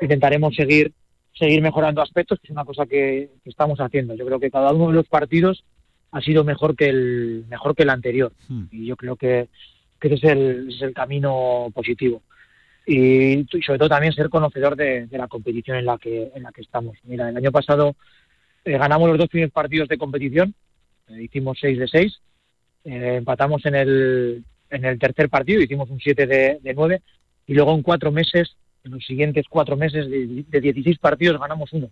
[0.00, 0.92] intentaremos seguir
[1.38, 4.14] seguir mejorando aspectos, que es una cosa que, que estamos haciendo.
[4.14, 5.64] Yo creo que cada uno de los partidos
[6.10, 8.32] ha sido mejor que el mejor que el anterior
[8.70, 9.48] y yo creo que,
[10.00, 12.22] que ese, es el, es el camino positivo
[12.86, 16.42] y, y sobre todo también ser conocedor de, de la competición en la que en
[16.42, 16.96] la que estamos.
[17.04, 17.96] Mira, el año pasado
[18.64, 20.54] eh, ganamos los dos primeros partidos de competición,
[21.08, 22.20] eh, hicimos 6 de 6,
[22.84, 27.02] eh, empatamos en el, en el tercer partido, hicimos un 7 de, de 9
[27.48, 28.56] y luego en cuatro meses
[28.86, 31.90] en los siguientes cuatro meses de, de 16 partidos ganamos uno.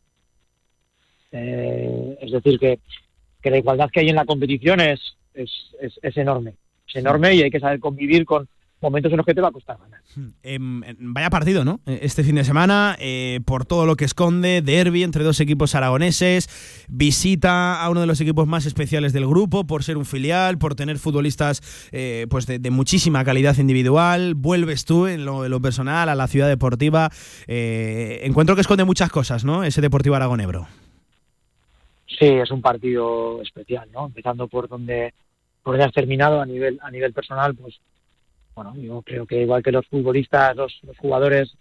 [1.33, 2.79] Eh, es decir, que,
[3.43, 5.01] que la igualdad que hay en la competición es,
[5.35, 5.51] es,
[5.81, 6.55] es, es enorme.
[6.89, 8.49] Es enorme y hay que saber convivir con
[8.80, 10.01] momentos en los que te va a costar ganar.
[10.42, 11.80] Em, em, vaya partido, ¿no?
[11.86, 15.74] Eh, Este fin de semana, eh, por todo lo que esconde, derby entre dos equipos
[15.74, 20.59] aragoneses, visita a uno de los equipos más especiales del grupo, por ser un filial,
[20.59, 25.51] por tener futbolistas eh, pues de, de muchísima calidad individual, vuelves tú en lo, en
[25.51, 27.10] lo personal a la ciudad deportiva.
[27.46, 29.64] Eh, encuentro que esconde muchas cosas, ¿no?
[29.64, 30.66] Ese Deportivo Aragonebro.
[32.06, 34.06] Sí, es un partido especial, ¿no?
[34.06, 35.14] Empezando por donde,
[35.62, 37.80] por donde has terminado a nivel, a nivel personal, pues
[38.55, 41.56] bueno, yo creo que igual que los futbolistas, los, los jugadores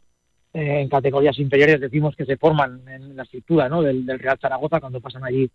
[0.53, 3.81] eh, en categorías inferiores decimos que se forman en la estructura ¿no?
[3.81, 5.49] del, del Real Zaragoza cuando pasan allí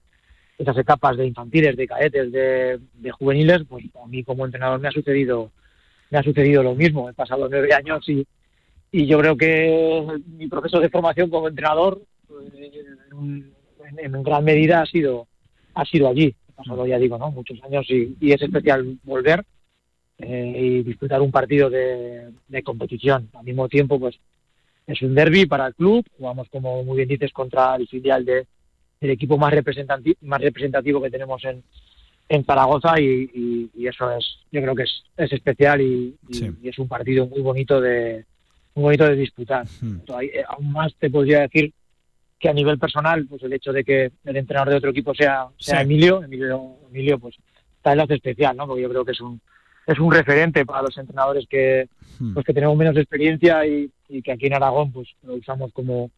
[0.58, 4.92] esas etapas de infantiles, de cadetes, de, juveniles, pues a mí como entrenador me ha
[4.92, 5.52] sucedido
[6.10, 7.08] me ha sucedido lo mismo.
[7.08, 8.26] He pasado nueve años y,
[8.90, 12.02] y yo creo que mi proceso de formación como entrenador
[12.56, 12.82] eh,
[13.22, 15.28] en, en gran medida ha sido
[15.74, 16.34] ha sido allí.
[16.48, 17.30] He pasado, ya digo, ¿no?
[17.30, 19.44] muchos años y, y es especial volver
[20.18, 23.28] eh, y disputar un partido de, de competición.
[23.34, 24.18] Al mismo tiempo, pues
[24.86, 26.04] es un derby para el club.
[26.18, 28.46] Jugamos, como muy bien dices, contra el filial de,
[29.00, 31.62] del equipo más representativo, más representativo que tenemos en,
[32.28, 36.16] en Zaragoza y, y- y eso es, yo creo que es, es especial y,
[36.64, 38.24] es un partido muy bonito de
[38.74, 39.66] muy bonito de disputar.
[40.22, 41.72] Eh, aún más te podría decir
[42.38, 45.48] que a nivel personal, pues el hecho de que el entrenador de otro equipo sea,
[45.58, 45.82] sea Sí.
[45.84, 47.34] Emilio, Emilio, Emilio, pues
[47.82, 48.66] tal lo hace especial, ¿no?
[48.68, 49.40] Porque yo creo que es un
[49.88, 51.88] es un referente para los entrenadores que
[52.34, 56.10] pues que tenemos menos experiencia y, y que aquí en Aragón pues lo usamos como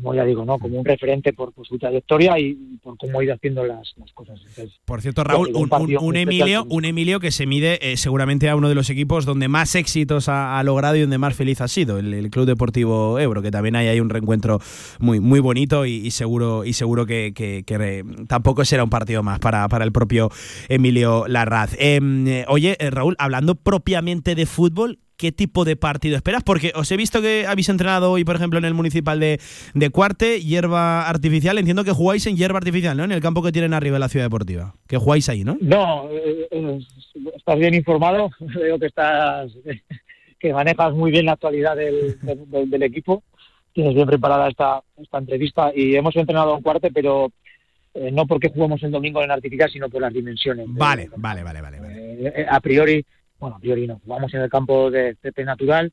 [0.00, 0.58] como ya digo, ¿no?
[0.58, 4.12] Como un referente por, por su trayectoria y, por cómo ha ido haciendo las, las
[4.12, 4.38] cosas.
[4.46, 7.46] Entonces, Por cierto, Raúl, un, un- partido un muy especial Emilio, un Emilio que se
[7.46, 11.00] mide eh, seguramente a uno de los equipos donde más éxitos ha, ha logrado y
[11.00, 14.10] donde más feliz ha sido, el, el Club Deportivo Ebro, que también hay ahí un
[14.10, 14.60] reencuentro
[14.98, 18.90] muy, muy bonito y, y seguro, y seguro que, que- que, eh, tampoco será un
[18.90, 20.30] partido más para, para el propio
[20.68, 21.74] Emilio Larraz.
[21.78, 26.42] Em, eh, oye, Raúl, hablando propiamente de fútbol, ¿Qué tipo de partido esperas?
[26.44, 29.40] Porque os he visto que habéis entrenado hoy, por ejemplo, en el municipal de,
[29.72, 31.56] de Cuarte, hierba artificial.
[31.56, 33.04] Entiendo que jugáis en hierba artificial, ¿no?
[33.04, 34.74] En el campo que tienen arriba de la ciudad deportiva.
[34.86, 35.56] Que jugáis ahí, ¿no?
[35.60, 36.78] No, eh, eh,
[37.34, 38.28] estás bien informado.
[38.40, 39.50] Veo que estás
[40.38, 43.22] que manejas muy bien la actualidad del, del- del- equipo.
[43.72, 47.32] Tienes bien preparada esta, esta entrevista y hemos entrenado en cuarte, pero
[47.94, 50.66] eh, no porque jugamos el domingo en artificial, sino por las dimensiones.
[50.66, 51.78] de- Vale, vale, vale, vale.
[51.80, 53.02] eh, eh, a priori,
[53.38, 55.92] bueno, a priori no, jugamos en el campo de césped natural,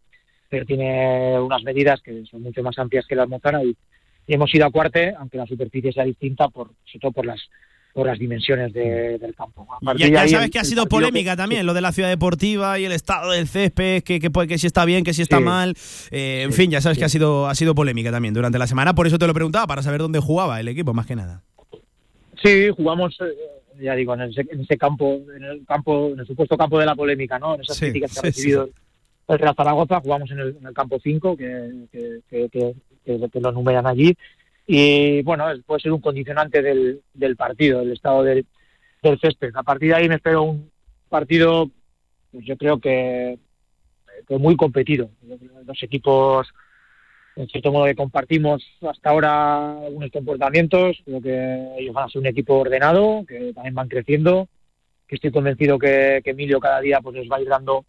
[0.50, 3.76] pero tiene unas medidas que son mucho más amplias que la almozara y,
[4.28, 7.42] y hemos ido a cuarte, aunque la superficie sea distinta, por, sobre todo por las
[7.94, 9.68] por las dimensiones de- del campo.
[9.98, 12.86] Ya, ya sabes que ha sido polémica que- también, lo de la ciudad deportiva y
[12.86, 15.44] el estado del césped, que, que, que si está bien, que si está Sí.
[15.44, 15.76] mal.
[16.10, 18.96] Eh, en fin, ya sabes que ha sido, ha sido polémica también durante la semana,
[18.96, 21.44] por eso te lo preguntaba, para saber dónde jugaba el equipo, más que nada.
[22.44, 23.26] Sí, jugamos, eh,
[23.84, 26.86] ya digo, en ese, en ese campo, en el campo, en el supuesto campo de
[26.86, 27.56] la polémica, ¿no?
[27.56, 28.28] En esas Sí, críticas que sí, ha sí.
[28.28, 28.70] recibido
[29.28, 31.88] el Real Zaragoza, jugamos en el, en el campo 5, que,
[32.30, 34.16] que, lo numeran allí.
[34.66, 38.46] Y bueno, puede ser un condicionante del, del partido, del estado del,
[39.02, 39.52] del césped.
[39.56, 40.72] A partir de ahí me espero un
[41.10, 41.70] partido,
[42.32, 43.38] pues yo creo que,
[44.28, 45.10] que muy competido.
[45.66, 46.48] Los equipos
[47.36, 52.22] en cierto modo que compartimos hasta ahora algunos comportamientos, creo que ellos van a ser
[52.22, 54.48] un equipo ordenado, que también van creciendo,
[55.08, 57.86] que estoy convencido que, que Emilio cada día pues les va a ir dando,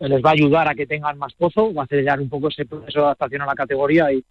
[0.00, 2.66] les va a ayudar a que tengan más pozo, va a acelerar un poco ese
[2.66, 4.24] proceso de adaptación a la categoría y,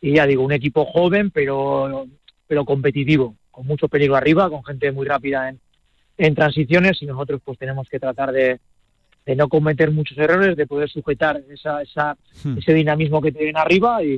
[0.00, 2.06] y ya digo, un equipo joven pero,
[2.48, 5.60] pero competitivo, con mucho peligro arriba, con gente muy rápida en,
[6.18, 8.58] en transiciones y nosotros pues tenemos que tratar de,
[9.24, 12.58] de no cometer muchos errores, de poder sujetar esa, esa, Hmm.
[12.58, 14.14] ese dinamismo que tienen arriba y,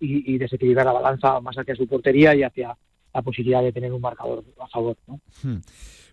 [0.00, 2.76] y, y desequilibrar la balanza más hacia su portería y hacia
[3.12, 4.96] la posibilidad de tener un marcador a favor.
[5.06, 5.20] ¿no?
[5.42, 5.58] Hmm.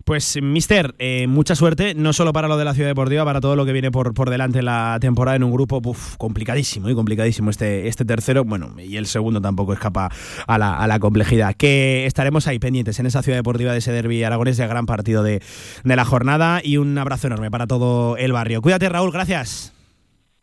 [0.04, 3.56] Pues, Mister, eh, mucha suerte, no solo para lo de la ciudad deportiva, para todo
[3.56, 6.94] lo que viene por, por delante en la temporada en un grupo uf, complicadísimo y
[6.94, 8.44] complicadísimo este, este tercero.
[8.44, 10.10] Bueno, y el segundo tampoco escapa
[10.46, 11.54] a la, a la complejidad.
[11.54, 15.22] Que estaremos ahí pendientes en esa ciudad deportiva de ese derby aragonés, de gran partido
[15.22, 15.42] de,
[15.84, 16.60] de la jornada.
[16.64, 18.62] Y un abrazo enorme para todo el barrio.
[18.62, 19.72] Cuídate, Raúl, gracias.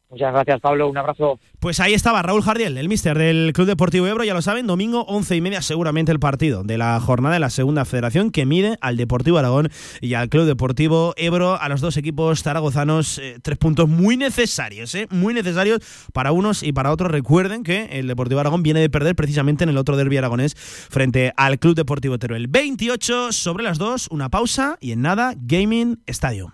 [0.10, 0.90] Muchas gracias, Pablo.
[0.90, 1.40] Un abrazo.
[1.60, 5.04] Pues ahí estaba Raúl Jardiel, el mister del Club Deportivo Ebro, ya lo saben, domingo
[5.04, 8.78] once y media seguramente el partido de la jornada de la segunda federación que mide
[8.82, 9.70] al Deportivo Aragón
[10.02, 14.96] y al Club Deportivo Ebro, a los dos equipos zaragozanos, eh, tres puntos muy necesarios,
[14.96, 15.80] eh, muy necesarios
[16.12, 17.12] para unos y para otros.
[17.12, 21.34] Recuerden que el Deportivo Aragón viene de perder precisamente en el otro derbi aragonés frente
[21.38, 22.48] al Club Deportivo Teruel.
[22.48, 26.52] 28 sobre las 2, una pausa y en nada, Gaming Estadio.